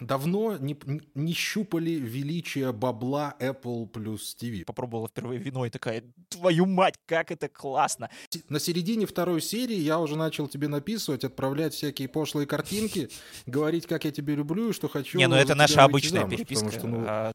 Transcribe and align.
давно 0.00 0.56
не, 0.58 0.76
не 1.14 1.32
щупали 1.32 1.90
величие 1.90 2.72
бабла 2.72 3.34
Apple 3.40 3.86
плюс 3.86 4.36
TV. 4.40 4.64
Попробовала 4.64 5.08
впервые 5.08 5.38
вино 5.40 5.66
и 5.66 5.70
такая, 5.70 6.02
твою 6.28 6.66
мать, 6.66 6.94
как 7.06 7.30
это 7.30 7.48
классно. 7.48 8.10
На 8.48 8.60
середине 8.60 9.06
второй 9.06 9.40
серии 9.40 9.76
я 9.76 9.98
уже 9.98 10.16
начал 10.16 10.48
тебе 10.48 10.68
написывать, 10.68 11.24
отправлять 11.24 11.74
всякие 11.74 12.08
пошлые 12.08 12.46
картинки, 12.46 13.10
говорить, 13.46 13.86
как 13.86 14.04
я 14.04 14.10
тебя 14.10 14.34
люблю 14.34 14.70
и 14.70 14.72
что 14.72 14.88
хочу. 14.88 15.18
Не, 15.18 15.28
ну 15.28 15.36
это 15.36 15.54
наша 15.54 15.84
обычная 15.84 16.22
замуж, 16.22 16.36
переписка. 16.36 16.70
Что, 16.70 16.86
ну... 16.86 17.04
А 17.06 17.32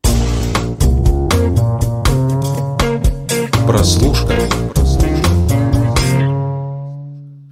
Прослушка. 3.68 4.36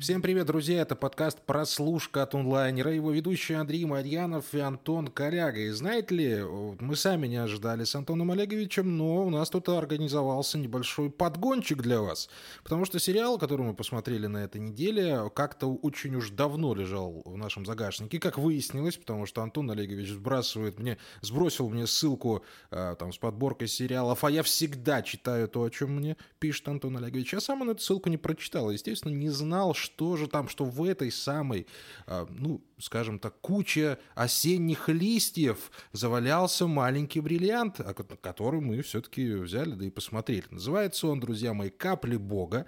Всем 0.08 0.22
привет, 0.22 0.48
друзья! 0.48 0.84
Это 0.84 0.96
подкаст 0.96 1.42
«Прослушка 1.42 2.24
от 2.24 2.34
онлайнера». 2.34 2.94
Его 2.94 3.12
ведущие 3.12 3.58
Андрей 3.58 3.84
Марьянов 3.84 4.54
и 4.54 4.60
Антон 4.60 5.10
Коляга. 5.10 5.60
И 5.60 5.70
знаете 5.72 6.16
ли, 6.16 6.44
мы 6.80 6.96
сами 6.96 7.28
не 7.28 7.36
ожидали 7.36 7.84
с 7.84 7.94
Антоном 7.94 8.32
Олеговичем, 8.32 8.96
но 8.96 9.26
у 9.26 9.30
нас 9.30 9.50
тут 9.50 9.68
организовался 9.68 10.58
небольшой 10.60 11.10
подгончик 11.10 11.82
для 11.82 12.00
вас. 12.00 12.30
Потому 12.64 12.86
что 12.86 13.00
сериал, 13.00 13.38
который 13.38 13.66
мы 13.66 13.74
посмотрели 13.74 14.28
на 14.28 14.38
этой 14.38 14.62
неделе, 14.62 15.30
как-то 15.36 15.76
очень 15.76 16.16
уж 16.16 16.30
давно 16.30 16.74
лежал 16.74 17.22
в 17.26 17.36
нашем 17.36 17.66
загашнике, 17.66 18.18
как 18.18 18.38
выяснилось, 18.38 18.96
потому 18.96 19.26
что 19.26 19.42
Антон 19.42 19.70
Олегович 19.72 20.12
сбрасывает 20.12 20.80
мне, 20.80 20.98
сбросил 21.20 21.70
мне 21.70 21.86
ссылку 21.86 22.46
э, 22.72 22.96
там 22.98 23.12
с 23.12 23.18
подборкой 23.18 23.68
сериалов, 23.68 24.24
а 24.24 24.32
я 24.32 24.42
всегда 24.44 25.02
читаю 25.02 25.50
то, 25.50 25.64
о 25.64 25.70
чем 25.70 25.98
мне 25.98 26.16
пишет 26.40 26.66
Антон 26.70 26.96
Олегович. 26.96 27.34
Я 27.34 27.42
сам 27.42 27.62
он 27.64 27.72
эту 27.72 27.82
ссылку 27.82 28.08
не 28.08 28.16
прочитал, 28.16 28.72
естественно, 28.72 29.12
не 29.12 29.30
знал, 29.32 29.74
что 29.74 29.97
что 29.98 30.16
же 30.16 30.28
там, 30.28 30.48
что 30.48 30.64
в 30.64 30.84
этой 30.84 31.12
самой, 31.12 31.66
а, 32.06 32.28
ну, 32.30 32.62
скажем 32.78 33.18
так, 33.18 33.42
куче 33.42 33.98
осенних 34.14 34.90
листьев 34.90 35.72
завалялся 35.92 36.68
маленький 36.68 37.20
бриллиант, 37.20 37.82
который 38.22 38.62
мы 38.62 38.84
все-таки 38.84 39.34
взяли, 39.34 39.72
да 39.72 39.86
и 39.86 39.90
посмотрели. 39.90 40.46
Называется 40.52 41.08
он, 41.08 41.20
друзья 41.20 41.56
мои, 41.56 41.72
«Капли 41.72 42.18
Бога» 42.18 42.68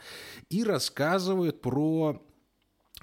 и 0.50 0.64
рассказывает 0.64 1.62
про 1.62 2.20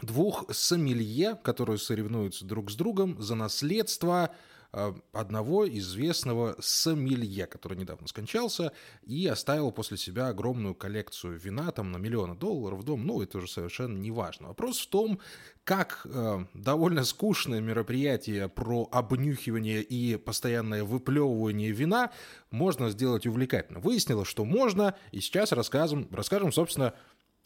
двух 0.03 0.45
сомелье, 0.53 1.39
которые 1.43 1.79
соревнуются 1.79 2.45
друг 2.45 2.71
с 2.71 2.75
другом 2.75 3.21
за 3.21 3.35
наследство 3.35 4.31
Э, 4.79 4.93
одного 5.13 5.67
известного 5.67 6.55
сомелье, 6.61 7.47
который 7.47 7.79
недавно 7.79 8.09
скончался 8.09 8.73
и 9.07 9.27
оставил 9.27 9.73
после 9.73 9.97
себя 9.97 10.29
огромную 10.29 10.75
коллекцию 10.75 11.39
вина, 11.39 11.71
там 11.71 11.93
на 11.93 11.97
миллионы 11.97 12.35
долларов 12.35 12.81
в 12.81 12.83
дом, 12.83 13.07
ну, 13.07 13.23
это 13.23 13.39
уже 13.39 13.49
совершенно 13.49 13.97
не 13.97 14.11
важно. 14.11 14.49
Вопрос 14.49 14.81
в 14.81 14.89
том, 14.89 15.19
как 15.65 16.03
э, 16.05 16.45
довольно 16.53 17.05
скучное 17.05 17.63
мероприятие 17.63 18.51
про 18.51 18.87
обнюхивание 18.93 19.83
и 19.83 20.17
постоянное 20.17 20.85
выплевывание 20.85 21.71
вина 21.71 22.11
можно 22.51 22.91
сделать 22.91 23.27
увлекательно. 23.27 23.81
Выяснилось, 23.81 24.29
что 24.29 24.45
можно, 24.45 24.95
и 25.11 25.21
сейчас 25.21 25.53
расскажем, 25.53 26.07
расскажем 26.13 26.53
собственно, 26.53 26.93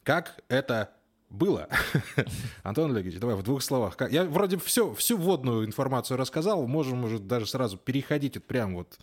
как 0.02 0.42
это 0.48 0.94
было. 1.30 1.68
Антон 2.62 2.90
Олегович, 2.90 3.18
давай 3.18 3.36
в 3.36 3.42
двух 3.42 3.62
словах. 3.62 3.96
Я 4.10 4.24
вроде 4.24 4.58
все, 4.58 4.92
всю 4.94 5.16
вводную 5.16 5.64
информацию 5.64 6.18
рассказал, 6.18 6.66
можем, 6.66 6.98
может, 6.98 7.26
даже 7.26 7.46
сразу 7.46 7.78
переходить 7.78 8.36
вот 8.36 8.40
прям 8.40 8.74
вот 8.74 8.98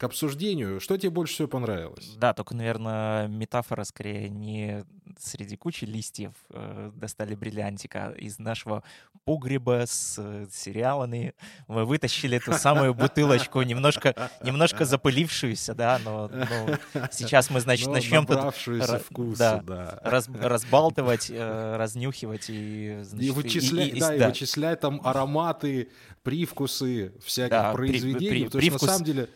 к 0.00 0.04
обсуждению. 0.04 0.80
Что 0.80 0.96
тебе 0.96 1.10
больше 1.10 1.34
всего 1.34 1.48
понравилось? 1.48 2.14
Да, 2.16 2.32
только, 2.32 2.56
наверное, 2.56 3.28
метафора 3.28 3.84
скорее 3.84 4.30
не 4.30 4.86
среди 5.18 5.56
кучи 5.56 5.84
листьев 5.84 6.32
э, 6.48 6.90
достали 6.94 7.34
бриллиантика 7.34 8.06
а 8.06 8.12
из 8.12 8.38
нашего 8.38 8.82
погреба 9.26 9.84
с 9.86 10.16
э, 10.18 10.46
сериалами. 10.50 11.34
Мы 11.68 11.84
вытащили 11.84 12.38
эту 12.38 12.54
самую 12.54 12.94
бутылочку, 12.94 13.60
немножко, 13.60 14.30
немножко 14.42 14.86
запылившуюся, 14.86 15.74
да, 15.74 16.00
но, 16.02 16.28
но 16.28 16.78
сейчас 17.12 17.50
мы, 17.50 17.60
значит, 17.60 17.88
но 17.88 17.92
начнем 17.92 18.24
тут 18.24 18.54
вкуса, 18.54 19.02
да, 19.36 19.62
да. 19.62 20.00
Раз, 20.02 20.28
разбалтывать, 20.28 21.26
э, 21.28 21.76
разнюхивать 21.76 22.46
и, 22.48 23.00
значит, 23.02 23.28
и 23.28 23.30
вычислять, 23.32 23.88
и, 23.88 23.96
и, 23.96 24.00
да, 24.00 24.08
да. 24.08 24.14
и 24.14 24.28
вычислять 24.28 24.80
там 24.80 25.02
ароматы, 25.04 25.90
привкусы 26.22 27.12
всяких 27.22 27.50
да, 27.50 27.72
произведений, 27.72 28.18
при, 28.18 28.28
при, 28.28 28.44
потому 28.44 28.60
привкус... 28.60 28.78
что 28.80 28.86
на 28.86 28.92
самом 28.92 29.04
деле 29.04 29.28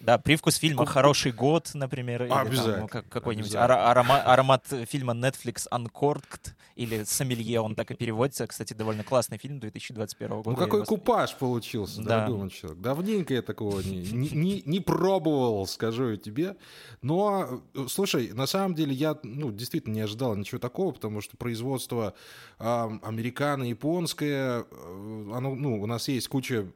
да, 0.00 0.18
привкус 0.18 0.56
фильма 0.56 0.86
«Хороший 0.86 1.32
год», 1.32 1.70
например, 1.74 2.24
или 2.24 2.56
там, 2.56 2.88
как, 2.88 3.08
какой-нибудь 3.08 3.54
аромат, 3.54 4.22
аромат 4.26 4.66
фильма 4.88 5.12
Netflix 5.12 5.66
«Uncorked» 5.70 6.52
или 6.76 7.04
«Сомелье», 7.04 7.60
он 7.60 7.74
так 7.74 7.90
и 7.90 7.94
переводится. 7.94 8.46
Кстати, 8.46 8.72
довольно 8.72 9.04
классный 9.04 9.38
фильм 9.38 9.60
2021 9.60 10.42
года. 10.42 10.50
Ну 10.50 10.56
какой 10.56 10.84
купаж 10.84 11.34
получился, 11.36 12.02
да. 12.02 12.26
дорогой 12.26 12.50
человек. 12.50 12.80
Давненько 12.80 13.34
я 13.34 13.42
такого 13.42 13.80
не, 13.80 14.10
не, 14.10 14.62
не, 14.64 14.80
пробовал, 14.80 15.66
скажу 15.66 16.10
я 16.10 16.16
тебе. 16.16 16.56
Но, 17.02 17.62
слушай, 17.88 18.32
на 18.32 18.46
самом 18.46 18.74
деле 18.74 18.94
я 18.94 19.18
ну, 19.22 19.52
действительно 19.52 19.94
не 19.94 20.00
ожидал 20.00 20.34
ничего 20.34 20.58
такого, 20.58 20.92
потому 20.92 21.20
что 21.20 21.36
производство 21.36 22.14
э, 22.58 22.64
американо-японское, 23.02 24.64
э, 24.70 25.30
оно, 25.34 25.54
ну, 25.54 25.80
у 25.80 25.86
нас 25.86 26.08
есть 26.08 26.28
куча 26.28 26.66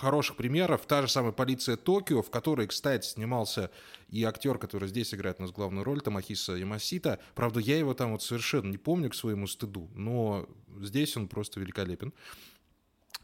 хороших 0.00 0.36
примеров. 0.36 0.86
Та 0.86 1.02
же 1.02 1.08
самая 1.08 1.32
«Полиция 1.32 1.76
Токио», 1.76 2.22
в 2.22 2.30
которой, 2.30 2.66
кстати, 2.66 3.06
снимался 3.06 3.70
и 4.08 4.24
актер, 4.24 4.58
который 4.58 4.88
здесь 4.88 5.14
играет 5.14 5.36
у 5.38 5.42
нас 5.42 5.52
главную 5.52 5.84
роль, 5.84 6.00
Тамахиса 6.00 6.52
Ямасита. 6.52 7.18
Правда, 7.34 7.60
я 7.60 7.78
его 7.78 7.94
там 7.94 8.12
вот 8.12 8.22
совершенно 8.22 8.70
не 8.70 8.78
помню 8.78 9.10
к 9.10 9.14
своему 9.14 9.46
стыду, 9.46 9.90
но 9.94 10.48
здесь 10.80 11.16
он 11.16 11.28
просто 11.28 11.60
великолепен. 11.60 12.14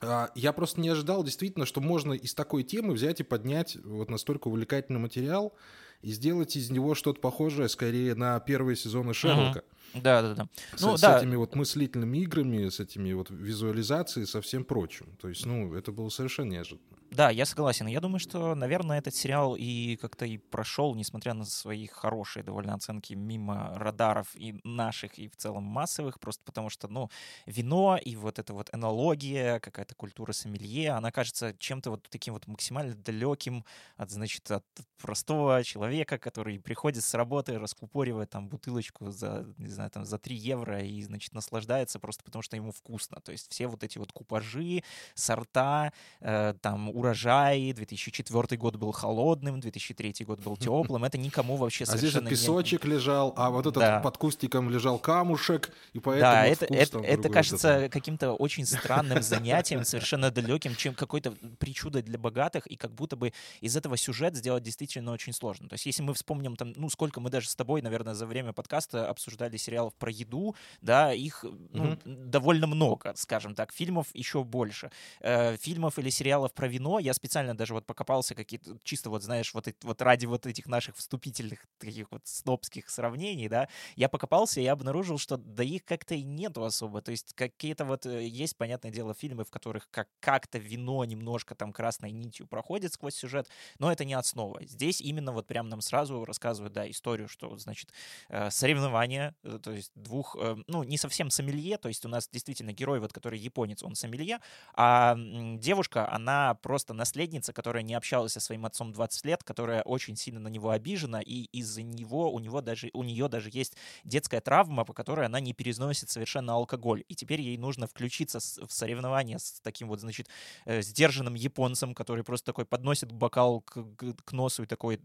А, 0.01 0.31
я 0.35 0.53
просто 0.53 0.81
не 0.81 0.91
ожидал 0.91 1.25
действительно, 1.25 1.65
что 1.65 1.81
можно 1.81 2.13
из 2.13 2.35
такой 2.35 2.63
темы 2.63 2.93
взять 2.93 3.21
и 3.21 3.25
поднять 3.25 3.77
вот 3.83 4.11
настолько 4.11 4.49
увлекательный 4.49 5.01
материал 5.01 5.55
и 6.03 6.13
сделать 6.13 6.57
из 6.57 6.71
него 6.71 6.95
что-то 6.95 7.21
похожее 7.21 7.71
скорее 7.71 8.15
на 8.15 8.39
первые 8.41 8.77
сезоны 8.77 9.15
Шерлока. 9.15 9.61
Uh-huh. 9.61 9.76
Да, 9.95 10.23
да, 10.23 10.35
да. 10.35 10.49
С, 10.75 10.83
ну, 10.83 10.97
с 10.97 11.01
да. 11.01 11.19
этими 11.19 11.37
вот 11.37 11.55
мыслительными 11.55 12.19
играми, 12.19 12.69
с 12.69 12.81
этими 12.81 13.13
вот 13.13 13.31
визуализацией, 13.31 14.27
со 14.27 14.41
всем 14.41 14.65
прочим. 14.65 15.17
То 15.21 15.29
есть, 15.29 15.47
ну, 15.47 15.75
это 15.75 15.93
было 15.93 16.09
совершенно 16.09 16.53
неожиданно. 16.53 16.97
Да, 17.11 17.31
я 17.31 17.47
согласен. 17.47 17.87
Я 17.87 18.01
думаю, 18.01 18.19
что, 18.19 18.55
наверное, 18.55 18.99
этот 18.99 19.15
сериал 19.15 19.57
и 19.57 19.97
как-то 19.97 20.27
и 20.27 20.39
прошел, 20.39 20.95
несмотря 20.95 21.35
на 21.35 21.45
свои 21.45 21.87
хорошие 21.87 22.43
довольно 22.43 22.75
оценки 22.75 23.15
мимо 23.15 23.73
радаров 23.77 24.35
и 24.35 24.61
наших, 24.65 25.19
и 25.19 25.29
в 25.29 25.37
целом 25.37 25.63
массовых, 25.63 26.19
просто 26.21 26.43
потому 26.45 26.69
что, 26.69 26.89
ну, 26.89 27.09
вино 27.47 27.97
и 27.97 28.17
вот 28.17 28.39
эта 28.39 28.53
вот 28.53 28.69
энология, 28.75 29.61
какая-то 29.61 29.95
культура 29.95 30.33
сомелье, 30.33 30.91
она 30.91 31.11
кажется 31.13 31.55
чем-то 31.59 31.91
вот 31.91 32.07
таким 32.11 32.35
вот 32.35 32.47
максимально 32.47 32.95
далеким 32.95 33.65
от, 33.97 34.11
значит, 34.11 34.51
от 34.51 34.65
простого 35.01 35.63
человека, 35.63 36.19
который 36.19 36.59
приходит 36.59 37.05
с 37.05 37.15
работы, 37.15 37.59
раскупоривает 37.59 38.31
там 38.31 38.49
бутылочку 38.49 39.11
за, 39.11 39.47
знаю, 39.77 39.91
там 39.91 40.05
за 40.05 40.19
3 40.19 40.37
евро 40.37 40.83
и, 40.83 41.03
значит, 41.03 41.33
наслаждается 41.35 41.99
просто 41.99 42.25
потому, 42.25 42.43
что 42.43 42.57
ему 42.57 42.73
вкусно. 42.73 43.21
То 43.21 43.33
есть 43.33 43.51
все 43.51 43.67
вот 43.67 43.85
эти 43.85 43.99
вот 43.99 44.13
купажи, 44.13 44.83
сорта, 45.15 45.93
э, 46.21 46.55
там 46.61 46.91
урожай, 46.91 47.73
2004 47.73 48.57
год 48.57 48.77
был 48.77 48.93
холодным, 48.93 49.61
2003 49.61 50.25
год 50.25 50.41
был 50.41 50.57
теплым, 50.67 51.05
это 51.05 51.19
никому 51.19 51.57
вообще 51.57 51.85
а 51.85 51.87
совершенно... 51.87 52.27
А 52.27 52.31
здесь 52.31 52.41
песочек 52.41 52.85
не... 52.85 52.93
лежал, 52.93 53.33
а 53.37 53.51
вот 53.51 53.67
этот 53.67 53.81
да. 53.81 54.01
под 54.01 54.19
кустиком 54.19 54.71
лежал 54.71 54.99
камушек, 54.99 55.71
и 55.93 56.01
поэтому 56.01 56.33
Да, 56.33 56.47
это, 56.47 56.65
это, 56.67 56.99
это 56.99 57.29
кажется 57.29 57.89
каким-то 57.89 58.33
очень 58.33 58.67
странным 58.67 59.23
занятием, 59.23 59.85
совершенно 59.85 60.31
далеким, 60.31 60.75
чем 60.75 60.95
какой-то 60.95 61.33
причудой 61.59 62.03
для 62.03 62.19
богатых, 62.19 62.67
и 62.67 62.77
как 62.77 62.93
будто 62.93 63.17
бы 63.17 63.33
из 63.61 63.77
этого 63.77 63.97
сюжет 63.97 64.37
сделать 64.37 64.63
действительно 64.63 65.13
очень 65.13 65.33
сложно. 65.33 65.69
То 65.69 65.75
есть 65.75 65.87
если 65.87 66.03
мы 66.03 66.15
вспомним 66.15 66.57
там, 66.57 66.73
ну, 66.77 66.89
сколько 66.89 67.21
мы 67.21 67.31
даже 67.31 67.49
с 67.49 67.55
тобой, 67.55 67.83
наверное, 67.83 68.15
за 68.15 68.27
время 68.27 68.53
подкаста 68.53 69.09
обсуждали 69.09 69.57
сериалов 69.66 69.94
про 69.94 70.10
еду, 70.10 70.54
да, 70.81 71.12
их 71.12 71.44
ну, 71.44 71.84
mm-hmm. 71.84 72.25
довольно 72.27 72.66
много, 72.66 73.12
скажем 73.16 73.54
так, 73.54 73.72
фильмов 73.72 74.09
еще 74.15 74.44
больше. 74.44 74.91
Э, 75.21 75.56
фильмов 75.56 75.99
или 75.99 76.10
сериалов 76.10 76.53
про 76.53 76.69
вино 76.69 76.99
я 76.99 77.15
специально 77.15 77.56
даже 77.56 77.75
вот 77.75 77.87
покопался 77.87 78.34
какие-то, 78.34 78.78
чисто 78.83 79.10
вот, 79.10 79.22
знаешь, 79.22 79.53
вот, 79.54 79.68
вот 79.83 80.03
ради 80.03 80.27
вот 80.27 80.47
этих 80.47 80.66
наших 80.66 80.97
вступительных 80.97 81.66
таких 81.78 82.10
вот 82.10 82.22
снобских 82.27 82.89
сравнений, 82.89 83.48
да, 83.48 83.68
я 83.97 84.09
покопался 84.09 84.60
и 84.60 84.66
обнаружил, 84.66 85.18
что 85.18 85.36
да 85.36 85.65
их 85.65 85.84
как-то 85.84 86.15
и 86.15 86.22
нету 86.22 86.65
особо, 86.65 87.03
то 87.03 87.10
есть 87.10 87.34
какие-то 87.34 87.84
вот 87.84 88.07
э, 88.07 88.27
есть, 88.27 88.57
понятное 88.57 88.91
дело, 88.91 89.15
фильмы, 89.15 89.45
в 89.45 89.51
которых 89.51 89.89
как- 89.91 90.09
как-то 90.21 90.59
вино 90.59 91.04
немножко 91.04 91.54
там 91.54 91.72
красной 91.72 92.12
нитью 92.12 92.47
проходит 92.47 92.92
сквозь 92.92 93.15
сюжет, 93.15 93.48
но 93.78 93.91
это 93.91 94.04
не 94.04 94.15
основа. 94.15 94.65
Здесь 94.65 95.01
именно 95.01 95.33
вот 95.33 95.47
прям 95.47 95.69
нам 95.69 95.80
сразу 95.80 96.24
рассказывают, 96.24 96.72
да, 96.72 96.89
историю, 96.91 97.28
что, 97.28 97.57
значит, 97.59 97.92
э, 98.28 98.51
соревнования, 98.51 99.34
то 99.59 99.73
есть 99.73 99.93
двух, 99.95 100.37
ну, 100.67 100.83
не 100.83 100.99
совсем 100.99 101.31
сомелье, 101.31 101.79
то 101.79 101.89
есть 101.89 102.05
у 102.05 102.09
нас 102.09 102.29
действительно 102.31 102.73
герой, 102.73 103.01
вот 103.01 103.13
который 103.13 103.39
японец, 103.39 103.83
он 103.83 103.95
сомелье, 103.95 104.41
а 104.75 105.17
девушка, 105.59 106.11
она 106.11 106.55
просто 106.55 106.95
наследница, 106.95 107.53
которая 107.53 107.83
не 107.83 107.95
общалась 107.95 108.33
со 108.33 108.41
своим 108.41 108.67
отцом 108.67 108.93
20 108.93 109.25
лет, 109.25 109.43
которая 109.45 109.83
очень 109.83 110.17
сильно 110.17 110.41
на 110.41 110.49
него 110.49 110.71
обижена, 110.71 111.21
и 111.21 111.45
из-за 111.53 111.83
него 111.83 112.33
у 112.33 112.39
него 112.39 112.61
даже 112.61 112.91
у 112.93 113.03
нее 113.03 113.29
даже 113.29 113.51
есть 113.53 113.77
детская 114.05 114.41
травма, 114.41 114.85
по 114.85 114.93
которой 114.93 115.27
она 115.27 115.41
не 115.41 115.53
переносит 115.53 116.11
совершенно 116.11 116.55
алкоголь, 116.55 117.05
и 117.09 117.15
теперь 117.15 117.41
ей 117.41 117.59
нужно 117.59 117.87
включиться 117.87 118.39
в 118.39 118.73
соревнование 118.73 119.39
с 119.39 119.61
таким 119.63 119.89
вот, 119.89 120.01
значит, 120.01 120.29
э, 120.65 120.83
сдержанным 120.83 121.35
японцем, 121.35 121.95
который 121.95 122.25
просто 122.25 122.47
такой 122.47 122.65
подносит 122.65 123.13
бокал 123.13 123.61
к, 123.61 123.85
к 124.25 124.33
носу 124.33 124.65
и 124.65 124.67
такой, 124.67 125.01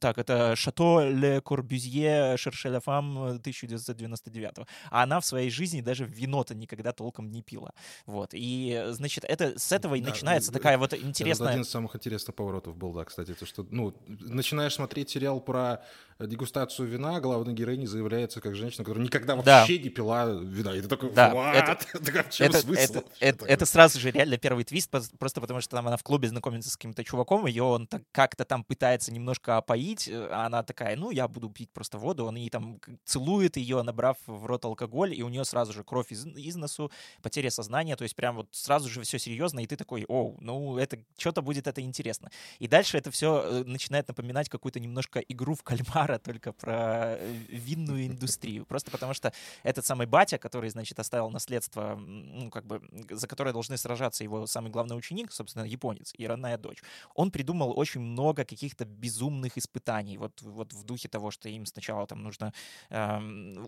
так, 0.00 0.18
это 0.18 0.56
Шато 0.56 1.08
Ле 1.08 1.40
Корбюзье 1.40 2.36
Шершеля 2.36 2.80
Фам 2.80 3.38
1999 3.84 4.68
А 4.90 5.02
она 5.02 5.20
в 5.20 5.24
своей 5.24 5.50
жизни 5.50 5.80
даже 5.80 6.04
вино-то 6.04 6.54
никогда 6.54 6.92
толком 6.92 7.30
не 7.30 7.42
пила. 7.42 7.72
Вот. 8.06 8.30
И, 8.32 8.84
значит, 8.90 9.24
это 9.24 9.58
с 9.58 9.72
этого 9.72 9.94
и 9.94 10.00
да, 10.00 10.10
начинается 10.10 10.52
такая 10.52 10.78
вот 10.78 10.94
интересная... 10.94 11.48
Это 11.48 11.52
один 11.54 11.62
из 11.62 11.70
самых 11.70 11.96
интересных 11.96 12.34
поворотов 12.34 12.76
был, 12.76 12.92
да, 12.92 13.04
кстати, 13.04 13.34
то, 13.34 13.46
что, 13.46 13.66
ну, 13.70 13.94
начинаешь 14.06 14.74
смотреть 14.74 15.10
сериал 15.10 15.40
про 15.40 15.82
дегустацию 16.26 16.88
вина, 16.88 17.20
главной 17.20 17.54
героине 17.54 17.86
заявляется 17.86 18.40
как 18.40 18.56
женщина, 18.56 18.84
которая 18.84 19.04
никогда 19.04 19.36
вообще 19.36 19.76
да. 19.76 19.84
не 19.84 19.88
пила 19.88 20.26
вина. 20.26 20.74
И 20.74 20.80
ты 20.80 20.88
такой, 20.88 21.12
да, 21.12 21.52
это, 21.54 21.78
это, 21.94 22.58
это, 22.68 23.04
это, 23.20 23.46
это 23.46 23.66
сразу 23.66 24.00
же 24.00 24.10
реально 24.10 24.36
первый 24.36 24.64
твист, 24.64 24.90
просто 24.90 25.40
потому 25.40 25.60
что 25.60 25.76
там 25.76 25.86
она 25.86 25.96
в 25.96 26.02
клубе 26.02 26.28
знакомится 26.28 26.70
с 26.70 26.76
каким-то 26.76 27.04
чуваком, 27.04 27.46
ее 27.46 27.62
он 27.62 27.86
так, 27.86 28.02
как-то 28.10 28.44
там 28.44 28.64
пытается 28.64 29.12
немножко 29.12 29.58
опоить, 29.58 30.08
а 30.12 30.46
она 30.46 30.64
такая, 30.64 30.96
ну, 30.96 31.10
я 31.10 31.28
буду 31.28 31.50
пить 31.50 31.70
просто 31.72 31.98
воду, 31.98 32.26
он 32.26 32.34
ей 32.34 32.50
там 32.50 32.80
целует 33.04 33.56
ее, 33.68 33.82
набрав 33.82 34.16
в 34.26 34.46
рот 34.46 34.64
алкоголь, 34.64 35.14
и 35.14 35.22
у 35.22 35.28
нее 35.28 35.44
сразу 35.44 35.72
же 35.72 35.84
кровь 35.84 36.12
из, 36.12 36.26
из 36.26 36.56
носу, 36.56 36.90
потеря 37.22 37.50
сознания, 37.50 37.96
то 37.96 38.04
есть 38.04 38.16
прям 38.16 38.36
вот 38.36 38.48
сразу 38.52 38.88
же 38.88 39.02
все 39.02 39.18
серьезно, 39.18 39.60
и 39.60 39.66
ты 39.66 39.76
такой, 39.76 40.04
о, 40.08 40.34
ну, 40.40 40.78
это 40.78 40.98
что-то 41.16 41.42
будет 41.42 41.66
это 41.66 41.80
интересно. 41.80 42.30
И 42.58 42.68
дальше 42.68 42.98
это 42.98 43.10
все 43.10 43.42
э, 43.44 43.64
начинает 43.64 44.08
напоминать 44.08 44.48
какую-то 44.48 44.80
немножко 44.80 45.20
игру 45.20 45.54
в 45.54 45.62
кальмара, 45.62 46.18
только 46.24 46.52
про 46.52 47.16
э, 47.18 47.32
винную 47.48 48.06
индустрию. 48.06 48.64
Просто 48.64 48.90
потому 48.90 49.14
что 49.14 49.32
этот 49.62 49.84
самый 49.84 50.06
батя, 50.06 50.38
который, 50.38 50.70
значит, 50.70 50.98
оставил 50.98 51.30
наследство, 51.30 51.96
ну, 51.96 52.50
как 52.50 52.66
бы, 52.66 52.80
за 53.10 53.26
которое 53.26 53.52
должны 53.52 53.76
сражаться 53.76 54.24
его 54.24 54.46
самый 54.46 54.70
главный 54.70 54.96
ученик, 54.96 55.32
собственно, 55.32 55.64
японец 55.64 56.14
и 56.16 56.26
родная 56.26 56.56
дочь, 56.56 56.82
он 57.14 57.30
придумал 57.30 57.78
очень 57.78 58.00
много 58.00 58.44
каких-то 58.44 58.84
безумных 58.84 59.58
испытаний. 59.58 60.18
Вот, 60.18 60.40
вот 60.42 60.72
в 60.72 60.84
духе 60.84 61.08
того, 61.08 61.30
что 61.30 61.48
им 61.48 61.66
сначала 61.66 62.06
там 62.06 62.22
нужно 62.22 62.52
э, 62.90 63.18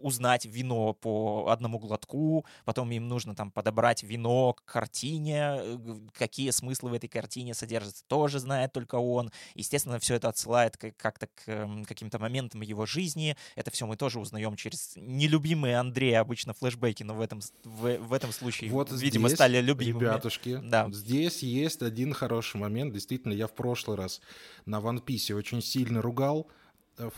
узнать 0.01 0.47
вино 0.47 0.95
по 0.95 1.49
одному 1.51 1.79
глотку, 1.79 2.45
потом 2.65 2.91
им 2.91 3.09
нужно 3.09 3.35
там 3.35 3.51
подобрать 3.51 4.03
вино 4.03 4.55
к 4.55 4.65
картине, 4.65 5.57
э, 5.59 5.79
какие 6.13 6.51
смыслы 6.51 6.91
в 6.91 6.93
этой 6.95 7.09
картине 7.09 7.55
содержатся, 7.55 8.05
тоже 8.07 8.39
знает 8.39 8.73
только 8.73 8.97
он. 8.97 9.31
Естественно, 9.55 9.99
все 9.99 10.15
это 10.15 10.29
отсылает 10.29 10.77
как-то 10.77 11.27
к 11.27 11.49
эм, 11.49 11.85
каким-то 11.85 12.19
моментам 12.19 12.61
его 12.63 12.87
жизни. 12.87 13.37
Это 13.57 13.71
все 13.71 13.87
мы 13.87 13.97
тоже 13.97 14.21
узнаем 14.21 14.57
через 14.57 14.93
нелюбимые 14.97 15.79
Андрея 15.79 16.21
обычно 16.21 16.55
флешбеки, 16.55 17.03
но 17.03 17.15
в 17.15 17.21
этом, 17.21 17.41
в, 17.65 17.97
в 17.99 18.13
этом 18.13 18.33
случае, 18.33 18.71
вот 18.71 18.91
видимо, 18.93 19.29
здесь, 19.29 19.37
стали 19.37 19.61
любимыми. 19.61 20.05
Ребятушки, 20.05 20.61
да. 20.63 20.89
здесь 20.93 21.43
есть 21.43 21.83
один 21.83 22.13
хороший 22.13 22.57
момент. 22.59 22.93
Действительно, 22.93 23.33
я 23.33 23.47
в 23.47 23.55
прошлый 23.55 23.97
раз 23.97 24.21
на 24.67 24.79
One 24.79 25.05
Piece 25.05 25.35
очень 25.35 25.63
сильно 25.63 26.03
ругал 26.03 26.49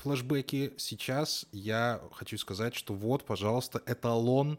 флешбеки. 0.02 0.72
Сейчас 0.76 1.46
я 1.52 2.00
хочу 2.12 2.38
сказать, 2.38 2.74
что 2.74 2.94
вот, 2.94 3.24
пожалуйста, 3.24 3.82
эталон 3.86 4.58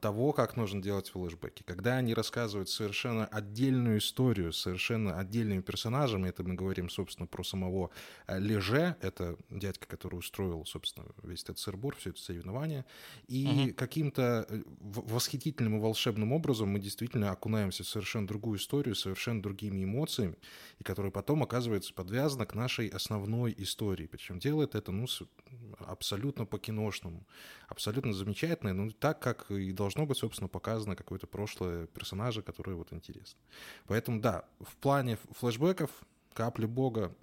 того, 0.00 0.32
как 0.32 0.56
нужно 0.56 0.82
делать 0.82 1.08
флешбеки. 1.10 1.62
Когда 1.62 1.96
они 1.96 2.14
рассказывают 2.14 2.68
совершенно 2.68 3.26
отдельную 3.26 3.98
историю, 3.98 4.52
совершенно 4.52 5.18
отдельными 5.18 5.60
персонажами, 5.60 6.28
это 6.28 6.42
мы 6.42 6.54
говорим, 6.54 6.88
собственно, 6.88 7.26
про 7.26 7.42
самого 7.42 7.90
э, 8.26 8.38
Леже, 8.38 8.96
это 9.00 9.36
дядька, 9.50 9.86
который 9.86 10.16
устроил, 10.16 10.64
собственно, 10.64 11.06
весь 11.22 11.42
этот 11.42 11.58
сырбор, 11.58 11.94
все 11.96 12.10
это 12.10 12.20
соревнование, 12.20 12.84
и 13.28 13.66
угу. 13.68 13.74
каким-то 13.74 14.46
э, 14.48 14.62
восхитительным 14.80 15.76
и 15.76 15.80
волшебным 15.80 16.32
образом 16.32 16.70
мы 16.70 16.78
действительно 16.78 17.30
окунаемся 17.30 17.84
в 17.84 17.88
совершенно 17.88 18.26
другую 18.26 18.58
историю, 18.58 18.94
совершенно 18.94 19.42
другими 19.42 19.84
эмоциями, 19.84 20.36
и 20.78 20.84
которая 20.84 21.12
потом 21.12 21.42
оказывается 21.42 21.92
подвязана 21.92 22.46
к 22.46 22.54
нашей 22.54 22.88
основной 22.88 23.54
истории. 23.58 24.06
Причем 24.06 24.38
делает 24.38 24.74
это, 24.74 24.92
ну, 24.92 25.06
абсолютно 25.78 26.46
по-киношному, 26.46 27.26
абсолютно 27.68 28.12
замечательно, 28.12 28.72
ну, 28.72 28.90
так, 28.90 29.20
как 29.20 29.50
и 29.50 29.65
должно 29.72 30.06
быть, 30.06 30.18
собственно, 30.18 30.48
показано 30.48 30.96
какое-то 30.96 31.26
прошлое 31.26 31.86
персонажа, 31.86 32.42
которое 32.42 32.74
вот 32.74 32.92
интересно. 32.92 33.38
Поэтому, 33.86 34.20
да, 34.20 34.44
в 34.60 34.76
плане 34.76 35.18
флешбеков 35.32 35.90
«Капли 36.32 36.66
Бога» 36.66 37.14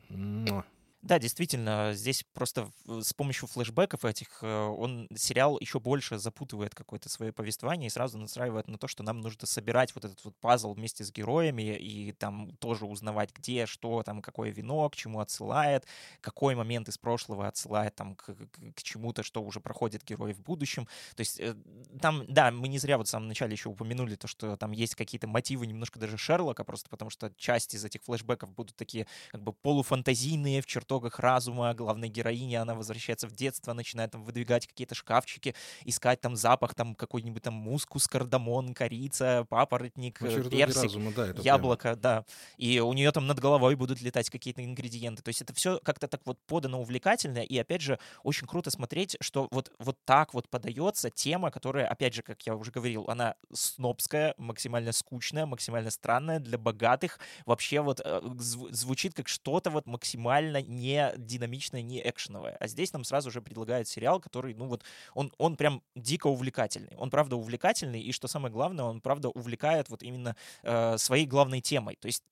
Да, 1.04 1.20
действительно, 1.20 1.92
здесь 1.94 2.24
просто 2.34 2.72
с 2.88 3.12
помощью 3.14 3.50
флешбеков 3.50 4.06
этих 4.06 4.40
э, 4.42 4.48
он 4.48 5.10
сериал 5.14 5.60
еще 5.60 5.82
больше 5.82 6.18
запутывает 6.18 6.74
какое-то 6.74 7.10
свое 7.10 7.34
повествование 7.34 7.88
и 7.88 7.90
сразу 7.90 8.18
настраивает 8.18 8.70
на 8.70 8.78
то, 8.78 8.88
что 8.88 9.04
нам 9.04 9.20
нужно 9.20 9.46
собирать 9.46 9.94
вот 9.96 10.06
этот 10.06 10.24
вот 10.24 10.34
пазл 10.38 10.74
вместе 10.74 11.04
с 11.04 11.12
героями 11.12 11.76
и 11.78 12.14
там 12.14 12.56
тоже 12.56 12.86
узнавать, 12.86 13.32
где, 13.36 13.66
что, 13.66 14.02
там, 14.04 14.22
какое 14.22 14.52
вино, 14.52 14.90
к 14.90 14.96
чему 14.96 15.20
отсылает, 15.20 15.86
какой 16.22 16.56
момент 16.56 16.88
из 16.88 16.98
прошлого 16.98 17.50
отсылает 17.50 17.94
там 17.96 18.16
к, 18.16 18.28
к, 18.34 18.74
к 18.74 18.82
чему-то, 18.82 19.24
что 19.24 19.44
уже 19.44 19.60
проходит 19.60 20.06
герой 20.06 20.32
в 20.32 20.40
будущем. 20.40 20.88
То 21.18 21.22
есть 21.22 21.38
э, 21.42 21.54
там, 22.02 22.24
да, 22.30 22.50
мы 22.50 22.70
не 22.70 22.80
зря 22.80 22.98
вот 22.98 23.08
в 23.08 23.10
самом 23.10 23.28
начале 23.28 23.52
еще 23.52 23.68
упомянули 23.68 24.16
то, 24.16 24.28
что 24.28 24.56
там 24.56 24.72
есть 24.72 24.96
какие-то 24.96 25.28
мотивы 25.28 25.68
немножко 25.68 26.00
даже 26.00 26.18
Шерлока, 26.18 26.64
просто 26.64 26.90
потому 26.90 27.10
что 27.12 27.30
часть 27.36 27.74
из 27.74 27.84
этих 27.84 28.04
флешбеков 28.04 28.54
будут 28.54 28.78
такие 28.78 29.06
как 29.34 29.44
бы 29.44 29.52
полуфантазийные 29.52 30.62
в 30.62 30.66
черту 30.66 30.93
чертогах 30.94 31.20
разума 31.20 31.74
главной 31.74 32.10
героини, 32.10 32.56
она 32.56 32.76
возвращается 32.76 33.28
в 33.28 33.32
детство, 33.32 33.74
начинает 33.74 34.12
там 34.12 34.24
выдвигать 34.24 34.68
какие-то 34.68 34.96
шкафчики, 34.96 35.56
искать 35.86 36.22
там 36.22 36.36
запах, 36.36 36.76
там 36.76 36.96
какой-нибудь 36.96 37.42
там 37.42 37.54
мускус, 37.54 38.08
кардамон, 38.08 38.74
корица, 38.74 39.46
папоротник, 39.50 40.22
ну, 40.22 40.50
персик, 40.50 40.84
разума, 40.84 41.12
да, 41.16 41.34
яблоко, 41.42 41.82
прямо. 41.82 41.98
да. 41.98 42.26
И 42.58 42.80
у 42.80 42.94
нее 42.94 43.12
там 43.12 43.28
над 43.28 43.40
головой 43.40 43.76
будут 43.76 44.02
летать 44.02 44.30
какие-то 44.30 44.64
ингредиенты. 44.64 45.24
То 45.24 45.30
есть 45.30 45.42
это 45.42 45.54
все 45.54 45.80
как-то 45.84 46.08
так 46.08 46.22
вот 46.26 46.38
подано 46.46 46.80
увлекательно, 46.80 47.40
и 47.40 47.58
опять 47.58 47.82
же, 47.82 47.98
очень 48.24 48.48
круто 48.48 48.70
смотреть, 48.70 49.18
что 49.20 49.48
вот, 49.52 49.72
вот 49.80 49.98
так 50.06 50.34
вот 50.34 50.50
подается 50.50 51.10
тема, 51.10 51.50
которая, 51.50 51.88
опять 51.88 52.14
же, 52.14 52.22
как 52.22 52.42
я 52.44 52.56
уже 52.56 52.72
говорил, 52.72 53.06
она 53.08 53.36
снобская, 53.52 54.36
максимально 54.38 54.92
скучная, 54.92 55.46
максимально 55.46 55.90
странная, 55.90 56.40
для 56.40 56.58
богатых, 56.58 57.20
вообще 57.46 57.82
вот 57.82 58.02
э, 58.04 58.22
звучит 58.38 59.14
как 59.14 59.28
что-то 59.28 59.72
вот 59.72 59.88
максимально 59.88 60.62
не 60.62 60.83
динамичная, 61.18 61.82
не 61.82 62.02
экшеновая. 62.08 62.58
А 62.60 62.68
здесь 62.68 62.94
нам 62.94 63.04
сразу 63.04 63.32
же 63.32 63.42
предлагают 63.42 63.88
сериал, 63.88 64.20
который, 64.20 64.54
ну 64.54 64.68
вот, 64.68 64.84
он, 65.14 65.32
он 65.38 65.56
прям 65.56 65.82
дико 65.96 66.28
увлекательный. 66.28 66.96
Он, 66.98 67.10
правда, 67.10 67.36
увлекательный, 67.36 68.02
и 68.02 68.12
что 68.12 68.28
самое 68.28 68.52
главное, 68.52 68.86
он, 68.86 69.02
правда, 69.02 69.30
увлекает 69.30 69.90
вот 69.90 70.04
именно 70.04 70.36
э, 70.64 70.98
своей 70.98 71.26
главной 71.26 71.62
темой. 71.62 71.98
То 72.00 72.08
есть 72.08 72.24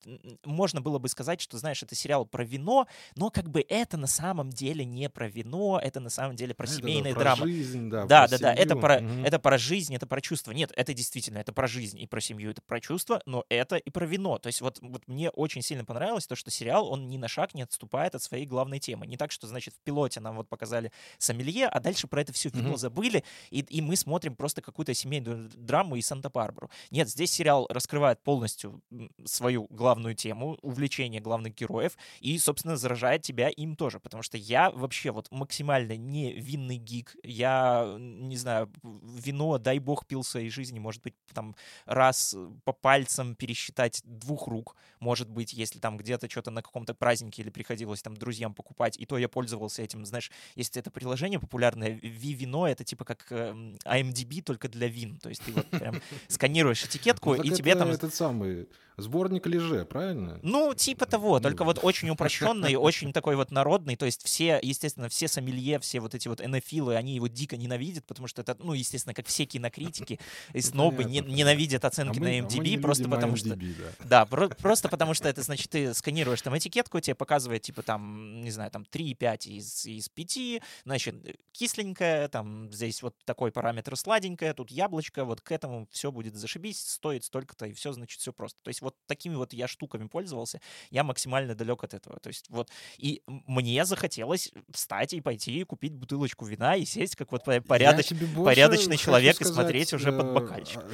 можно 0.44 0.80
было 0.80 0.98
бы 0.98 1.08
сказать, 1.08 1.40
что, 1.40 1.58
знаешь, 1.58 1.82
это 1.82 1.94
сериал 1.94 2.26
про 2.26 2.44
вино, 2.44 2.86
но 3.16 3.30
как 3.30 3.48
бы 3.50 3.64
это 3.68 3.96
на 3.96 4.06
самом 4.06 4.50
деле 4.50 4.84
не 4.84 5.08
про 5.08 5.28
вино, 5.28 5.80
это 5.82 6.00
на 6.00 6.10
самом 6.10 6.36
деле 6.36 6.54
про 6.54 6.66
семейные 6.66 7.14
да, 7.14 7.20
драмы. 7.20 7.42
Про 7.42 7.48
жизнь, 7.48 7.90
да, 7.90 8.06
да, 8.06 8.28
да, 8.28 8.38
да, 8.38 8.54
это 8.54 8.76
про, 8.76 8.96
угу. 8.98 9.24
это 9.24 9.38
про 9.38 9.58
жизнь, 9.58 9.94
это 9.94 10.06
про 10.06 10.20
чувства. 10.20 10.52
Нет, 10.52 10.72
это 10.76 10.94
действительно, 10.94 11.38
это 11.38 11.52
про 11.52 11.66
жизнь 11.66 12.00
и 12.00 12.06
про 12.06 12.20
семью, 12.20 12.50
это 12.50 12.62
про 12.62 12.80
чувства, 12.80 13.22
но 13.26 13.44
это 13.48 13.76
и 13.76 13.90
про 13.90 14.06
вино. 14.06 14.38
То 14.38 14.48
есть 14.48 14.60
вот, 14.60 14.78
вот 14.80 15.06
мне 15.08 15.30
очень 15.30 15.62
сильно 15.62 15.84
понравилось 15.84 16.26
то, 16.26 16.36
что 16.36 16.50
сериал, 16.50 16.88
он 16.88 17.08
ни 17.08 17.16
на 17.16 17.28
шаг 17.28 17.54
не 17.54 17.62
отступает 17.62 18.14
от 18.14 18.22
своей 18.22 18.41
главной 18.46 18.78
темы. 18.78 19.06
Не 19.06 19.16
так, 19.16 19.32
что, 19.32 19.46
значит, 19.46 19.74
в 19.74 19.78
пилоте 19.80 20.20
нам 20.20 20.36
вот 20.36 20.48
показали 20.48 20.92
сомелье, 21.18 21.66
а 21.66 21.80
дальше 21.80 22.06
про 22.06 22.20
это 22.20 22.32
все 22.32 22.48
вино 22.50 22.72
mm-hmm. 22.72 22.78
забыли, 22.78 23.24
и, 23.50 23.60
и 23.60 23.80
мы 23.80 23.96
смотрим 23.96 24.36
просто 24.36 24.62
какую-то 24.62 24.94
семейную 24.94 25.50
драму 25.54 25.96
из 25.96 26.06
Санта-Барбару. 26.06 26.70
Нет, 26.90 27.08
здесь 27.08 27.32
сериал 27.32 27.66
раскрывает 27.70 28.22
полностью 28.22 28.82
свою 29.24 29.66
главную 29.70 30.14
тему, 30.14 30.58
увлечение 30.62 31.20
главных 31.20 31.54
героев, 31.54 31.96
и, 32.20 32.38
собственно, 32.38 32.76
заражает 32.76 33.22
тебя 33.22 33.48
им 33.48 33.76
тоже, 33.76 34.00
потому 34.00 34.22
что 34.22 34.36
я 34.36 34.70
вообще 34.70 35.10
вот 35.10 35.30
максимально 35.30 35.96
не 35.96 36.32
винный 36.32 36.76
гик, 36.76 37.16
я, 37.22 37.96
не 37.98 38.36
знаю, 38.36 38.70
вино, 38.82 39.58
дай 39.58 39.78
бог, 39.78 40.06
пил 40.06 40.22
в 40.22 40.28
своей 40.28 40.50
жизни, 40.50 40.78
может 40.78 41.02
быть, 41.02 41.14
там 41.32 41.54
раз 41.86 42.36
по 42.64 42.72
пальцам 42.72 43.34
пересчитать 43.34 44.02
двух 44.04 44.48
рук, 44.48 44.76
может 45.00 45.28
быть, 45.28 45.52
если 45.52 45.78
там 45.78 45.96
где-то 45.96 46.28
что-то 46.30 46.50
на 46.50 46.62
каком-то 46.62 46.94
празднике 46.94 47.42
или 47.42 47.50
приходилось 47.50 48.02
там 48.02 48.16
друзьям 48.22 48.54
покупать, 48.54 48.96
и 48.98 49.04
то 49.04 49.18
я 49.18 49.28
пользовался 49.28 49.82
этим, 49.82 50.06
знаешь, 50.06 50.30
есть 50.54 50.76
это 50.76 50.90
приложение 50.90 51.38
популярное, 51.38 51.90
Ви-вино, 52.02 52.68
это 52.68 52.84
типа 52.84 53.04
как 53.04 53.30
IMDb, 53.30 54.38
эм, 54.38 54.44
только 54.44 54.68
для 54.68 54.88
вин, 54.88 55.18
то 55.18 55.28
есть 55.28 55.42
ты 55.42 55.52
вот 55.52 55.66
прям 55.66 56.00
сканируешь 56.28 56.84
этикетку, 56.84 57.34
ну, 57.34 57.42
и 57.42 57.50
тебе 57.50 57.74
там... 57.74 57.88
этот 57.88 58.14
самый 58.14 58.68
Сборник 58.98 59.46
леже, 59.46 59.84
правильно? 59.86 60.38
Ну, 60.42 60.74
типа 60.74 61.06
того, 61.06 61.36
ну, 61.36 61.40
только 61.40 61.64
вот 61.64 61.78
очень 61.82 62.10
упрощенный, 62.10 62.76
очень 62.76 63.12
такой 63.12 63.36
вот 63.36 63.50
народный, 63.50 63.96
то 63.96 64.04
есть 64.04 64.22
все, 64.24 64.58
естественно, 64.62 65.08
все 65.08 65.28
сомелье, 65.28 65.78
все 65.78 66.00
вот 66.00 66.14
эти 66.14 66.28
вот 66.28 66.44
энофилы, 66.44 66.96
они 66.96 67.14
его 67.14 67.26
дико 67.26 67.56
ненавидят, 67.56 68.04
потому 68.04 68.28
что 68.28 68.42
это, 68.42 68.56
ну, 68.60 68.74
естественно, 68.74 69.14
как 69.14 69.26
все 69.26 69.46
кинокритики 69.46 70.20
и 70.52 70.56
ну, 70.56 70.62
снобы 70.62 71.04
не, 71.04 71.20
ненавидят 71.20 71.84
оценки 71.84 72.18
а 72.18 72.22
на 72.22 72.40
MDB, 72.40 72.78
а 72.78 72.82
просто 72.82 73.08
потому 73.08 73.36
что... 73.36 73.58
Да, 74.04 74.26
просто 74.26 74.88
потому 74.88 75.14
что 75.14 75.28
это, 75.28 75.42
значит, 75.42 75.70
ты 75.70 75.94
сканируешь 75.94 76.42
там 76.42 76.56
этикетку, 76.56 77.00
тебе 77.00 77.14
показывает, 77.14 77.62
типа, 77.62 77.82
там, 77.82 78.11
не 78.12 78.50
знаю, 78.50 78.70
там 78.70 78.82
3,5 78.82 79.48
из, 79.48 79.86
из 79.86 80.08
5, 80.08 80.62
значит, 80.84 81.14
кисленькая, 81.52 82.28
там, 82.28 82.72
здесь 82.72 83.02
вот 83.02 83.16
такой 83.24 83.52
параметр 83.52 83.96
сладенькая, 83.96 84.54
тут 84.54 84.70
яблочко, 84.70 85.24
вот 85.24 85.40
к 85.40 85.52
этому 85.52 85.88
все 85.90 86.12
будет 86.12 86.36
зашибись, 86.36 86.80
стоит 86.80 87.24
столько-то, 87.24 87.66
и 87.66 87.72
все, 87.72 87.92
значит, 87.92 88.20
все 88.20 88.32
просто. 88.32 88.62
То 88.62 88.68
есть 88.68 88.82
вот 88.82 88.96
такими 89.06 89.34
вот 89.34 89.52
я 89.52 89.68
штуками 89.68 90.06
пользовался, 90.06 90.60
я 90.90 91.04
максимально 91.04 91.54
далек 91.54 91.84
от 91.84 91.94
этого. 91.94 92.18
То 92.20 92.28
есть 92.28 92.46
вот, 92.48 92.70
и 92.96 93.22
мне 93.26 93.84
захотелось 93.84 94.52
встать 94.70 95.12
и 95.12 95.20
пойти 95.20 95.60
и 95.60 95.64
купить 95.64 95.94
бутылочку 95.94 96.44
вина 96.44 96.76
и 96.76 96.84
сесть 96.84 97.16
как 97.16 97.32
вот 97.32 97.44
порядоч... 97.44 98.12
порядочный 98.36 98.96
человек 98.96 99.36
сказать, 99.36 99.50
и 99.50 99.54
смотреть 99.54 99.92
уже 99.92 100.12
под 100.12 100.26
э, 100.26 100.32
бокальчик. 100.32 100.82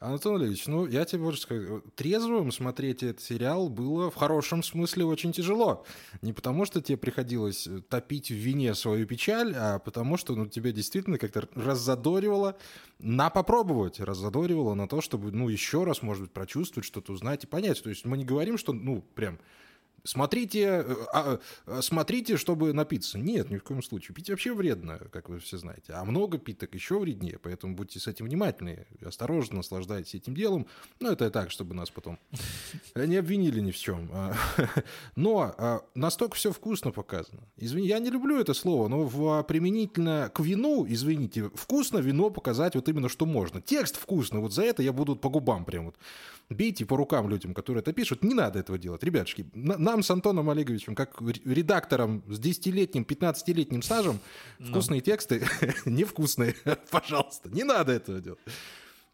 Антон 0.00 0.40
Ильич, 0.40 0.68
ну, 0.68 0.86
я 0.86 1.04
тебе 1.04 1.22
больше 1.22 1.40
скажу, 1.40 1.82
трезвым 1.96 2.52
смотреть 2.52 3.02
этот 3.02 3.20
сериал 3.20 3.68
было 3.68 4.12
в 4.12 4.14
хорошем 4.14 4.62
смысле 4.62 5.04
очень 5.04 5.32
тяжело. 5.32 5.84
Не 6.22 6.32
потому, 6.32 6.64
что 6.66 6.80
тебе 6.80 6.96
приходилось 6.96 7.66
э, 7.66 7.80
топить 7.80 8.30
в 8.30 8.34
вине 8.34 8.76
свою 8.76 9.08
печаль, 9.08 9.52
а 9.56 9.80
потому, 9.80 10.16
что 10.16 10.36
ну, 10.36 10.46
тебя 10.46 10.70
действительно 10.70 11.18
как-то 11.18 11.48
раззадоривало 11.56 12.56
на 13.00 13.28
попробовать, 13.28 13.98
раззадоривало 13.98 14.74
на 14.74 14.86
то, 14.86 15.00
чтобы, 15.00 15.32
ну, 15.32 15.48
еще 15.48 15.82
раз, 15.82 16.00
может 16.00 16.22
быть, 16.22 16.32
прочувствовать 16.32 16.86
что-то, 16.86 17.12
узнать 17.12 17.42
и 17.42 17.48
понять. 17.48 17.82
То 17.82 17.90
есть 17.90 18.04
мы 18.04 18.18
не 18.18 18.24
говорим, 18.24 18.56
что, 18.56 18.72
ну, 18.72 19.02
прям 19.16 19.40
Смотрите, 20.04 20.60
э, 20.60 20.94
а, 21.12 21.38
а, 21.66 21.82
смотрите, 21.82 22.36
чтобы 22.36 22.72
напиться. 22.72 23.18
Нет, 23.18 23.50
ни 23.50 23.56
в 23.56 23.62
коем 23.62 23.82
случае. 23.82 24.14
Пить 24.14 24.30
вообще 24.30 24.54
вредно, 24.54 24.98
как 25.10 25.28
вы 25.28 25.38
все 25.38 25.58
знаете. 25.58 25.92
А 25.92 26.04
много 26.04 26.38
пить 26.38 26.58
так 26.58 26.74
еще 26.74 26.98
вреднее. 26.98 27.38
Поэтому 27.38 27.74
будьте 27.74 28.00
с 28.00 28.06
этим 28.06 28.26
внимательны. 28.26 28.86
Осторожно 29.04 29.58
наслаждайтесь 29.58 30.14
этим 30.14 30.34
делом. 30.34 30.66
Но 31.00 31.12
это 31.12 31.30
так, 31.30 31.50
чтобы 31.50 31.74
нас 31.74 31.90
потом 31.90 32.18
не 32.94 33.16
обвинили 33.16 33.60
ни 33.60 33.70
в 33.70 33.76
чем. 33.76 34.10
А, 34.12 34.34
но 35.16 35.84
настолько 35.94 36.36
все 36.36 36.52
вкусно 36.52 36.90
показано. 36.90 37.42
Извини, 37.56 37.88
я 37.88 37.98
не 37.98 38.10
люблю 38.10 38.40
это 38.40 38.54
слово, 38.54 38.88
но 38.88 39.04
в, 39.04 39.42
применительно 39.44 40.30
к 40.34 40.40
вину, 40.40 40.86
извините, 40.88 41.50
вкусно 41.54 41.98
вино 41.98 42.30
показать 42.30 42.74
вот 42.74 42.88
именно 42.88 43.08
что 43.08 43.26
можно. 43.26 43.60
Текст 43.60 43.96
вкусно, 43.96 44.40
вот 44.40 44.52
за 44.52 44.62
это 44.62 44.82
я 44.82 44.92
буду 44.92 45.16
по 45.16 45.28
губам 45.28 45.64
прям 45.64 45.86
вот. 45.86 45.96
Бейте 46.50 46.86
по 46.86 46.96
рукам 46.96 47.28
людям, 47.28 47.52
которые 47.52 47.82
это 47.82 47.92
пишут. 47.92 48.24
Не 48.24 48.32
надо 48.32 48.58
этого 48.58 48.78
делать. 48.78 49.02
Ребятушки, 49.02 49.46
нам 49.88 50.02
с 50.02 50.10
Антоном 50.10 50.50
Олеговичем, 50.50 50.94
как 50.94 51.20
редактором 51.20 52.22
с 52.28 52.38
10-летним, 52.38 53.04
15-летним 53.04 53.82
стажем, 53.82 54.20
вкусные 54.60 55.00
тексты 55.00 55.46
невкусные. 55.84 56.54
Пожалуйста, 56.90 57.48
не 57.48 57.64
надо 57.64 57.92
этого 57.92 58.20
делать. 58.20 58.40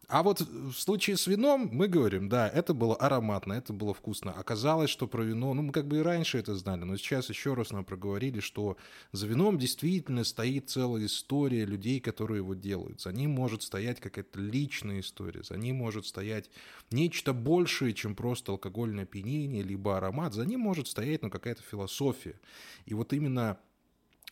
А 0.07 0.21
вот 0.21 0.41
в 0.41 0.73
случае 0.73 1.17
с 1.17 1.25
вином 1.27 1.69
мы 1.71 1.87
говорим, 1.87 2.29
да, 2.29 2.47
это 2.47 2.73
было 2.73 2.95
ароматно, 2.95 3.53
это 3.53 3.73
было 3.73 3.93
вкусно. 3.93 4.31
Оказалось, 4.31 4.89
что 4.89 5.07
про 5.07 5.23
вино, 5.23 5.53
ну 5.53 5.63
мы 5.63 5.71
как 5.71 5.87
бы 5.87 5.97
и 5.97 6.01
раньше 6.01 6.37
это 6.37 6.55
знали, 6.55 6.83
но 6.83 6.97
сейчас 6.97 7.29
еще 7.29 7.53
раз 7.55 7.71
нам 7.71 7.85
проговорили, 7.85 8.39
что 8.39 8.77
за 9.11 9.25
вином 9.27 9.57
действительно 9.57 10.23
стоит 10.23 10.69
целая 10.69 11.05
история 11.05 11.65
людей, 11.65 11.99
которые 11.99 12.37
его 12.37 12.53
делают. 12.53 13.01
За 13.01 13.11
ним 13.11 13.31
может 13.31 13.63
стоять 13.63 13.99
какая-то 13.99 14.39
личная 14.39 14.99
история, 14.99 15.43
за 15.43 15.57
ним 15.57 15.77
может 15.77 16.05
стоять 16.05 16.49
нечто 16.91 17.33
большее, 17.33 17.93
чем 17.93 18.15
просто 18.15 18.51
алкогольное 18.51 19.05
опьянение, 19.05 19.63
либо 19.63 19.97
аромат. 19.97 20.33
За 20.33 20.45
ним 20.45 20.59
может 20.59 20.87
стоять 20.87 21.23
ну, 21.23 21.29
какая-то 21.29 21.63
философия. 21.63 22.39
И 22.85 22.93
вот 22.93 23.13
именно 23.13 23.57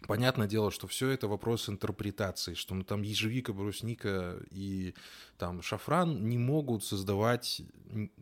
Понятное 0.08 0.48
дело, 0.48 0.70
что 0.70 0.88
все 0.88 1.10
это 1.10 1.28
вопрос 1.28 1.70
интерпретации, 1.70 2.56
что 2.56 2.76
ну, 2.76 2.84
там 2.84 3.04
ежевика, 3.04 3.54
брусника 3.54 4.38
и 4.52 4.96
там 5.44 5.62
шафран 5.62 6.30
не 6.30 6.38
могут 6.38 6.86
создавать, 6.86 7.62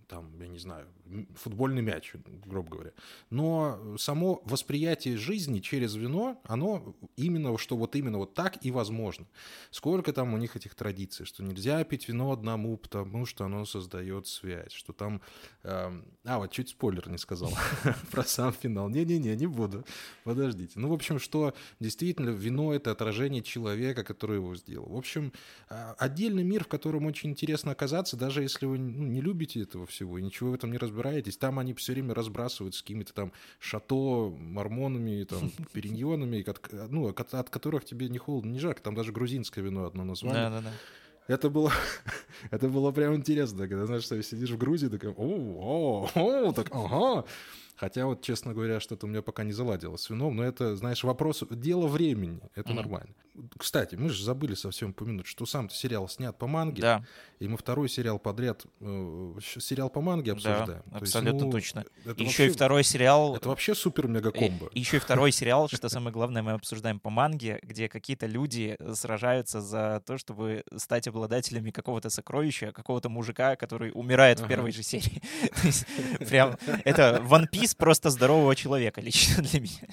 там, 0.07 0.41
я 0.41 0.47
не 0.47 0.57
знаю, 0.57 0.87
футбольный 1.35 1.81
мяч, 1.81 2.13
грубо 2.45 2.69
говоря. 2.69 2.91
Но 3.29 3.95
само 3.97 4.41
восприятие 4.45 5.17
жизни 5.17 5.59
через 5.59 5.95
вино, 5.95 6.41
оно 6.45 6.95
именно, 7.15 7.57
что 7.57 7.77
вот 7.77 7.95
именно 7.95 8.17
вот 8.17 8.33
так 8.33 8.65
и 8.65 8.71
возможно. 8.71 9.27
Сколько 9.71 10.13
там 10.13 10.33
у 10.33 10.37
них 10.37 10.55
этих 10.55 10.75
традиций, 10.75 11.25
что 11.25 11.43
нельзя 11.43 11.83
пить 11.83 12.07
вино 12.07 12.31
одному, 12.31 12.77
потому 12.77 13.25
что 13.25 13.45
оно 13.45 13.65
создает 13.65 14.27
связь, 14.27 14.71
что 14.71 14.93
там... 14.93 15.21
Э, 15.63 15.91
а, 16.25 16.39
вот 16.39 16.51
чуть 16.51 16.69
спойлер 16.69 17.09
не 17.09 17.17
сказал 17.17 17.51
про 18.11 18.23
сам 18.23 18.53
финал. 18.53 18.89
Не-не-не, 18.89 19.35
не 19.35 19.47
буду. 19.47 19.85
Подождите. 20.23 20.79
Ну, 20.79 20.89
в 20.89 20.93
общем, 20.93 21.19
что 21.19 21.53
действительно 21.79 22.29
вино— 22.29 22.73
это 22.75 22.91
отражение 22.91 23.43
человека, 23.43 24.03
который 24.03 24.37
его 24.37 24.55
сделал. 24.55 24.89
В 24.89 24.97
общем, 24.97 25.33
а, 25.69 25.95
отдельный 25.97 26.43
мир, 26.43 26.63
в 26.63 26.67
котором 26.67 27.07
очень 27.11 27.29
интересно 27.29 27.71
оказаться, 27.71 28.17
даже 28.17 28.41
если 28.41 28.65
вы 28.65 28.77
ну, 28.77 29.05
не 29.05 29.21
любите 29.21 29.61
этого 29.61 29.85
всего 29.85 30.17
и 30.17 30.21
ничего 30.21 30.51
в 30.51 30.53
этом 30.53 30.71
не 30.71 30.77
разбираетесь. 30.77 31.37
Там 31.37 31.59
они 31.59 31.73
все 31.73 31.93
время 31.93 32.13
разбрасывают 32.13 32.75
с 32.75 32.81
какими-то 32.81 33.13
там 33.13 33.31
шато, 33.59 34.33
мормонами, 34.37 35.23
там, 35.23 35.51
периньонами, 35.73 36.45
ну, 36.89 37.07
от, 37.07 37.33
от 37.33 37.49
которых 37.49 37.85
тебе 37.85 38.09
не 38.09 38.17
холодно, 38.17 38.49
не 38.51 38.59
жарко. 38.59 38.81
Там 38.81 38.95
даже 38.95 39.11
грузинское 39.11 39.63
вино 39.63 39.85
одно 39.85 40.03
название. 40.03 40.49
Да, 40.49 40.49
да, 40.49 40.61
да. 40.61 40.71
Это 41.27 41.49
было, 41.49 41.71
это 42.51 42.67
было 42.67 42.91
прям 42.91 43.15
интересно, 43.15 43.67
когда, 43.67 43.85
знаешь, 43.85 44.03
что 44.03 44.21
сидишь 44.21 44.49
в 44.49 44.57
Грузии, 44.57 44.87
такой, 44.87 45.13
о, 45.15 46.09
о, 46.15 46.47
о, 46.47 46.51
так, 46.51 46.67
ага. 46.71 47.25
Хотя 47.75 48.05
вот, 48.05 48.21
честно 48.21 48.53
говоря, 48.53 48.79
что-то 48.79 49.07
у 49.07 49.09
меня 49.09 49.21
пока 49.21 49.43
не 49.43 49.53
заладилось 49.53 50.01
с 50.01 50.09
вином, 50.09 50.35
но 50.35 50.43
это, 50.43 50.75
знаешь, 50.75 51.03
вопрос, 51.03 51.43
дело 51.49 51.87
времени, 51.87 52.41
это 52.53 52.69
mm-hmm. 52.69 52.75
нормально. 52.75 53.13
Кстати, 53.57 53.95
мы 53.95 54.09
же 54.09 54.23
забыли 54.23 54.53
совсем 54.53 54.91
упомянуть, 54.91 55.27
что 55.27 55.45
сам 55.45 55.69
сериал 55.69 56.07
снят 56.07 56.37
по 56.37 56.47
манге, 56.47 56.81
да. 56.81 57.05
и 57.39 57.47
мы 57.47 57.57
второй 57.57 57.89
сериал 57.89 58.19
подряд, 58.19 58.65
э, 58.79 59.33
сериал 59.59 59.89
по 59.89 60.01
манге 60.01 60.33
обсуждаем. 60.33 60.83
Да, 60.85 60.97
абсолютно 60.97 61.35
есть, 61.35 61.45
ну, 61.45 61.51
точно. 61.51 61.85
Еще 62.05 62.23
вообще, 62.25 62.47
и 62.47 62.49
второй 62.49 62.83
сериал... 62.83 63.35
Это 63.35 63.49
вообще 63.49 63.75
супер-мега-комбо. 63.75 64.67
И, 64.73 64.79
еще 64.79 64.97
и 64.97 64.99
второй 64.99 65.31
сериал, 65.31 65.67
что 65.67 65.89
самое 65.89 66.13
главное, 66.13 66.41
мы 66.41 66.51
обсуждаем 66.53 66.99
по 66.99 67.09
манге, 67.09 67.59
где 67.63 67.89
какие-то 67.89 68.25
люди 68.25 68.77
сражаются 68.93 69.61
за 69.61 70.01
то, 70.05 70.17
чтобы 70.17 70.63
стать 70.75 71.07
обладателями 71.07 71.71
какого-то 71.71 72.09
сокровища, 72.09 72.71
какого-то 72.71 73.09
мужика, 73.09 73.55
который 73.55 73.91
умирает 73.93 74.39
в 74.39 74.47
первой 74.47 74.71
же 74.71 74.83
серии. 74.83 75.21
Прям 76.29 76.57
это 76.85 77.21
One 77.27 77.49
Piece 77.51 77.75
просто 77.75 78.09
здорового 78.09 78.55
человека 78.55 79.01
лично 79.01 79.43
для 79.43 79.59
меня. 79.59 79.87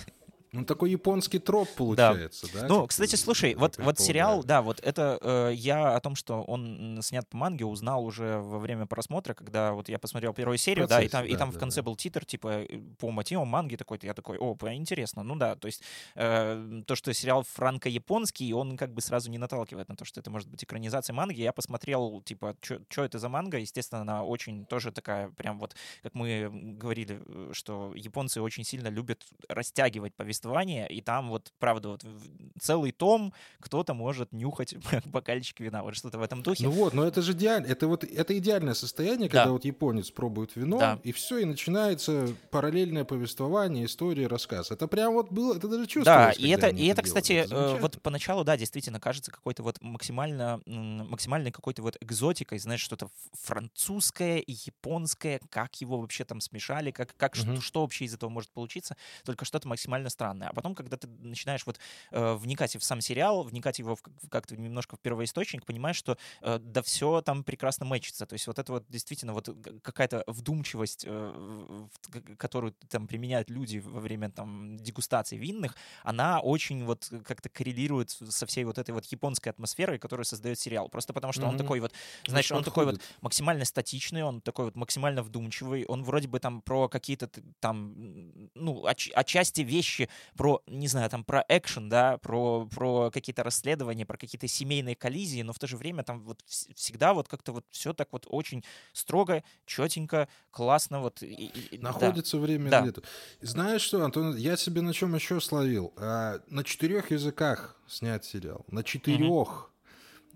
Ну, 0.59 0.65
такой 0.65 0.91
японский 0.91 1.39
троп 1.39 1.69
получается, 1.77 2.47
да? 2.53 2.61
да? 2.63 2.69
Ну, 2.69 2.87
кстати, 2.87 3.15
слушай, 3.17 3.55
вот, 3.55 3.79
вот 3.79 3.99
сериал, 3.99 4.43
да, 4.43 4.61
вот 4.63 4.81
это 4.81 5.19
э, 5.23 5.53
я 5.55 5.95
о 5.95 6.01
том, 6.01 6.17
что 6.17 6.43
он 6.43 6.99
снят 7.03 7.27
по 7.29 7.37
манге, 7.37 7.65
узнал 7.65 8.05
уже 8.05 8.39
во 8.39 8.59
время 8.59 8.87
просмотра, 8.87 9.35
когда 9.35 9.73
вот 9.73 9.89
я 9.89 9.99
посмотрел 9.99 10.33
первую 10.35 10.59
серию, 10.59 10.87
Процессе, 10.87 11.01
да, 11.01 11.07
и 11.07 11.09
там, 11.09 11.23
да, 11.25 11.35
и 11.35 11.37
там 11.37 11.51
да, 11.51 11.57
в 11.57 11.61
конце 11.61 11.81
да. 11.81 11.85
был 11.85 11.97
титр, 11.97 12.25
типа, 12.25 12.49
э, 12.69 12.81
по 12.99 13.11
мотивам 13.11 13.49
манги 13.49 13.77
такой-то, 13.77 14.07
я 14.07 14.15
такой, 14.15 14.39
о, 14.39 14.57
интересно, 14.73 15.23
ну 15.23 15.37
да, 15.37 15.55
то 15.55 15.67
есть 15.67 15.83
э, 16.15 16.83
то, 16.87 16.95
что 16.95 17.15
сериал 17.15 17.45
франко-японский, 17.45 18.53
он 18.53 18.77
как 18.77 18.93
бы 18.93 19.01
сразу 19.01 19.31
не 19.31 19.39
наталкивает 19.39 19.89
на 19.89 19.97
то, 19.97 20.05
что 20.05 20.21
это 20.21 20.31
может 20.31 20.49
быть 20.49 20.65
экранизация 20.65 21.15
манги, 21.15 21.41
я 21.41 21.53
посмотрел, 21.53 22.21
типа, 22.23 22.57
что 22.61 23.05
это 23.05 23.19
за 23.19 23.29
манга, 23.29 23.59
естественно, 23.59 24.03
она 24.03 24.25
очень 24.25 24.67
тоже 24.67 24.91
такая, 24.91 25.31
прям 25.31 25.59
вот, 25.59 25.77
как 26.03 26.15
мы 26.15 26.51
говорили, 26.53 27.23
э, 27.25 27.51
что 27.53 27.93
японцы 27.95 28.41
очень 28.43 28.65
сильно 28.65 28.89
любят 28.89 29.25
растягивать 29.49 30.15
повествование 30.15 30.48
повествование, 30.49 30.89
и 30.89 31.01
там 31.01 31.29
вот, 31.29 31.53
правда, 31.59 31.91
вот 31.91 32.05
целый 32.61 32.93
том 32.93 33.33
кто-то 33.61 33.95
может 33.95 34.33
нюхать 34.33 34.75
бокальчик 35.07 35.61
вина, 35.61 35.83
вот 35.83 35.97
что-то 35.97 36.19
в 36.19 36.23
этом 36.23 36.43
духе. 36.43 36.65
Ну 36.65 36.71
вот, 36.71 36.95
но 36.95 37.05
это 37.05 37.23
же 37.23 37.33
идеально, 37.33 37.67
это 37.67 37.87
вот 37.87 38.05
это 38.05 38.39
идеальное 38.39 38.75
состояние, 38.75 39.29
когда 39.29 39.47
да. 39.47 39.53
вот 39.53 39.65
японец 39.65 40.11
пробует 40.11 40.57
вино, 40.57 40.79
да. 40.79 40.99
и 41.03 41.13
все, 41.13 41.39
и 41.39 41.45
начинается 41.45 42.29
параллельное 42.51 43.05
повествование, 43.05 43.85
история, 43.85 44.27
рассказ. 44.27 44.71
Это 44.71 44.89
прям 44.89 45.15
вот 45.15 45.31
было, 45.31 45.57
это 45.57 45.69
даже 45.69 45.87
чувствовалось. 45.87 46.37
Да, 46.37 46.43
и 46.43 46.49
это, 46.51 46.69
и 46.69 46.87
это, 46.87 47.03
кстати, 47.03 47.33
это 47.33 47.79
вот 47.81 48.01
поначалу, 48.03 48.45
да, 48.45 48.57
действительно 48.57 49.01
кажется 49.01 49.31
какой-то 49.31 49.63
вот 49.63 49.81
максимально, 49.81 50.61
максимальной 50.67 51.51
какой-то 51.51 51.83
вот 51.83 51.97
экзотикой, 52.01 52.59
знаешь, 52.59 52.81
что-то 52.81 53.09
французское, 53.33 54.43
японское, 54.47 55.41
как 55.51 55.81
его 55.81 55.99
вообще 56.01 56.25
там 56.25 56.41
смешали, 56.41 56.91
как, 56.91 57.15
как 57.17 57.35
угу. 57.35 57.41
что, 57.41 57.61
что 57.61 57.81
вообще 57.83 58.05
из 58.05 58.15
этого 58.15 58.31
может 58.31 58.51
получиться, 58.51 58.97
только 59.25 59.45
что-то 59.45 59.69
максимально 59.69 60.11
странное 60.11 60.28
странное. 60.29 60.49
А 60.49 60.53
потом, 60.53 60.75
когда 60.75 60.97
ты 60.97 61.09
начинаешь 61.09 61.65
вот 61.67 61.79
э, 62.11 62.35
вникать 62.35 62.77
в 62.77 62.83
сам 62.83 63.01
сериал, 63.01 63.43
вникать 63.43 63.79
его 63.79 63.97
в, 63.97 64.03
как-то 64.31 64.57
немножко 64.57 64.97
в 64.97 65.01
первоисточник, 65.01 65.65
понимаешь, 65.65 65.97
что 65.97 66.17
э, 66.43 66.59
да 66.59 66.83
все 66.83 67.23
там 67.23 67.45
прекрасно 67.45 67.87
мэчится. 67.87 68.27
То 68.27 68.35
есть 68.35 68.47
вот 68.47 68.59
это 68.59 68.73
вот 68.73 68.85
действительно 68.89 69.33
вот 69.33 69.49
какая-то 69.83 70.25
вдумчивость, 70.27 71.05
э, 71.09 71.89
которую 72.37 72.75
там 72.89 73.07
применяют 73.07 73.51
люди 73.51 73.79
во 73.79 74.01
время 74.01 74.31
там 74.31 74.77
дегустации 74.77 75.39
винных, 75.39 75.77
она 76.05 76.41
очень 76.41 76.85
вот 76.85 77.11
как-то 77.25 77.49
коррелирует 77.49 78.11
со 78.11 78.47
всей 78.47 78.65
вот 78.65 78.79
этой 78.79 78.91
вот 78.91 79.05
японской 79.07 79.49
атмосферой, 79.49 79.99
которую 79.99 80.25
создает 80.25 80.59
сериал. 80.59 80.89
Просто 80.89 81.13
потому 81.13 81.33
что 81.33 81.43
mm-hmm. 81.43 81.49
он 81.49 81.59
такой 81.59 81.81
вот, 81.81 81.93
знаешь, 82.27 82.53
он 82.53 82.65
такой 82.65 82.85
вот 82.85 83.01
максимально 83.23 83.65
статичный, 83.65 84.23
он 84.23 84.41
такой 84.41 84.67
вот 84.67 84.77
максимально 84.77 85.23
вдумчивый, 85.23 85.85
он 85.87 86.05
вроде 86.05 86.29
бы 86.29 86.41
там 86.41 86.61
про 86.61 86.89
какие-то 86.89 87.31
там, 87.61 87.95
ну, 88.55 88.87
отч- 88.87 89.13
отчасти 89.13 89.63
вещи, 89.63 90.09
про, 90.37 90.63
не 90.67 90.89
знаю, 90.89 91.11
там 91.11 91.25
про 91.25 91.45
экшен, 91.49 91.89
да, 91.89 92.19
про, 92.19 92.67
про 92.67 93.11
какие-то 93.11 93.43
расследования, 93.43 94.07
про 94.07 94.17
какие-то 94.17 94.47
семейные 94.47 94.97
коллизии, 94.97 95.43
но 95.43 95.53
в 95.53 95.59
то 95.59 95.67
же 95.67 95.77
время 95.77 96.03
там 96.03 96.21
вот 96.21 96.41
всегда 96.47 97.15
вот 97.15 97.29
как-то 97.29 97.53
вот 97.53 97.65
все 97.71 97.93
так 97.93 98.09
вот 98.13 98.27
очень 98.29 98.65
строго, 98.93 99.43
четенько, 99.67 100.29
классно 100.51 101.01
вот. 101.01 101.23
И, 101.23 101.47
и, 101.71 101.79
Находится 101.79 102.37
да. 102.37 102.43
время 102.43 102.71
да. 102.71 102.81
где-то. 102.83 103.03
Знаешь 103.41 103.83
что, 103.83 104.05
Антон, 104.05 104.37
я 104.37 104.57
себе 104.57 104.83
на 104.83 104.93
чем 104.93 105.15
еще 105.15 105.41
словил? 105.41 105.93
А, 105.97 106.41
на 106.49 106.65
четырех 106.65 107.11
языках 107.11 107.77
снять 107.87 108.25
сериал. 108.25 108.65
На 108.69 108.83
четырех. 108.83 109.65
Угу. 109.65 109.78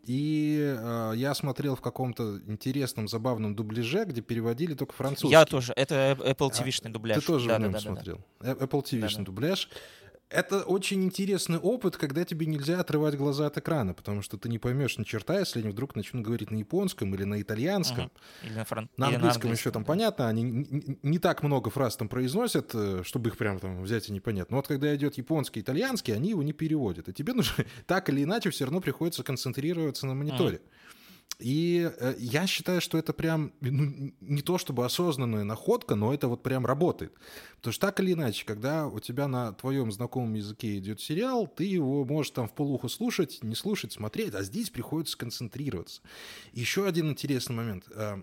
И 0.04 0.58
э, 0.60 1.12
я 1.16 1.32
смотрел 1.34 1.76
в 1.76 1.80
каком-то 1.80 2.40
интересном, 2.48 3.06
забавном 3.06 3.54
дубляже, 3.54 4.04
где 4.04 4.20
переводили 4.20 4.74
только 4.74 4.92
французский. 4.92 5.28
Я 5.28 5.44
тоже. 5.44 5.72
Это 5.76 6.16
Apple 6.18 6.50
TV-шный 6.50 6.90
а, 6.90 6.92
дубляж. 6.92 7.20
Ты 7.20 7.26
тоже 7.26 7.48
да, 7.48 7.58
в 7.58 7.60
нем 7.60 7.72
да, 7.72 7.78
смотрел. 7.78 8.20
Да, 8.40 8.54
да. 8.56 8.64
Apple 8.64 8.82
TV-шный 8.82 9.18
да, 9.18 9.24
дубляж 9.24 9.68
это 10.32 10.62
очень 10.62 11.04
интересный 11.04 11.58
опыт, 11.58 11.96
когда 11.96 12.24
тебе 12.24 12.46
нельзя 12.46 12.80
отрывать 12.80 13.16
глаза 13.16 13.46
от 13.46 13.58
экрана, 13.58 13.94
потому 13.94 14.22
что 14.22 14.38
ты 14.38 14.48
не 14.48 14.58
поймешь 14.58 14.98
ни 14.98 15.04
черта, 15.04 15.38
если 15.38 15.60
они 15.60 15.68
вдруг 15.68 15.94
начнут 15.94 16.24
говорить 16.24 16.50
на 16.50 16.56
японском 16.56 17.14
или 17.14 17.24
на 17.24 17.40
итальянском. 17.40 18.06
Угу. 18.06 18.46
Или 18.46 18.54
на, 18.54 18.64
фран... 18.64 18.90
на, 18.96 19.06
английском 19.06 19.10
на 19.12 19.16
английском 19.16 19.52
еще 19.52 19.70
там 19.70 19.84
понятно, 19.84 20.28
они 20.28 20.42
не, 20.42 20.98
не 21.02 21.18
так 21.18 21.42
много 21.42 21.70
фраз 21.70 21.96
там 21.96 22.08
произносят, 22.08 22.70
э, 22.74 23.02
чтобы 23.04 23.30
их 23.30 23.36
прям 23.36 23.58
там 23.60 23.82
взять 23.82 24.08
и 24.08 24.12
не 24.12 24.20
понять. 24.20 24.50
Но 24.50 24.56
вот 24.56 24.68
когда 24.68 24.94
идет 24.94 25.16
японский, 25.16 25.60
итальянский, 25.60 26.14
они 26.14 26.30
его 26.30 26.42
не 26.42 26.52
переводят. 26.52 27.08
И 27.08 27.12
тебе 27.12 27.32
нужно 27.34 27.64
так 27.86 28.08
или 28.08 28.24
иначе 28.24 28.50
все 28.50 28.64
равно 28.64 28.80
приходится 28.80 29.22
концентрироваться 29.22 30.06
на 30.06 30.14
мониторе. 30.14 30.56
Угу. 30.56 30.64
И 31.42 31.90
э, 31.98 32.14
я 32.18 32.46
считаю, 32.46 32.80
что 32.80 32.96
это 32.96 33.12
прям 33.12 33.52
ну, 33.60 34.12
не 34.20 34.42
то 34.42 34.58
чтобы 34.58 34.84
осознанная 34.84 35.42
находка, 35.42 35.96
но 35.96 36.14
это 36.14 36.28
вот 36.28 36.42
прям 36.42 36.64
работает. 36.64 37.12
Потому 37.56 37.72
что 37.72 37.86
так 37.86 37.98
или 38.00 38.12
иначе, 38.12 38.46
когда 38.46 38.86
у 38.86 39.00
тебя 39.00 39.26
на 39.26 39.52
твоем 39.52 39.90
знакомом 39.90 40.34
языке 40.34 40.78
идет 40.78 41.00
сериал, 41.00 41.48
ты 41.48 41.64
его 41.64 42.04
можешь 42.04 42.30
там 42.30 42.48
в 42.48 42.52
полуху 42.52 42.88
слушать, 42.88 43.40
не 43.42 43.56
слушать, 43.56 43.92
смотреть, 43.92 44.34
а 44.34 44.42
здесь 44.42 44.70
приходится 44.70 45.18
концентрироваться. 45.18 46.00
Еще 46.52 46.86
один 46.86 47.10
интересный 47.10 47.56
момент. 47.56 47.84
Э, 47.92 48.22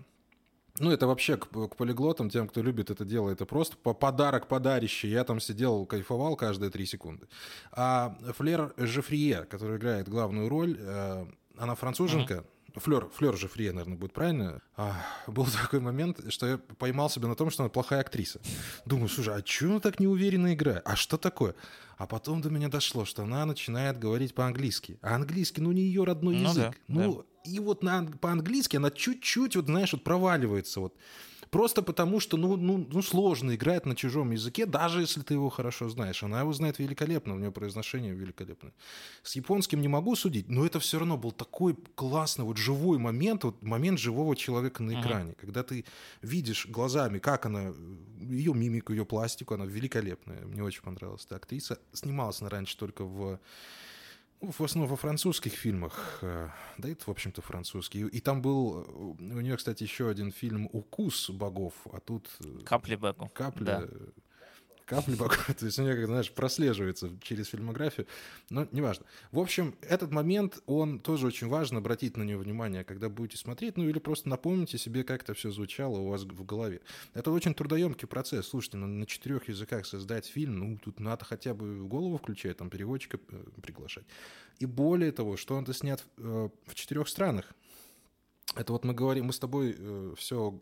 ну, 0.78 0.90
это 0.90 1.06
вообще 1.06 1.36
к, 1.36 1.46
к 1.48 1.76
полиглотам, 1.76 2.30
тем, 2.30 2.48
кто 2.48 2.62
любит 2.62 2.90
это 2.90 3.04
дело, 3.04 3.28
это 3.28 3.44
просто 3.44 3.76
по 3.76 3.92
подарок 3.92 4.48
подарище. 4.48 5.10
Я 5.10 5.24
там 5.24 5.40
сидел, 5.40 5.84
кайфовал 5.84 6.36
каждые 6.36 6.70
три 6.70 6.86
секунды. 6.86 7.28
А 7.72 8.16
Флер 8.38 8.72
Жефрие, 8.78 9.44
который 9.44 9.76
играет 9.76 10.08
главную 10.08 10.48
роль, 10.48 10.78
э, 10.80 11.26
она 11.58 11.74
француженка, 11.74 12.34
uh-huh 12.34 12.44
Флер, 12.76 13.08
Флер 13.14 13.36
же 13.36 13.48
Фрия, 13.48 13.72
наверное, 13.72 13.96
будет 13.96 14.12
правильно. 14.12 14.60
А, 14.76 15.04
был 15.26 15.46
такой 15.62 15.80
момент, 15.80 16.20
что 16.32 16.46
я 16.46 16.58
поймал 16.58 17.10
себя 17.10 17.28
на 17.28 17.34
том, 17.34 17.50
что 17.50 17.62
она 17.62 17.70
плохая 17.70 18.00
актриса. 18.00 18.40
Думаю, 18.84 19.08
слушай, 19.08 19.34
а 19.34 19.42
чего 19.42 19.72
она 19.72 19.80
так 19.80 20.00
неуверенно 20.00 20.54
играет? 20.54 20.82
А 20.84 20.96
что 20.96 21.16
такое? 21.16 21.54
А 22.00 22.06
потом 22.06 22.40
до 22.40 22.48
меня 22.48 22.70
дошло, 22.70 23.04
что 23.04 23.24
она 23.24 23.44
начинает 23.44 23.98
говорить 23.98 24.34
по-английски. 24.34 24.98
А 25.02 25.16
английский, 25.16 25.60
ну, 25.60 25.70
не 25.70 25.82
ее 25.82 26.04
родной 26.04 26.34
ну, 26.34 26.48
язык. 26.48 26.70
Да, 26.70 26.74
ну, 26.88 27.14
да. 27.16 27.50
и 27.50 27.58
вот 27.58 27.82
на, 27.82 28.06
по-английски 28.06 28.76
она 28.76 28.90
чуть-чуть, 28.90 29.54
вот, 29.54 29.66
знаешь, 29.66 29.92
вот 29.92 30.02
проваливается. 30.02 30.80
Вот. 30.80 30.94
Просто 31.50 31.82
потому, 31.82 32.20
что, 32.20 32.36
ну, 32.36 32.56
ну, 32.56 32.86
ну, 32.90 33.02
сложно 33.02 33.56
играть 33.56 33.84
на 33.84 33.96
чужом 33.96 34.30
языке, 34.30 34.66
даже 34.66 35.00
если 35.00 35.20
ты 35.22 35.34
его 35.34 35.50
хорошо 35.50 35.88
знаешь. 35.88 36.22
Она 36.22 36.40
его 36.40 36.52
знает 36.52 36.78
великолепно, 36.78 37.34
у 37.34 37.38
нее 37.38 37.50
произношение 37.50 38.14
великолепное. 38.14 38.72
С 39.24 39.34
японским 39.34 39.80
не 39.80 39.88
могу 39.88 40.14
судить, 40.14 40.48
но 40.48 40.64
это 40.64 40.78
все 40.78 41.00
равно 41.00 41.16
был 41.16 41.32
такой 41.32 41.76
классный, 41.96 42.44
вот 42.44 42.56
живой 42.56 42.98
момент, 42.98 43.42
вот 43.42 43.62
момент 43.62 43.98
живого 43.98 44.36
человека 44.36 44.82
на 44.82 45.00
экране, 45.00 45.32
uh-huh. 45.32 45.40
когда 45.40 45.64
ты 45.64 45.84
видишь 46.22 46.66
глазами, 46.66 47.18
как 47.18 47.46
она, 47.46 47.74
ее 48.20 48.54
мимику, 48.54 48.92
ее 48.92 49.04
пластику, 49.04 49.54
она 49.54 49.66
великолепная. 49.66 50.46
Мне 50.46 50.62
очень 50.62 50.82
понравилась 50.82 51.24
эта 51.26 51.36
актриса. 51.36 51.78
Снималась 51.92 52.40
она 52.40 52.50
раньше 52.50 52.76
только 52.76 53.04
в 53.04 53.38
в 54.40 54.64
основном 54.64 54.88
во 54.88 54.96
французских 54.96 55.52
фильмах, 55.52 56.18
э, 56.22 56.48
да 56.78 56.88
это, 56.88 57.04
в 57.04 57.10
общем-то, 57.10 57.42
французский. 57.42 58.06
И 58.06 58.20
там 58.20 58.40
был, 58.40 58.82
э, 58.82 59.34
у 59.34 59.40
нее, 59.40 59.54
кстати, 59.58 59.82
еще 59.82 60.08
один 60.08 60.32
фильм 60.32 60.66
«Укус 60.72 61.28
богов», 61.28 61.74
а 61.92 62.00
тут... 62.00 62.30
Э, 62.42 62.64
«Капли 62.64 62.94
богов». 62.94 63.30
«Капли», 63.34 63.64
да 63.64 63.82
капли 64.90 65.14
богов. 65.14 65.46
То 65.58 65.66
есть 65.66 65.78
у 65.78 65.82
нее, 65.82 65.94
как 65.94 66.06
знаешь, 66.06 66.32
прослеживается 66.32 67.10
через 67.22 67.46
фильмографию. 67.48 68.08
Но 68.50 68.66
неважно. 68.72 69.06
В 69.30 69.38
общем, 69.38 69.76
этот 69.82 70.10
момент, 70.10 70.60
он 70.66 70.98
тоже 70.98 71.28
очень 71.28 71.46
важно 71.46 71.78
обратить 71.78 72.16
на 72.16 72.24
него 72.24 72.42
внимание, 72.42 72.82
когда 72.82 73.08
будете 73.08 73.38
смотреть, 73.38 73.76
ну 73.76 73.88
или 73.88 74.00
просто 74.00 74.28
напомните 74.28 74.78
себе, 74.78 75.04
как 75.04 75.22
это 75.22 75.34
все 75.34 75.52
звучало 75.52 75.98
у 75.98 76.08
вас 76.08 76.22
в 76.22 76.44
голове. 76.44 76.80
Это 77.14 77.30
очень 77.30 77.54
трудоемкий 77.54 78.08
процесс. 78.08 78.48
Слушайте, 78.48 78.78
на, 78.78 78.88
на 78.88 79.06
четырех 79.06 79.48
языках 79.48 79.86
создать 79.86 80.26
фильм, 80.26 80.58
ну 80.58 80.78
тут 80.78 80.98
надо 80.98 81.24
хотя 81.24 81.54
бы 81.54 81.86
голову 81.86 82.18
включать, 82.18 82.56
там 82.56 82.68
переводчика 82.68 83.20
э, 83.28 83.44
приглашать. 83.62 84.04
И 84.58 84.66
более 84.66 85.12
того, 85.12 85.36
что 85.36 85.54
он-то 85.54 85.72
снят 85.72 86.04
э, 86.18 86.48
в 86.66 86.74
четырех 86.74 87.08
странах. 87.08 87.52
Это 88.56 88.72
вот 88.72 88.84
мы 88.84 88.92
говорим, 88.92 89.26
мы 89.26 89.32
с 89.32 89.38
тобой 89.38 89.76
э, 89.78 90.14
все 90.16 90.60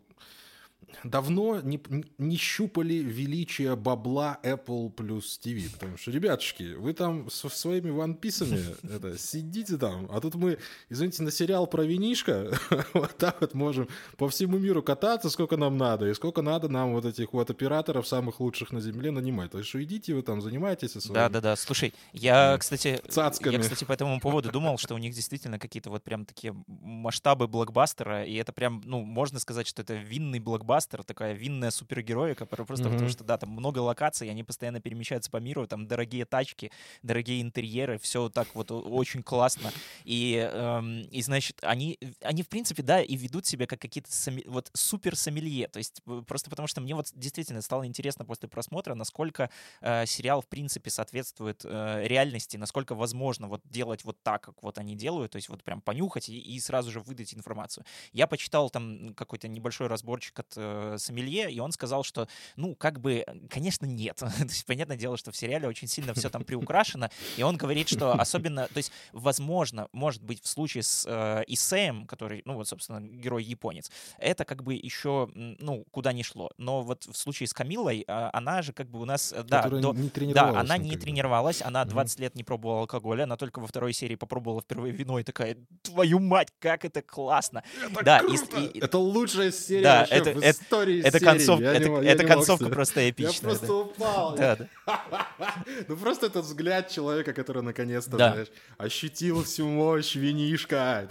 давно 1.03 1.61
не, 1.61 1.79
не 2.17 2.37
щупали 2.37 2.95
величие 2.95 3.75
бабла 3.75 4.39
Apple 4.43 4.89
плюс 4.89 5.39
TV. 5.43 5.71
Потому 5.71 5.97
что, 5.97 6.11
ребятушки, 6.11 6.73
вы 6.75 6.93
там 6.93 7.29
со 7.29 7.49
своими 7.49 7.89
ванписами 7.89 8.59
это, 8.95 9.17
сидите 9.17 9.77
там, 9.77 10.07
а 10.11 10.19
тут 10.19 10.35
мы, 10.35 10.57
извините, 10.89 11.23
на 11.23 11.31
сериал 11.31 11.67
про 11.67 11.83
винишко 11.83 12.51
вот 12.93 13.17
так 13.17 13.41
вот 13.41 13.53
можем 13.53 13.87
по 14.17 14.29
всему 14.29 14.57
миру 14.57 14.83
кататься, 14.83 15.29
сколько 15.29 15.57
нам 15.57 15.77
надо, 15.77 16.07
и 16.09 16.13
сколько 16.13 16.41
надо 16.41 16.69
нам 16.69 16.93
вот 16.93 17.05
этих 17.05 17.33
вот 17.33 17.49
операторов 17.49 18.07
самых 18.07 18.39
лучших 18.39 18.71
на 18.71 18.81
Земле 18.81 19.11
нанимать. 19.11 19.51
То 19.51 19.59
есть 19.59 19.69
что 19.69 19.81
идите 19.83 20.13
вы 20.13 20.21
там, 20.21 20.41
занимайтесь 20.41 20.91
своим... 20.91 21.13
Да-да-да, 21.13 21.55
слушай, 21.55 21.93
я, 22.13 22.57
кстати, 22.57 23.01
цацками. 23.07 23.53
я, 23.53 23.59
кстати, 23.59 23.83
по 23.83 23.93
этому 23.93 24.19
поводу 24.19 24.51
думал, 24.51 24.77
что 24.77 24.95
у 24.95 24.97
них 24.97 25.13
действительно 25.13 25.59
какие-то 25.59 25.89
вот 25.89 26.03
прям 26.03 26.25
такие 26.25 26.55
масштабы 26.67 27.47
блокбастера, 27.47 28.25
и 28.25 28.35
это 28.35 28.51
прям, 28.51 28.81
ну, 28.85 29.01
можно 29.01 29.39
сказать, 29.39 29.67
что 29.67 29.81
это 29.81 29.93
винный 29.93 30.39
блокбастер, 30.39 30.68
блокбастер, 30.69 31.03
такая 31.03 31.33
винная 31.33 31.71
супергероика, 31.71 32.45
просто 32.45 32.85
mm-hmm. 32.85 32.91
потому 32.91 33.09
что, 33.09 33.23
да, 33.23 33.37
там 33.37 33.49
много 33.49 33.79
локаций, 33.79 34.29
они 34.29 34.43
постоянно 34.43 34.79
перемещаются 34.79 35.31
по 35.31 35.37
миру, 35.37 35.67
там 35.67 35.87
дорогие 35.87 36.25
тачки, 36.25 36.71
дорогие 37.01 37.41
интерьеры, 37.41 37.97
все 37.97 38.29
так 38.29 38.47
вот 38.53 38.71
очень 38.71 39.23
классно. 39.23 39.71
И, 40.03 40.35
эм, 40.35 41.01
и 41.01 41.21
значит, 41.21 41.59
они, 41.63 41.97
они, 42.21 42.43
в 42.43 42.49
принципе, 42.49 42.83
да, 42.83 43.01
и 43.01 43.15
ведут 43.15 43.45
себя 43.45 43.65
как 43.65 43.81
какие-то 43.81 44.11
сами, 44.11 44.43
вот 44.45 44.69
супер 44.73 45.15
сомелье. 45.15 45.67
То 45.67 45.79
есть 45.79 46.01
просто 46.27 46.49
потому 46.49 46.67
что 46.67 46.81
мне 46.81 46.93
вот 46.95 47.07
действительно 47.15 47.61
стало 47.61 47.85
интересно 47.85 48.25
после 48.25 48.47
просмотра, 48.47 48.93
насколько 48.93 49.49
э, 49.81 50.05
сериал, 50.05 50.41
в 50.41 50.47
принципе, 50.47 50.89
соответствует 50.91 51.61
э, 51.63 52.03
реальности, 52.05 52.57
насколько 52.57 52.93
возможно 52.93 53.47
вот 53.47 53.61
делать 53.65 54.03
вот 54.03 54.21
так, 54.21 54.43
как 54.43 54.61
вот 54.63 54.77
они 54.77 54.95
делают, 54.95 55.31
то 55.31 55.37
есть 55.37 55.49
вот 55.49 55.63
прям 55.63 55.81
понюхать 55.81 56.29
и, 56.29 56.37
и 56.37 56.59
сразу 56.59 56.91
же 56.91 56.99
выдать 56.99 57.33
информацию. 57.33 57.85
Я 58.13 58.27
почитал 58.27 58.69
там 58.69 59.13
какой-то 59.15 59.47
небольшой 59.47 59.87
разборчик 59.87 60.39
от 60.39 60.58
э, 60.59 60.95
сомелье, 60.97 61.51
и 61.51 61.59
он 61.59 61.71
сказал, 61.71 62.03
что, 62.03 62.27
ну, 62.55 62.75
как 62.75 62.99
бы, 62.99 63.25
конечно, 63.49 63.85
нет. 63.85 64.17
то 64.17 64.31
есть, 64.43 64.65
понятное 64.65 64.97
дело, 64.97 65.17
что 65.17 65.31
в 65.31 65.37
сериале 65.37 65.67
очень 65.67 65.87
сильно 65.87 66.13
все 66.13 66.29
там 66.29 66.43
приукрашено, 66.43 67.09
и 67.37 67.43
он 67.43 67.57
говорит, 67.57 67.89
что 67.89 68.13
особенно, 68.13 68.67
то 68.67 68.77
есть, 68.77 68.91
возможно, 69.13 69.87
может 69.91 70.23
быть, 70.23 70.43
в 70.43 70.47
случае 70.47 70.83
с 70.83 71.05
э, 71.07 71.43
Исеем, 71.47 72.05
который, 72.05 72.41
ну, 72.45 72.55
вот, 72.55 72.67
собственно, 72.67 72.99
герой-японец, 73.01 73.91
это 74.17 74.45
как 74.45 74.63
бы 74.63 74.73
еще, 74.73 75.29
ну, 75.33 75.85
куда 75.91 76.13
ни 76.13 76.21
шло. 76.21 76.51
Но 76.57 76.81
вот 76.81 77.05
в 77.05 77.15
случае 77.15 77.47
с 77.47 77.53
Камилой, 77.53 78.03
э, 78.07 78.29
она 78.33 78.61
же 78.61 78.73
как 78.73 78.89
бы 78.89 78.99
у 78.99 79.05
нас, 79.05 79.33
э, 79.33 79.43
да, 79.43 79.63
до, 79.67 79.93
не 79.93 80.33
да, 80.33 80.59
она 80.59 80.77
не 80.77 80.97
тренировалась, 80.97 81.61
она 81.61 81.85
20 81.85 82.17
mm-hmm. 82.17 82.21
лет 82.21 82.35
не 82.35 82.43
пробовала 82.43 82.81
алкоголя, 82.81 83.23
она 83.23 83.37
только 83.37 83.59
во 83.59 83.67
второй 83.67 83.93
серии 83.93 84.15
попробовала 84.15 84.61
впервые 84.61 84.93
вино 84.93 85.19
и 85.19 85.23
такая, 85.23 85.57
твою 85.81 86.19
мать, 86.19 86.49
как 86.59 86.85
это 86.85 87.01
классно. 87.01 87.63
Это 87.83 88.03
да, 88.03 88.19
круто! 88.19 88.59
И, 88.59 88.65
и, 88.65 88.79
это 88.79 88.97
лучшая 88.97 89.51
серия 89.51 89.83
да, 89.83 89.99
вообще 89.99 90.15
это, 90.15 90.31
в 90.31 90.43
истории 90.51 91.01
это, 91.01 91.19
концов, 91.19 91.61
это, 91.61 91.89
не, 91.89 92.07
это 92.07 92.25
концовка 92.25 92.65
мог... 92.65 92.73
просто 92.73 93.09
эпичная. 93.09 93.33
Я 93.33 93.41
просто 93.41 93.67
да. 93.67 93.73
упал. 93.73 94.35
Да, 94.35 94.55
да. 94.55 94.67
ну 95.87 95.97
просто 95.97 96.27
этот 96.27 96.45
взгляд 96.45 96.89
человека, 96.89 97.33
который 97.33 97.63
наконец-то, 97.63 98.17
да. 98.17 98.31
знаешь, 98.31 98.47
ощутил 98.77 99.43
всю 99.43 99.67
мощь 99.67 100.15
винишка. 100.15 101.07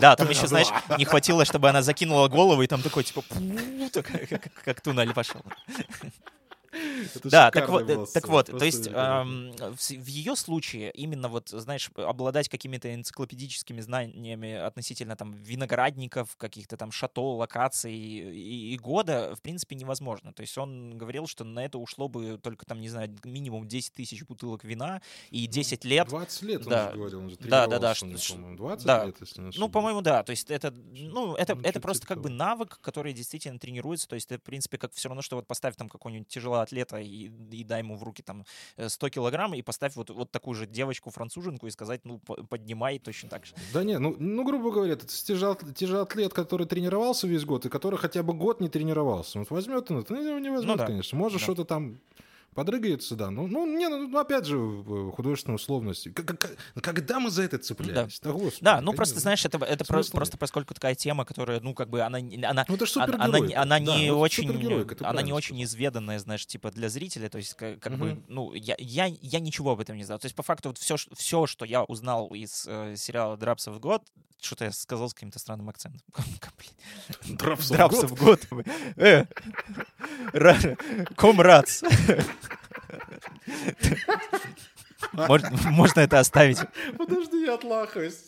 Да, 0.00 0.16
там 0.16 0.28
еще, 0.28 0.46
знаешь, 0.46 0.68
не 0.98 1.04
хватило, 1.04 1.44
чтобы 1.44 1.68
она 1.68 1.82
закинула 1.82 2.28
голову, 2.28 2.62
и 2.62 2.66
там 2.66 2.82
такой, 2.82 3.04
типа, 3.04 3.22
как, 3.92 4.28
как, 4.28 4.48
как 4.64 4.80
туннель 4.80 5.12
пошел. 5.12 5.42
Да, 7.24 7.50
так 7.50 7.68
вот, 7.68 7.88
э, 7.88 8.06
так 8.12 8.28
вот, 8.28 8.46
то 8.46 8.64
есть 8.64 8.88
в 8.88 10.06
ее 10.06 10.36
случае 10.36 10.90
именно 10.92 11.28
вот, 11.28 11.48
знаешь, 11.48 11.90
обладать 11.96 12.48
какими-то 12.48 12.94
энциклопедическими 12.94 13.80
знаниями 13.80 14.54
относительно 14.54 15.16
там 15.16 15.32
виноградников, 15.32 16.36
каких-то 16.36 16.76
там 16.76 16.92
шато, 16.92 17.20
локаций 17.20 17.94
и 17.94 18.76
года, 18.78 19.34
в 19.34 19.42
принципе, 19.42 19.76
невозможно. 19.76 20.32
То 20.32 20.42
есть 20.42 20.56
он 20.58 20.96
говорил, 20.96 21.26
что 21.26 21.44
на 21.44 21.64
это 21.64 21.78
ушло 21.78 22.08
бы 22.08 22.38
только 22.38 22.66
там, 22.66 22.80
не 22.80 22.88
знаю, 22.88 23.14
минимум 23.24 23.66
10 23.66 23.92
тысяч 23.92 24.24
бутылок 24.24 24.64
вина 24.64 25.02
и 25.30 25.46
10 25.46 25.84
лет. 25.84 26.08
20 26.08 26.42
лет, 26.42 26.66
он 26.66 26.72
же 26.72 26.92
говорил, 26.94 27.18
он 27.20 27.30
же 27.30 27.36
да, 27.36 27.66
да, 27.66 27.78
да, 27.78 27.94
что, 27.94 28.06
по-моему, 28.06 28.56
20 28.56 28.86
да. 28.86 29.04
лет, 29.04 29.16
если 29.20 29.40
не 29.40 29.50
Ну, 29.56 29.68
по-моему, 29.68 30.00
да. 30.02 30.22
То 30.22 30.30
есть 30.30 30.50
это, 30.50 30.70
ну, 30.70 31.34
это, 31.34 31.54
Ну, 31.54 31.62
это 31.62 31.80
просто 31.80 32.06
как 32.06 32.20
бы 32.20 32.30
навык, 32.30 32.78
который 32.80 33.12
действительно 33.12 33.58
тренируется. 33.58 34.08
То 34.08 34.14
есть 34.14 34.30
это, 34.30 34.40
в 34.40 34.44
принципе, 34.44 34.78
как 34.78 34.92
все 34.92 35.08
равно, 35.08 35.22
что 35.22 35.36
вот 35.36 35.46
поставь 35.46 35.76
там 35.76 35.88
тяжелоатлета 36.66 36.98
и, 36.98 37.30
и 37.50 37.64
дай 37.64 37.80
ему 37.80 37.96
в 37.96 38.02
руки 38.02 38.22
там 38.22 38.44
э, 38.76 38.88
100 38.88 39.08
килограмм 39.10 39.54
и 39.54 39.62
поставь 39.62 39.96
вот, 39.96 40.10
вот 40.10 40.30
такую 40.30 40.54
же 40.54 40.66
девочку-француженку 40.66 41.66
и 41.66 41.70
сказать, 41.70 42.00
ну, 42.04 42.18
по- 42.18 42.42
поднимай 42.44 42.98
точно 42.98 43.28
так 43.28 43.46
же. 43.46 43.54
Да 43.72 43.84
не, 43.84 43.98
ну, 43.98 44.16
ну 44.18 44.44
грубо 44.44 44.70
говоря, 44.70 44.92
это 44.92 45.06
тяжело- 45.06 45.56
тяжелоатлет, 45.74 46.32
который 46.32 46.66
тренировался 46.66 47.26
весь 47.26 47.44
год, 47.44 47.66
и 47.66 47.68
который 47.68 47.98
хотя 47.98 48.22
бы 48.22 48.32
год 48.34 48.60
не 48.60 48.68
тренировался. 48.68 49.38
Вот 49.38 49.50
возьмет 49.50 49.90
он 49.90 49.98
это, 49.98 50.14
ну, 50.14 50.38
не 50.38 50.50
возьмет, 50.50 50.76
да. 50.78 50.86
конечно. 50.86 51.18
Может, 51.18 51.38
Да. 51.38 51.44
что-то 51.44 51.64
там 51.64 51.98
подрыгается, 52.54 53.14
да. 53.16 53.30
Ну, 53.30 53.46
ну, 53.46 53.66
не, 53.66 53.88
ну, 53.88 54.18
опять 54.18 54.44
же, 54.46 54.56
в-. 54.58 55.12
К- 55.12 56.36
к- 56.36 56.56
когда 56.82 57.20
мы 57.20 57.30
за 57.30 57.42
это 57.42 57.58
цеплялись? 57.58 58.20
Да, 58.22 58.32
господи, 58.32 58.58
Да, 58.64 58.74
ну 58.76 58.78
конечно. 58.86 58.96
просто, 58.96 59.20
знаешь, 59.20 59.44
это, 59.44 59.58
это 59.64 59.84
про- 59.84 60.02
просто 60.02 60.16
нет. 60.34 60.38
поскольку 60.38 60.74
такая 60.74 60.94
тема, 60.94 61.24
которая, 61.24 61.60
ну, 61.60 61.74
как 61.74 61.88
бы, 61.90 62.00
она, 62.02 62.18
она, 62.18 62.64
Ну, 62.68 62.74
это 62.76 62.86
она, 63.02 63.24
она, 63.24 63.38
не- 63.40 63.54
она 63.54 63.78
Да, 63.78 63.96
не 63.98 64.10
вот 64.12 64.20
очень, 64.22 64.48
она 65.02 65.22
не 65.22 65.32
очень 65.32 65.62
изведанная, 65.62 66.18
знаешь, 66.18 66.46
типа 66.46 66.70
для 66.70 66.88
зрителя, 66.88 67.28
то 67.28 67.38
есть 67.38 67.54
как, 67.54 67.78
как 67.80 67.96
бы, 67.98 68.12
Мгм. 68.12 68.24
ну 68.28 68.52
я, 68.54 68.74
я, 68.78 69.06
я 69.06 69.40
ничего 69.40 69.72
об 69.72 69.80
этом 69.80 69.96
не 69.96 70.04
знал, 70.04 70.18
то 70.18 70.26
есть 70.26 70.34
по 70.36 70.42
факту 70.42 70.70
вот 70.70 70.78
все, 70.78 70.96
все, 71.14 71.46
что 71.46 71.64
я 71.64 71.84
узнал 71.84 72.28
из 72.28 72.64
э, 72.66 72.94
сериала 72.96 73.36
Drops 73.36 73.66
of 73.68 73.78
God, 73.80 74.02
что-то 74.40 74.64
я 74.64 74.72
сказал 74.72 75.08
с 75.10 75.14
каким-то 75.14 75.38
странным 75.38 75.68
акцентом, 75.68 76.00
Drops 77.26 77.70
God? 77.76 77.90
of 77.90 78.12
God. 78.18 78.94
Э, 78.96 79.24
ра- 80.32 81.14
Комрадс. 81.14 81.82
Мож- 85.12 85.42
Можно 85.70 86.00
это 86.00 86.18
оставить. 86.18 86.58
Подожди, 86.96 87.44
я 87.44 87.54
отлахаюсь. 87.54 88.26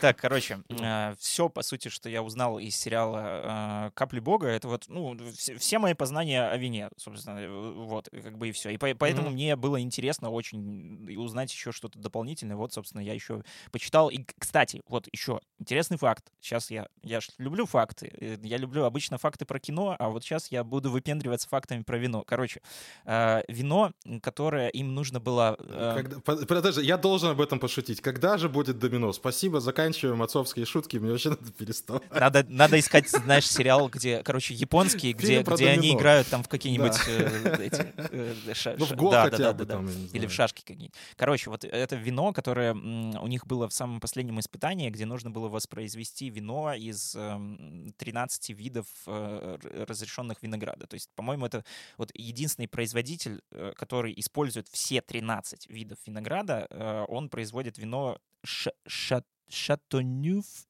Так, 0.00 0.16
короче, 0.18 0.60
все, 1.18 1.48
по 1.48 1.62
сути, 1.62 1.88
что 1.88 2.08
я 2.08 2.22
узнал 2.22 2.58
из 2.58 2.76
сериала 2.76 3.86
э, 3.86 3.90
«Капли 3.94 4.20
Бога», 4.20 4.46
это 4.48 4.68
вот, 4.68 4.84
ну, 4.88 5.16
все, 5.36 5.56
все 5.56 5.78
мои 5.78 5.94
познания 5.94 6.42
о 6.48 6.56
вине, 6.56 6.88
собственно, 6.96 7.38
э, 7.38 7.48
вот, 7.74 8.08
как 8.10 8.38
бы 8.38 8.48
и 8.48 8.52
все. 8.52 8.70
И 8.70 8.76
по- 8.76 8.94
поэтому 8.94 9.30
мне 9.30 9.56
было 9.56 9.80
интересно 9.80 10.30
очень 10.30 11.16
узнать 11.16 11.52
еще 11.52 11.72
что-то 11.72 11.98
дополнительное. 11.98 12.56
Вот, 12.56 12.72
собственно, 12.72 13.00
я 13.02 13.14
еще 13.14 13.42
почитал. 13.72 14.08
И, 14.10 14.24
кстати, 14.38 14.82
вот 14.88 15.08
еще 15.12 15.40
интересный 15.58 15.96
факт. 15.98 16.32
Сейчас 16.40 16.70
я, 16.70 16.88
я 17.02 17.20
люблю 17.38 17.66
факты. 17.66 18.12
э, 18.20 18.36
Я 18.42 18.56
люблю 18.58 18.84
обычно 18.84 19.18
факты 19.18 19.44
про 19.44 19.58
кино, 19.58 19.96
а 19.98 20.08
вот 20.08 20.24
сейчас 20.24 20.50
я 20.50 20.64
буду 20.64 20.90
выпендриваться 20.90 21.48
фактами 21.48 21.82
про 21.82 21.98
вино. 21.98 22.22
Короче, 22.26 22.60
э, 23.04 23.42
вино, 23.48 23.92
которое 24.22 24.68
им 24.68 24.94
нужно 24.94 25.20
было... 25.20 25.56
э, 25.58 25.92
Когда- 25.96 26.20
под- 26.20 26.46
Подожди, 26.48 26.82
я 26.82 26.96
должен 26.96 27.30
об 27.30 27.40
этом 27.40 27.58
пошутить. 27.58 28.00
Когда 28.00 28.38
же 28.38 28.48
будет 28.48 28.78
домино? 28.78 29.12
Спасибо, 29.12 29.59
заканчиваем 29.60 30.22
отцовские 30.22 30.66
шутки, 30.66 30.96
мне 30.96 31.10
вообще 31.12 31.30
надо 31.30 31.52
переставать. 31.52 32.10
Надо, 32.10 32.44
надо 32.48 32.78
искать, 32.78 33.08
знаешь, 33.08 33.48
сериал, 33.48 33.88
где, 33.88 34.22
короче, 34.22 34.54
японский, 34.54 35.12
где, 35.12 35.42
где 35.42 35.68
они 35.70 35.94
играют 35.94 36.28
там 36.28 36.42
в 36.42 36.48
какие-нибудь 36.48 36.92
Да. 36.92 37.02
э, 37.08 37.66
эти, 37.66 37.92
э, 37.96 38.54
ша- 38.54 38.74
Ну, 38.78 38.84
в 38.84 38.88
ша- 38.88 38.96
го 38.96 39.10
да, 39.10 39.24
хотя 39.24 39.36
да, 39.38 39.52
бы 39.52 39.66
там, 39.66 39.88
Или 40.12 40.26
в 40.26 40.32
шашки 40.32 40.60
какие-нибудь. 40.62 40.94
Короче, 41.16 41.50
вот 41.50 41.64
это 41.64 41.96
вино, 41.96 42.32
которое 42.32 42.72
у 42.74 43.26
них 43.26 43.46
было 43.46 43.68
в 43.68 43.72
самом 43.72 44.00
последнем 44.00 44.40
испытании, 44.40 44.90
где 44.90 45.06
нужно 45.06 45.30
было 45.30 45.48
воспроизвести 45.48 46.30
вино 46.30 46.74
из 46.74 47.14
эм, 47.16 47.92
13 47.98 48.50
видов 48.50 48.86
э, 49.06 49.58
разрешенных 49.86 50.42
винограда. 50.42 50.86
То 50.86 50.94
есть, 50.94 51.10
по-моему, 51.14 51.46
это 51.46 51.64
вот 51.98 52.10
единственный 52.14 52.68
производитель, 52.68 53.42
который 53.76 54.12
использует 54.16 54.68
все 54.68 55.00
13 55.00 55.68
видов 55.68 55.98
винограда, 56.06 56.66
он 57.08 57.28
производит 57.28 57.78
вино 57.78 58.18
Ша- 58.44 58.72
Ша- 58.86 59.22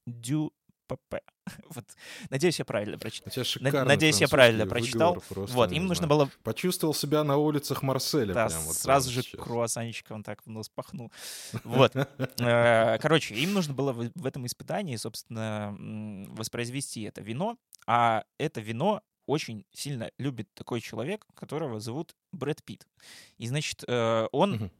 Du 0.07 0.51
Pape. 0.91 1.21
Вот, 1.75 1.85
надеюсь, 2.31 2.59
я 2.59 2.65
правильно 2.65 2.99
прочитал. 2.99 3.33
Надеюсь, 3.85 4.21
я 4.21 4.29
правильно 4.29 4.67
прочитал. 4.67 5.23
Вот, 5.31 5.73
им 5.73 5.87
нужно 5.87 6.07
было 6.07 6.31
Почувствовал 6.43 6.95
себя 6.95 7.25
на 7.25 7.37
улицах 7.37 7.83
Марселя 7.83 8.35
да, 8.35 8.49
прям 8.49 8.63
вот 8.63 8.77
сразу 8.77 9.11
же 9.11 9.23
сейчас. 9.23 9.41
круассанчиком 9.41 10.23
так 10.23 10.45
в 10.45 10.51
нос 10.51 10.69
пахнул. 10.69 11.13
Вот. 11.65 11.95
Э, 12.39 12.99
Короче, 12.99 13.35
им 13.35 13.53
нужно 13.53 13.75
было 13.75 13.93
в 13.93 14.27
этом 14.27 14.47
испытании, 14.47 14.97
собственно, 14.97 15.75
воспроизвести 16.31 17.03
это 17.03 17.21
вино, 17.21 17.57
а 17.87 18.25
это 18.39 18.61
вино 18.61 19.03
очень 19.27 19.65
сильно 19.73 20.11
любит 20.19 20.49
такой 20.55 20.81
человек, 20.81 21.27
которого 21.35 21.81
зовут 21.81 22.15
Брэд 22.33 22.65
Питт. 22.65 22.87
И, 23.39 23.47
значит, 23.47 23.85
э, 23.87 24.27
он. 24.33 24.71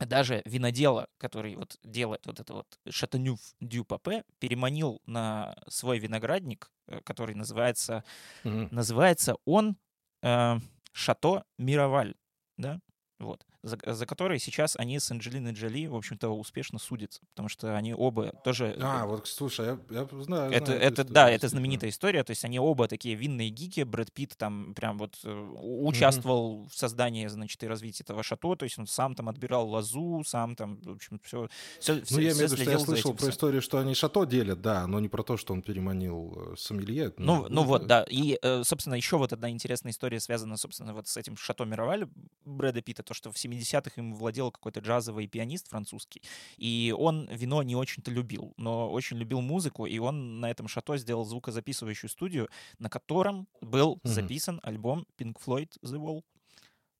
Даже 0.00 0.42
винодела, 0.44 1.08
который 1.18 1.56
вот 1.56 1.78
делает 1.84 2.26
вот 2.26 2.40
это 2.40 2.54
вот 2.54 2.78
Шатанюф 2.88 3.40
Дю 3.60 3.84
Папе, 3.84 4.24
переманил 4.38 5.00
на 5.06 5.56
свой 5.68 5.98
виноградник, 5.98 6.70
э, 6.86 7.00
который 7.04 7.34
называется 7.34 8.04
Мгм. 8.44 8.68
Называется 8.70 9.36
он 9.44 9.76
э, 10.22 10.56
Шато 10.92 11.44
Мироваль, 11.58 12.14
да, 12.56 12.80
вот, 13.18 13.46
за, 13.64 13.78
за 13.84 14.06
который 14.06 14.38
сейчас 14.38 14.76
они 14.76 14.98
с 14.98 15.10
Анджелиной 15.10 15.52
Джоли, 15.52 15.86
в 15.86 15.96
общем-то, 15.96 16.28
успешно 16.28 16.78
судятся, 16.78 17.22
потому 17.30 17.48
что 17.48 17.76
они 17.76 17.94
оба 17.94 18.32
тоже... 18.44 18.76
А, 18.80 19.06
вот, 19.06 19.26
слушай, 19.26 19.66
я, 19.66 19.78
я 19.90 20.08
знаю. 20.22 20.52
это, 20.52 20.66
знаю 20.66 20.80
это, 20.80 21.04
да, 21.04 21.30
это 21.30 21.48
знаменитая 21.48 21.90
история, 21.90 22.22
то 22.24 22.30
есть 22.30 22.44
они 22.44 22.58
оба 22.58 22.88
такие 22.88 23.14
винные 23.14 23.48
гики, 23.48 23.82
Брэд 23.82 24.12
Питт 24.12 24.36
там 24.36 24.74
прям 24.74 24.98
вот 24.98 25.18
э, 25.24 25.54
участвовал 25.60 26.68
в 26.68 26.76
создании, 26.76 27.26
значит, 27.26 27.62
и 27.62 27.66
развитии 27.66 28.02
этого 28.02 28.22
шато, 28.22 28.54
то 28.56 28.64
есть 28.64 28.78
он 28.78 28.86
сам 28.86 29.14
там 29.14 29.28
отбирал 29.28 29.68
лозу, 29.68 30.22
сам 30.26 30.56
там, 30.56 30.78
в 30.82 30.90
общем, 30.90 31.18
все, 31.24 31.48
все, 31.80 32.02
Ну, 32.10 32.18
я 32.18 32.32
имею 32.32 32.48
в 32.48 32.52
виду, 32.52 32.56
что 32.56 32.70
я 32.70 32.78
слышал 32.78 33.14
про 33.14 33.30
историю, 33.30 33.62
что 33.62 33.78
они 33.78 33.94
шато 33.94 34.24
делят, 34.26 34.60
да, 34.60 34.86
но 34.86 35.00
не 35.00 35.08
про 35.08 35.22
то, 35.22 35.38
что 35.38 35.54
он 35.54 35.62
переманил 35.62 36.52
э, 36.52 36.56
сомелье. 36.58 37.12
Ну, 37.16 37.46
ну 37.48 37.62
вот, 37.62 37.86
да. 37.86 38.04
И, 38.10 38.38
э, 38.42 38.62
собственно, 38.64 38.94
еще 38.94 39.16
вот 39.16 39.32
одна 39.32 39.50
интересная 39.50 39.92
история 39.92 40.20
связана, 40.20 40.58
собственно, 40.58 40.92
вот 40.92 41.08
с 41.08 41.16
этим 41.16 41.36
Шато 41.36 41.64
Мироваль 41.64 42.06
Брэда 42.44 42.82
Питта, 42.82 43.02
то, 43.02 43.14
что 43.14 43.32
в 43.32 43.38
70-х 43.58 43.92
им 43.96 44.14
владел 44.14 44.50
какой-то 44.50 44.80
джазовый 44.80 45.26
пианист 45.26 45.68
французский, 45.68 46.22
и 46.56 46.94
он 46.96 47.28
вино 47.30 47.62
не 47.62 47.76
очень-то 47.76 48.10
любил, 48.10 48.54
но 48.56 48.90
очень 48.90 49.16
любил 49.16 49.40
музыку, 49.40 49.86
и 49.86 49.98
он 49.98 50.40
на 50.40 50.50
этом 50.50 50.68
Шато 50.68 50.96
сделал 50.96 51.24
звукозаписывающую 51.24 52.10
студию, 52.10 52.48
на 52.78 52.88
котором 52.88 53.48
был 53.60 54.00
записан 54.02 54.60
альбом 54.62 55.06
Pink 55.18 55.36
Floyd 55.44 55.70
The 55.82 55.98
Wall. 55.98 56.22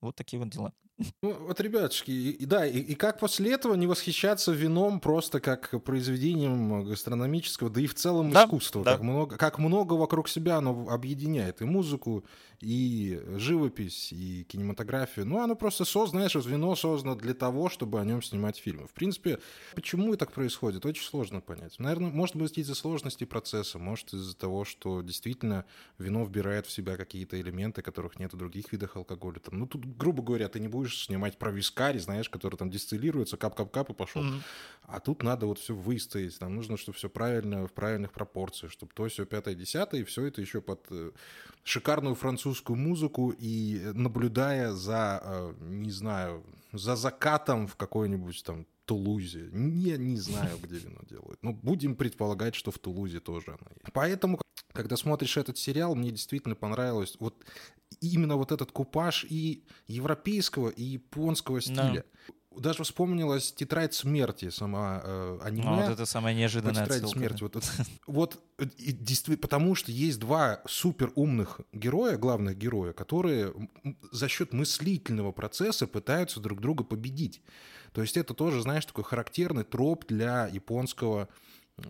Вот 0.00 0.16
такие 0.16 0.38
вот 0.38 0.50
дела. 0.50 0.72
Ну, 1.22 1.34
вот, 1.48 1.60
ребятушки, 1.60 2.12
и, 2.12 2.44
да, 2.46 2.64
и, 2.64 2.78
и 2.78 2.94
как 2.94 3.18
после 3.18 3.52
этого 3.52 3.74
не 3.74 3.88
восхищаться 3.88 4.52
вином 4.52 5.00
просто 5.00 5.40
как 5.40 5.82
произведением 5.82 6.84
гастрономического, 6.84 7.68
да 7.68 7.80
и 7.80 7.86
в 7.88 7.94
целом 7.94 8.30
Да, 8.30 8.44
искусства, 8.44 8.84
да. 8.84 8.92
как, 8.92 9.02
много, 9.02 9.36
как 9.36 9.58
много 9.58 9.94
вокруг 9.94 10.28
себя 10.28 10.58
оно 10.58 10.86
объединяет 10.88 11.62
и 11.62 11.64
музыку, 11.64 12.24
и 12.60 13.20
живопись, 13.36 14.12
и 14.12 14.44
кинематографию. 14.44 15.26
Ну, 15.26 15.42
оно 15.42 15.56
просто 15.56 15.84
создано, 15.84 16.28
знаешь, 16.28 16.46
вино 16.46 16.76
создано 16.76 17.16
для 17.16 17.34
того, 17.34 17.68
чтобы 17.68 18.00
о 18.00 18.04
нем 18.04 18.22
снимать 18.22 18.56
фильмы. 18.58 18.86
В 18.86 18.92
принципе, 18.92 19.40
почему 19.74 20.14
так 20.16 20.30
происходит, 20.30 20.86
очень 20.86 21.02
сложно 21.04 21.40
понять. 21.40 21.78
Наверное, 21.80 22.10
может 22.10 22.36
быть, 22.36 22.56
из-за 22.56 22.76
сложности 22.76 23.24
процесса, 23.24 23.80
может, 23.80 24.14
из-за 24.14 24.36
того, 24.36 24.64
что 24.64 25.02
действительно 25.02 25.64
вино 25.98 26.24
вбирает 26.24 26.66
в 26.66 26.70
себя 26.70 26.96
какие-то 26.96 27.40
элементы, 27.40 27.82
которых 27.82 28.20
нет 28.20 28.32
в 28.32 28.36
других 28.36 28.70
видах 28.70 28.94
алкоголя. 28.94 29.40
Там, 29.40 29.58
ну, 29.58 29.66
тут, 29.66 29.84
грубо 29.84 30.22
говоря, 30.22 30.48
ты 30.48 30.60
не 30.60 30.68
будешь 30.68 30.83
снимать 30.88 31.38
про 31.38 31.50
вискарь, 31.50 31.98
знаешь, 31.98 32.28
который 32.28 32.56
там 32.56 32.70
дистиллируется, 32.70 33.36
кап-кап-кап 33.36 33.90
и 33.90 33.94
пошел. 33.94 34.22
Мгм. 34.22 34.42
А 34.82 35.00
тут 35.00 35.22
надо 35.22 35.46
вот 35.46 35.58
все 35.58 35.74
выстоять, 35.74 36.40
нам 36.40 36.54
нужно, 36.54 36.76
чтобы 36.76 36.96
все 36.96 37.08
правильно, 37.08 37.66
в 37.66 37.72
правильных 37.72 38.12
пропорциях, 38.12 38.72
чтобы 38.72 38.92
то, 38.94 39.08
все 39.08 39.24
пятое, 39.24 39.54
десятое, 39.54 40.02
и 40.02 40.04
все 40.04 40.26
это 40.26 40.40
еще 40.40 40.60
под 40.60 40.86
э, 40.90 41.12
шикарную 41.62 42.14
французскую 42.14 42.76
музыку 42.76 43.30
и 43.30 43.80
э, 43.82 43.92
наблюдая 43.92 44.72
за, 44.72 45.22
э, 45.24 45.54
не 45.60 45.90
знаю, 45.90 46.44
за 46.72 46.96
закатом 46.96 47.66
в 47.66 47.76
какой-нибудь 47.76 48.42
там 48.44 48.66
Тулузе. 48.84 49.48
Не, 49.52 49.96
не 49.96 50.18
знаю, 50.18 50.58
где 50.62 50.78
вино 50.78 51.00
делают. 51.08 51.42
Но 51.42 51.52
будем 51.52 51.96
предполагать, 51.96 52.54
что 52.54 52.70
в 52.70 52.78
Тулузе 52.78 53.20
тоже 53.20 53.52
оно 53.52 53.66
есть. 53.70 53.92
Поэтому, 53.92 54.38
когда 54.74 54.96
смотришь 54.96 55.36
этот 55.36 55.56
сериал, 55.56 55.94
мне 55.94 56.10
действительно 56.10 56.56
понравилось 56.56 57.16
вот 57.20 57.34
именно 58.00 58.36
вот 58.36 58.52
этот 58.52 58.72
купаж 58.72 59.24
и 59.28 59.64
европейского, 59.86 60.68
и 60.68 60.82
японского 60.82 61.60
стиля. 61.60 62.04
даже 62.56 62.82
вспомнилась 62.82 63.52
«Тетрадь 63.52 63.94
смерти» 63.94 64.50
сама 64.50 65.00
э, 65.04 65.38
аниме. 65.42 65.64
Ну, 65.64 65.76
вот 65.76 65.90
это 65.90 66.06
самая 66.06 66.34
неожиданная 66.34 66.74
«Тетрадь 66.74 67.02
отсылка. 67.02 67.18
смерти». 67.18 67.42
Вот, 67.42 67.64
вот 68.06 68.40
и, 68.78 68.92
действительно, 68.92 69.38
потому 69.38 69.74
что 69.76 69.92
есть 69.92 70.18
два 70.18 70.60
супер 70.66 71.12
умных 71.14 71.60
героя, 71.72 72.16
главных 72.16 72.58
героя, 72.58 72.92
которые 72.92 73.52
за 74.10 74.28
счет 74.28 74.52
мыслительного 74.52 75.32
процесса 75.32 75.86
пытаются 75.86 76.40
друг 76.40 76.60
друга 76.60 76.84
победить. 76.84 77.40
То 77.92 78.02
есть 78.02 78.16
это 78.16 78.34
тоже, 78.34 78.60
знаешь, 78.60 78.84
такой 78.84 79.04
характерный 79.04 79.64
троп 79.64 80.04
для 80.06 80.48
японского 80.48 81.28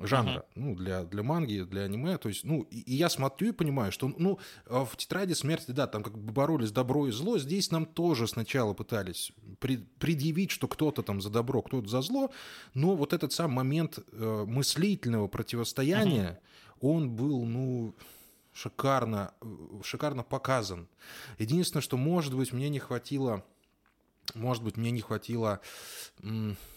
жанра, 0.02 0.38
uh-huh. 0.38 0.44
ну, 0.54 0.74
для, 0.74 1.04
для 1.04 1.22
манги, 1.22 1.62
для 1.62 1.82
аниме, 1.82 2.16
то 2.16 2.28
есть, 2.28 2.44
ну, 2.44 2.62
и, 2.62 2.80
и 2.80 2.94
я 2.94 3.08
смотрю 3.08 3.48
и 3.48 3.52
понимаю, 3.52 3.92
что, 3.92 4.08
ну, 4.16 4.38
а 4.66 4.84
в 4.84 4.96
«Тетради 4.96 5.34
смерти», 5.34 5.72
да, 5.72 5.86
там 5.86 6.02
как 6.02 6.16
бы 6.16 6.32
боролись 6.32 6.70
добро 6.70 7.06
и 7.06 7.10
зло, 7.10 7.38
здесь 7.38 7.70
нам 7.70 7.84
тоже 7.84 8.26
сначала 8.26 8.72
пытались 8.72 9.32
пред, 9.60 9.86
предъявить, 9.98 10.50
что 10.50 10.68
кто-то 10.68 11.02
там 11.02 11.20
за 11.20 11.30
добро, 11.30 11.62
кто-то 11.62 11.88
за 11.88 12.00
зло, 12.00 12.30
но 12.72 12.96
вот 12.96 13.12
этот 13.12 13.32
сам 13.32 13.52
момент 13.52 13.98
э, 14.12 14.44
мыслительного 14.46 15.28
противостояния, 15.28 16.40
uh-huh. 16.40 16.88
он 16.88 17.10
был, 17.10 17.44
ну, 17.44 17.94
шикарно, 18.52 19.34
э, 19.42 19.46
шикарно 19.82 20.22
показан. 20.22 20.88
Единственное, 21.38 21.82
что, 21.82 21.98
может 21.98 22.34
быть, 22.34 22.52
мне 22.52 22.68
не 22.70 22.78
хватило 22.78 23.44
может 24.34 24.62
быть, 24.62 24.78
мне 24.78 24.90
не 24.90 25.02
хватило 25.02 25.60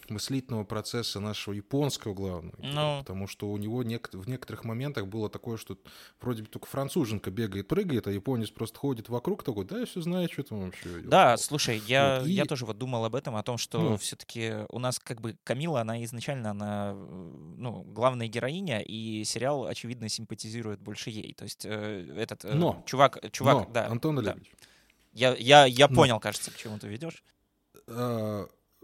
мыслительного 0.09 0.63
процесса 0.63 1.19
нашего 1.19 1.53
японского 1.53 2.13
главного, 2.13 2.55
ну... 2.59 2.99
потому 2.99 3.27
что 3.27 3.49
у 3.49 3.57
него 3.57 3.83
нек- 3.83 4.15
в 4.17 4.27
некоторых 4.27 4.63
моментах 4.63 5.07
было 5.07 5.29
такое, 5.29 5.57
что 5.57 5.77
вроде 6.21 6.43
бы 6.43 6.49
только 6.49 6.67
француженка 6.67 7.31
бегает, 7.31 7.67
прыгает, 7.67 8.07
а 8.07 8.11
японец 8.11 8.49
просто 8.49 8.79
ходит 8.79 9.09
вокруг 9.09 9.43
такой, 9.43 9.65
да, 9.65 9.79
я 9.79 9.85
все 9.85 10.01
знаю, 10.01 10.29
что 10.31 10.43
там 10.43 10.61
вообще. 10.61 10.89
Да, 11.03 11.31
вот. 11.31 11.41
слушай, 11.41 11.81
я, 11.87 12.19
вот, 12.19 12.27
и... 12.27 12.31
я 12.31 12.45
тоже 12.45 12.65
вот 12.65 12.77
думал 12.77 13.05
об 13.05 13.15
этом, 13.15 13.35
о 13.35 13.43
том, 13.43 13.57
что 13.57 13.79
ну. 13.79 13.97
все-таки 13.97 14.53
у 14.69 14.79
нас 14.79 14.99
как 14.99 15.21
бы 15.21 15.37
Камила, 15.43 15.81
она 15.81 16.03
изначально, 16.03 16.51
она, 16.51 16.93
ну, 16.93 17.83
главная 17.83 18.27
героиня, 18.27 18.81
и 18.81 19.23
сериал, 19.23 19.65
очевидно, 19.65 20.09
симпатизирует 20.09 20.79
больше 20.79 21.09
ей. 21.09 21.33
То 21.33 21.43
есть 21.43 21.65
э, 21.65 22.13
этот 22.17 22.45
э, 22.45 22.53
Но. 22.53 22.83
чувак, 22.85 23.19
чувак, 23.31 23.67
Но, 23.67 23.73
да. 23.73 23.87
Антон 23.87 24.19
Олегович. 24.19 24.51
Да. 24.51 24.67
Я, 25.13 25.35
я, 25.35 25.65
я 25.65 25.87
понял, 25.87 26.19
кажется, 26.19 26.51
к 26.51 26.57
чему 26.57 26.77
ты 26.77 26.87
ведешь. 26.87 27.23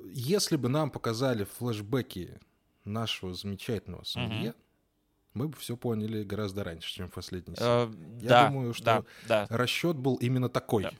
Э, 0.04 0.10
если 0.14 0.56
бы 0.56 0.70
нам 0.70 0.92
показали 0.92 1.46
флешбеки 1.58 2.40
нашего 2.86 3.34
замечательного 3.34 4.04
сомелье, 4.04 4.52
угу. 4.52 4.58
мы 5.34 5.48
бы 5.48 5.58
все 5.58 5.78
поняли 5.78 6.24
гораздо 6.24 6.64
раньше, 6.64 6.94
чем 6.94 7.10
в 7.10 7.14
последней 7.14 7.56
серии. 7.56 7.88
Э, 7.88 8.22
Я 8.22 8.30
да, 8.30 8.48
думаю, 8.48 8.74
что 8.74 8.86
да, 8.86 9.04
да. 9.28 9.48
расчет 9.50 9.98
был 9.98 10.16
именно 10.16 10.50
такой. 10.50 10.84
Да. 10.84 10.92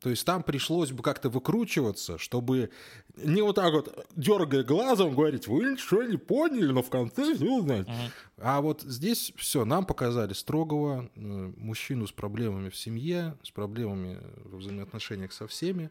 То 0.00 0.08
есть 0.08 0.24
там 0.24 0.42
пришлось 0.42 0.92
бы 0.92 1.02
как-то 1.02 1.28
выкручиваться, 1.28 2.16
чтобы 2.16 2.70
не 3.16 3.42
вот 3.42 3.56
так 3.56 3.72
вот 3.72 4.06
дергая 4.16 4.64
глазом 4.64 5.14
говорить, 5.14 5.46
вы 5.46 5.72
ничего 5.72 6.02
не 6.02 6.16
поняли, 6.16 6.72
но 6.72 6.82
в 6.82 6.88
конце 6.88 7.34
все 7.34 7.44
узнаете. 7.44 7.90
Uh-huh. 7.90 8.10
А 8.38 8.60
вот 8.62 8.80
здесь 8.80 9.32
все, 9.36 9.66
нам 9.66 9.84
показали 9.84 10.32
строгого 10.32 11.10
э, 11.14 11.20
мужчину 11.20 12.06
с 12.06 12.12
проблемами 12.12 12.70
в 12.70 12.76
семье, 12.76 13.36
с 13.42 13.50
проблемами 13.50 14.18
в 14.44 14.56
взаимоотношениях 14.56 15.32
со 15.32 15.46
всеми 15.46 15.90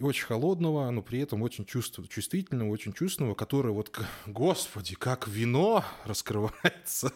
и 0.00 0.02
очень 0.02 0.24
холодного, 0.26 0.90
но 0.90 1.02
при 1.02 1.20
этом 1.20 1.42
очень 1.42 1.64
чувств, 1.64 2.00
чувствительного, 2.08 2.68
очень 2.70 2.92
чувственного, 2.92 3.34
которое 3.34 3.72
вот, 3.72 3.96
господи, 4.26 4.96
как 4.96 5.28
вино 5.28 5.84
раскрывается, 6.04 7.12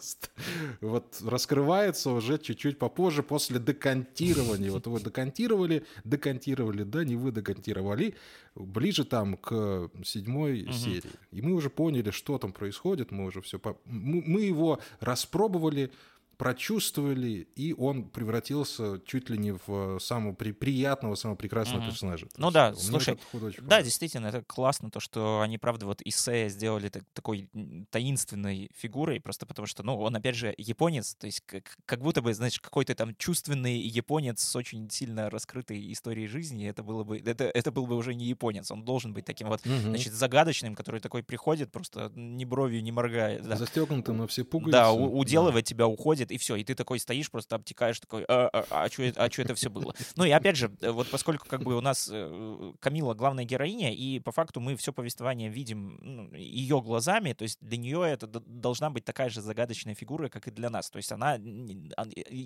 вот 0.81 1.21
раскрывается 1.25 2.11
уже 2.11 2.39
чуть-чуть 2.39 2.79
попозже 2.79 3.23
после 3.23 3.59
декантирования. 3.59 4.71
Вот 4.71 4.87
его 4.87 4.99
декантировали, 4.99 5.85
декантировали, 6.05 6.85
да, 6.85 7.05
не 7.05 7.17
вы 7.17 7.33
декантировали, 7.33 8.15
ближе 8.55 9.05
там 9.05 9.37
к 9.37 9.91
седьмой 10.05 10.63
угу. 10.63 10.73
серии. 10.73 11.11
И 11.33 11.43
мы 11.43 11.55
уже 11.55 11.71
поняли, 11.71 12.11
что 12.11 12.39
там 12.39 12.53
происходит, 12.53 13.11
мы 13.11 13.27
уже 13.27 13.41
все... 13.41 13.61
Мы 13.87 14.43
его 14.43 14.79
распробовали, 15.01 15.91
прочувствовали, 16.39 17.49
и 17.57 17.75
он 17.77 18.09
превратился 18.09 19.01
чуть 19.05 19.29
ли 19.29 19.37
не 19.37 19.53
в 19.67 19.99
самого 19.99 20.33
при, 20.35 20.53
приятного, 20.53 21.17
самого 21.17 21.37
прекрасного 21.37 21.83
mm-hmm. 21.83 21.89
персонажа. 21.89 22.27
То 22.27 22.41
ну 22.41 22.51
да, 22.53 22.75
слушай, 22.75 23.19
да, 23.61 23.83
действительно, 23.83 24.29
это 24.29 24.43
классно, 24.43 24.89
то, 24.91 25.01
что 25.01 25.41
они, 25.41 25.59
правда, 25.59 25.87
вот 25.87 26.01
Исея 26.03 26.49
сделали 26.49 26.91
так, 26.91 27.03
такой 27.13 27.51
таинственной 27.91 28.71
фигурой, 28.77 29.21
просто 29.21 29.47
потому 29.47 29.67
что, 29.67 29.83
ну, 29.83 29.99
он, 29.99 30.15
опять 30.15 30.37
же, 30.37 30.55
японец, 30.57 31.17
то 31.17 31.27
есть 31.27 31.41
как, 31.45 31.77
как 31.85 32.01
будто 32.01 32.23
бы, 32.23 32.33
знаешь, 32.33 32.61
какой-то 32.61 32.95
там 32.95 33.17
чувственный 33.17 33.81
японец 33.81 34.41
с 34.41 34.55
очень 34.55 34.89
сильно 34.91 35.31
раскрытой 35.31 35.93
историей 35.93 36.29
жизни, 36.29 36.69
это 36.69 36.85
было 36.85 37.03
бы, 37.03 37.19
это, 37.19 37.45
это 37.53 37.73
был 37.73 37.87
бы 37.87 37.97
уже 37.97 38.15
не 38.15 38.27
японец, 38.27 38.71
он 38.71 38.85
должен 38.85 39.13
быть 39.13 39.25
таким 39.25 39.49
вот, 39.49 39.61
mm-hmm. 39.63 39.81
значит, 39.81 40.13
загадочным, 40.13 40.77
который 40.77 41.01
такой 41.01 41.25
приходит, 41.25 41.73
просто 41.73 42.13
ни 42.15 42.45
бровью 42.45 42.81
не 42.81 42.93
моргает. 42.93 43.43
Да. 43.43 43.57
Застегнутым 43.57 44.19
на 44.19 44.29
все 44.29 44.45
пуговицы. 44.45 44.71
Да, 44.71 44.93
уделывает 44.93 45.65
да. 45.65 45.69
тебя, 45.69 45.89
уходит, 45.89 46.28
и 46.31 46.39
все, 46.39 46.57
и 46.57 46.65
ты 46.65 46.75
такой 46.75 46.99
стоишь, 46.99 47.31
просто 47.31 47.57
обтекаешь, 47.57 48.01
такой, 48.01 48.25
а, 48.29 48.49
а, 48.53 48.65
а, 48.71 48.85
а 48.85 49.31
что 49.31 49.43
это 49.43 49.55
все 49.55 49.71
было? 49.71 49.95
Ну 50.17 50.25
и 50.25 50.31
опять 50.31 50.57
же, 50.57 50.71
э, 50.81 50.91
вот 50.91 51.09
поскольку 51.11 51.47
как 51.49 51.63
бы 51.63 51.77
у 51.77 51.81
нас 51.81 52.09
э, 52.13 52.73
Камила 52.81 53.15
главная 53.15 53.45
героиня, 53.45 53.93
и 53.95 54.21
по 54.21 54.33
факту 54.33 54.61
мы 54.61 54.77
все 54.77 54.93
повествование 54.93 55.49
видим 55.49 55.99
ну, 56.03 56.35
ее 56.35 56.81
глазами, 56.81 57.33
то 57.33 57.43
есть 57.43 57.59
для 57.61 57.79
нее 57.79 58.03
это 58.09 58.27
должна 58.27 58.91
быть 58.91 59.05
такая 59.05 59.29
же 59.29 59.41
загадочная 59.41 59.95
фигура, 59.95 60.29
как 60.29 60.49
и 60.49 60.51
для 60.51 60.71
нас. 60.71 60.91
То 60.91 60.97
есть 60.99 61.13
она 61.13 61.39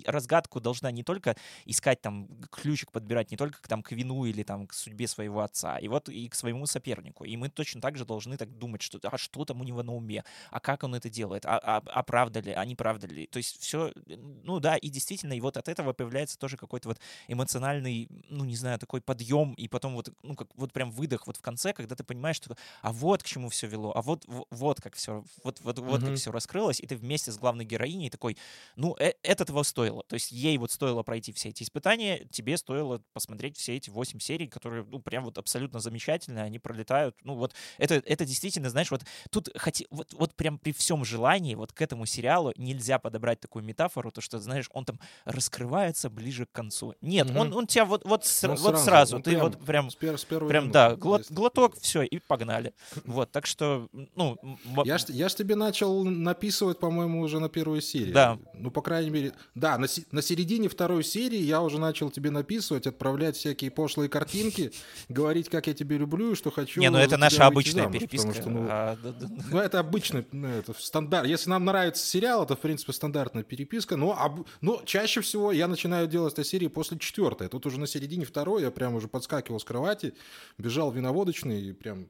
разгадку 0.05 0.59
должна 0.59 0.91
не 0.91 1.03
только 1.03 1.35
искать 1.65 2.01
там 2.01 2.27
ключик 2.51 2.91
подбирать, 2.91 3.31
не 3.31 3.37
только 3.37 3.61
там 3.67 3.83
к 3.83 3.91
вину 3.91 4.25
или 4.25 4.43
там 4.43 4.67
к 4.67 4.73
судьбе 4.73 5.07
своего 5.07 5.41
отца, 5.41 5.77
и 5.77 5.87
вот 5.87 6.09
и 6.09 6.27
к 6.29 6.35
своему 6.35 6.65
сопернику. 6.65 7.23
И 7.25 7.35
мы 7.37 7.49
точно 7.49 7.81
так 7.81 7.97
же 7.97 8.05
должны 8.05 8.37
так 8.37 8.57
думать, 8.57 8.81
что 8.81 8.99
а 9.03 9.17
что 9.17 9.45
там 9.45 9.61
у 9.61 9.63
него 9.63 9.83
на 9.83 9.93
уме, 9.93 10.23
а 10.51 10.59
как 10.59 10.83
он 10.83 10.95
это 10.95 11.09
делает, 11.09 11.45
а, 11.45 11.57
а, 11.57 11.83
а 11.85 12.03
правда 12.03 12.39
ли, 12.39 12.51
а 12.51 12.65
не 12.65 12.75
правда 12.75 13.07
ли. 13.07 13.27
То 13.27 13.37
есть 13.37 13.61
все 13.61 13.72
ну 13.73 14.59
да, 14.59 14.77
и 14.77 14.89
действительно, 14.89 15.33
и 15.33 15.41
вот 15.41 15.57
от 15.57 15.67
этого 15.67 15.93
появляется 15.93 16.37
тоже 16.37 16.57
какой-то 16.57 16.89
вот 16.89 16.99
эмоциональный, 17.27 18.07
ну 18.29 18.45
не 18.45 18.55
знаю, 18.55 18.79
такой 18.79 19.01
подъем, 19.01 19.53
и 19.53 19.67
потом 19.67 19.95
вот, 19.95 20.09
ну 20.23 20.35
как 20.35 20.47
вот 20.55 20.71
прям 20.73 20.91
выдох 20.91 21.27
вот 21.27 21.37
в 21.37 21.41
конце, 21.41 21.73
когда 21.73 21.95
ты 21.95 22.03
понимаешь, 22.03 22.37
что 22.37 22.55
а 22.81 22.91
вот 22.91 23.23
к 23.23 23.25
чему 23.25 23.49
все 23.49 23.67
вело, 23.67 23.91
а 23.95 24.01
вот 24.01 24.25
вот 24.49 24.81
как 24.81 24.95
все, 24.95 25.23
вот 25.43 25.61
вот 25.61 25.79
вот 25.79 26.01
mm-hmm. 26.01 26.05
как 26.05 26.15
все 26.17 26.31
раскрылось, 26.31 26.79
и 26.79 26.87
ты 26.87 26.95
вместе 26.95 27.31
с 27.31 27.37
главной 27.37 27.65
героиней 27.65 28.09
такой, 28.09 28.37
ну 28.75 28.95
э- 28.99 29.13
это 29.23 29.45
того 29.45 29.63
стоило, 29.63 30.03
то 30.03 30.15
есть 30.15 30.31
ей 30.31 30.57
вот 30.57 30.71
стоило 30.71 31.03
пройти 31.03 31.31
все 31.33 31.49
эти 31.49 31.63
испытания, 31.63 32.25
тебе 32.31 32.57
стоило 32.57 33.01
посмотреть 33.13 33.57
все 33.57 33.75
эти 33.75 33.89
восемь 33.89 34.19
серий, 34.19 34.47
которые, 34.47 34.85
ну 34.85 34.99
прям 34.99 35.25
вот 35.25 35.37
абсолютно 35.37 35.79
замечательные, 35.79 36.43
они 36.43 36.59
пролетают, 36.59 37.15
ну 37.23 37.35
вот 37.35 37.53
это 37.77 37.95
это 37.95 38.25
действительно, 38.25 38.69
знаешь, 38.69 38.91
вот 38.91 39.01
тут 39.29 39.49
хоть 39.57 39.85
вот 39.89 40.13
вот 40.13 40.35
прям 40.35 40.57
при 40.57 40.71
всем 40.71 41.03
желании 41.05 41.55
вот 41.55 41.73
к 41.73 41.81
этому 41.81 42.05
сериалу 42.05 42.53
нельзя 42.57 42.99
подобрать 42.99 43.39
такую 43.39 43.62
метафору 43.63 43.93
метафору, 43.93 44.11
то 44.11 44.21
что, 44.21 44.39
знаешь, 44.39 44.69
он 44.73 44.85
там 44.85 44.99
раскрывается 45.25 46.09
ближе 46.09 46.45
к 46.45 46.51
концу. 46.51 46.95
Нет, 47.01 47.29
угу. 47.29 47.39
он, 47.39 47.53
он 47.53 47.67
тебя 47.67 47.85
вот, 47.85 48.05
вот, 48.05 48.25
с, 48.25 48.43
вот 48.43 48.59
сразу, 48.59 48.83
сразу 48.83 49.19
ты 49.19 49.31
прям, 49.31 49.41
вот 49.41 49.65
прям, 49.65 49.89
с, 49.89 49.95
пер, 49.95 50.17
с 50.17 50.25
прям 50.25 50.47
минуты, 50.47 50.71
да, 50.71 50.95
глот, 50.95 51.25
глоток, 51.29 51.75
все, 51.79 52.03
и 52.03 52.19
погнали. 52.19 52.73
Вот, 53.05 53.31
так 53.31 53.45
что, 53.45 53.87
ну... 54.15 54.37
Я 54.85 54.97
ж, 54.97 55.05
я 55.09 55.29
ж 55.29 55.35
тебе 55.35 55.55
начал 55.55 56.03
написывать, 56.03 56.79
по-моему, 56.79 57.21
уже 57.21 57.39
на 57.39 57.49
первой 57.49 57.81
серии. 57.81 58.11
Да. 58.11 58.37
Ну, 58.53 58.71
по 58.71 58.81
крайней 58.81 59.09
мере, 59.09 59.33
да, 59.55 59.77
на, 59.77 59.87
на 60.11 60.21
середине 60.21 60.69
второй 60.69 61.03
серии 61.03 61.39
я 61.39 61.61
уже 61.61 61.79
начал 61.79 62.09
тебе 62.09 62.31
написывать, 62.31 62.87
отправлять 62.87 63.35
всякие 63.35 63.71
пошлые 63.71 64.09
картинки, 64.09 64.71
говорить, 65.09 65.49
как 65.49 65.67
я 65.67 65.73
тебя 65.73 65.97
люблю 65.97 66.31
и 66.31 66.35
что 66.35 66.51
хочу. 66.51 66.79
Не, 66.79 66.89
ну 66.89 66.97
это 66.97 67.17
наша 67.17 67.45
обычная 67.45 67.83
замуж, 67.83 67.99
переписка. 67.99 68.33
Что, 68.33 68.49
ну, 68.49 68.67
а, 68.69 68.97
да, 69.01 69.11
да. 69.11 69.27
ну, 69.51 69.59
это 69.59 69.79
обычный, 69.79 70.25
ну, 70.31 70.47
это 70.47 70.73
стандарт. 70.77 71.27
Если 71.27 71.49
нам 71.49 71.65
нравится 71.65 72.05
сериал, 72.05 72.43
это, 72.43 72.55
в 72.55 72.59
принципе, 72.59 72.93
стандартная 72.93 73.43
переписка 73.53 73.97
но, 73.97 74.19
об, 74.19 74.47
но 74.61 74.81
чаще 74.85 75.21
всего 75.21 75.51
я 75.51 75.67
начинаю 75.67 76.07
делать 76.07 76.33
этой 76.33 76.45
серии 76.45 76.67
после 76.67 76.97
четвертой. 76.97 77.49
Тут 77.49 77.65
уже 77.65 77.79
на 77.79 77.87
середине 77.87 78.25
второй 78.25 78.63
я 78.63 78.71
прям 78.71 78.95
уже 78.95 79.07
подскакивал 79.07 79.59
с 79.59 79.63
кровати, 79.63 80.13
бежал 80.57 80.91
виноводочный 80.91 81.61
и 81.61 81.73
прям... 81.73 82.09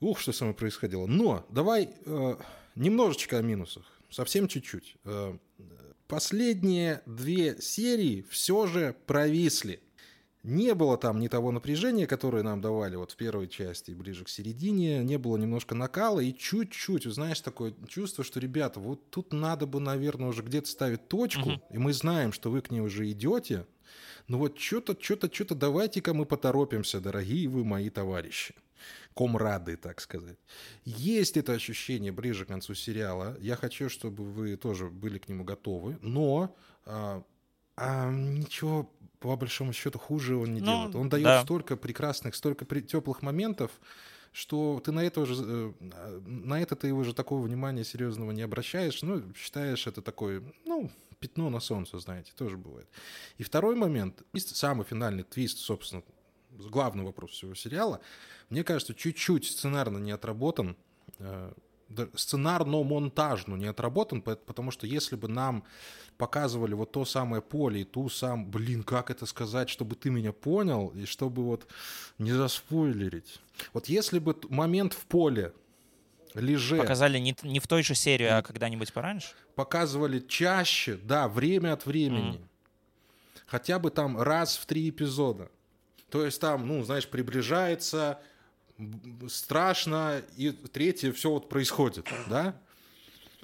Ух, 0.00 0.18
что 0.18 0.32
со 0.32 0.44
мной 0.44 0.54
происходило. 0.56 1.06
Но 1.06 1.46
давай 1.48 1.90
э, 2.04 2.36
немножечко 2.74 3.38
о 3.38 3.42
минусах, 3.42 3.84
совсем 4.10 4.48
чуть-чуть. 4.48 4.96
Э, 5.04 5.36
последние 6.08 7.02
две 7.06 7.60
серии 7.60 8.24
все 8.28 8.66
же 8.66 8.96
провисли 9.06 9.80
не 10.42 10.74
было 10.74 10.96
там 10.96 11.20
ни 11.20 11.28
того 11.28 11.52
напряжения, 11.52 12.06
которое 12.06 12.42
нам 12.42 12.60
давали 12.60 12.96
вот 12.96 13.12
в 13.12 13.16
первой 13.16 13.48
части, 13.48 13.92
ближе 13.92 14.24
к 14.24 14.28
середине, 14.28 14.98
не 15.04 15.16
было 15.16 15.36
немножко 15.36 15.74
накала 15.74 16.20
и 16.20 16.34
чуть-чуть, 16.34 17.04
знаешь, 17.04 17.40
такое 17.40 17.74
чувство, 17.86 18.24
что, 18.24 18.40
ребята, 18.40 18.80
вот 18.80 19.10
тут 19.10 19.32
надо 19.32 19.66
бы, 19.66 19.78
наверное, 19.80 20.28
уже 20.28 20.42
где-то 20.42 20.68
ставить 20.68 21.08
точку, 21.08 21.50
угу. 21.50 21.62
и 21.70 21.78
мы 21.78 21.92
знаем, 21.92 22.32
что 22.32 22.50
вы 22.50 22.60
к 22.60 22.70
ней 22.70 22.80
уже 22.80 23.10
идете, 23.10 23.66
но 24.26 24.38
вот 24.38 24.58
что-то, 24.58 24.96
что-то, 25.00 25.32
что-то 25.32 25.54
давайте-ка 25.54 26.14
мы 26.14 26.26
поторопимся, 26.26 27.00
дорогие 27.00 27.48
вы 27.48 27.64
мои 27.64 27.90
товарищи 27.90 28.54
комрады, 29.14 29.76
так 29.76 30.00
сказать. 30.00 30.38
Есть 30.84 31.36
это 31.36 31.52
ощущение 31.52 32.12
ближе 32.12 32.44
к 32.44 32.48
концу 32.48 32.74
сериала. 32.74 33.36
Я 33.40 33.56
хочу, 33.56 33.88
чтобы 33.88 34.24
вы 34.24 34.56
тоже 34.56 34.86
были 34.86 35.18
к 35.18 35.28
нему 35.28 35.44
готовы. 35.44 35.98
Но 36.00 36.56
а, 36.84 37.22
а, 37.76 38.10
ничего 38.10 38.90
по 39.22 39.36
большому 39.36 39.72
счету 39.72 39.98
хуже 39.98 40.36
он 40.36 40.54
не 40.54 40.60
Ну, 40.60 40.66
делает. 40.66 40.94
Он 40.94 41.08
дает 41.08 41.24
да. 41.24 41.42
столько 41.42 41.76
прекрасных, 41.76 42.34
столько 42.34 42.64
теплых 42.80 43.22
моментов, 43.22 43.70
что 44.32 44.80
ты 44.84 44.92
на 44.92 45.04
это 45.04 45.20
уже, 45.20 45.34
э, 45.38 45.72
на 46.26 46.60
это 46.60 46.74
ты 46.74 46.92
уже 46.92 47.14
такого 47.14 47.42
внимания 47.42 47.84
серьезного 47.84 48.32
не 48.32 48.42
обращаешь, 48.42 49.02
ну, 49.02 49.22
считаешь 49.34 49.86
это 49.86 50.02
такое, 50.02 50.42
ну, 50.64 50.90
пятно 51.20 51.50
на 51.50 51.60
солнце, 51.60 51.98
знаете, 51.98 52.32
тоже 52.36 52.56
бывает. 52.56 52.88
И 53.38 53.42
второй 53.42 53.76
момент, 53.76 54.22
самый 54.34 54.84
финальный 54.84 55.22
твист, 55.22 55.58
собственно, 55.58 56.02
главный 56.50 57.04
вопрос 57.04 57.30
всего 57.30 57.54
сериала, 57.54 58.00
мне 58.50 58.64
кажется, 58.64 58.94
чуть-чуть 58.94 59.44
сценарно 59.46 59.98
не 59.98 60.10
отработан, 60.10 60.76
э, 61.18 61.52
сценарно-монтажно 62.14 63.56
не 63.56 63.66
отработан, 63.66 64.22
по- 64.22 64.36
потому 64.36 64.70
что 64.70 64.86
если 64.86 65.16
бы 65.16 65.28
нам 65.28 65.64
показывали 66.18 66.74
вот 66.74 66.92
то 66.92 67.04
самое 67.04 67.42
поле 67.42 67.80
и 67.80 67.84
ту 67.84 68.08
сам, 68.08 68.50
блин, 68.50 68.82
как 68.82 69.10
это 69.10 69.26
сказать, 69.26 69.68
чтобы 69.68 69.96
ты 69.96 70.10
меня 70.10 70.32
понял 70.32 70.88
и 70.94 71.04
чтобы 71.06 71.42
вот 71.44 71.66
не 72.18 72.32
заспойлерить. 72.32 73.40
Вот 73.72 73.88
если 73.88 74.18
бы 74.18 74.36
момент 74.48 74.92
в 74.92 75.04
поле 75.06 75.52
леже 76.34 76.78
Показали 76.78 77.18
не, 77.18 77.36
не 77.42 77.60
в 77.60 77.66
той 77.66 77.82
же 77.82 77.94
серии, 77.94 78.26
а 78.26 78.42
когда-нибудь 78.42 78.92
пораньше. 78.92 79.34
показывали 79.54 80.20
чаще, 80.20 80.94
да, 81.02 81.28
время 81.28 81.72
от 81.72 81.86
времени. 81.86 82.40
Хотя 83.46 83.78
бы 83.78 83.90
там 83.90 84.20
раз 84.20 84.56
в 84.56 84.64
три 84.66 84.88
эпизода. 84.88 85.50
То 86.10 86.24
есть 86.24 86.40
там, 86.40 86.66
ну, 86.66 86.82
знаешь, 86.84 87.06
приближается, 87.08 88.18
страшно, 89.28 90.22
и 90.36 90.50
третье 90.50 91.12
все 91.12 91.30
вот 91.30 91.48
происходит, 91.48 92.08
да? 92.28 92.54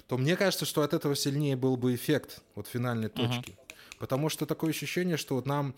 То 0.07 0.17
мне 0.17 0.35
кажется, 0.35 0.65
что 0.65 0.81
от 0.81 0.93
этого 0.93 1.15
сильнее 1.15 1.55
был 1.55 1.77
бы 1.77 1.93
эффект 1.93 2.41
вот 2.55 2.67
финальной 2.67 3.09
точки. 3.09 3.55
Потому 3.99 4.29
что 4.29 4.45
такое 4.45 4.71
ощущение, 4.71 5.17
что 5.17 5.35
вот 5.35 5.45
нам, 5.45 5.75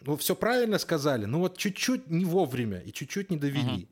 ну, 0.00 0.16
все 0.16 0.34
правильно 0.34 0.78
сказали, 0.78 1.26
но 1.26 1.38
вот 1.40 1.58
чуть-чуть 1.58 2.10
не 2.10 2.24
вовремя 2.24 2.80
и 2.80 2.92
чуть-чуть 2.92 3.30
не 3.30 3.36
довели. 3.36 3.88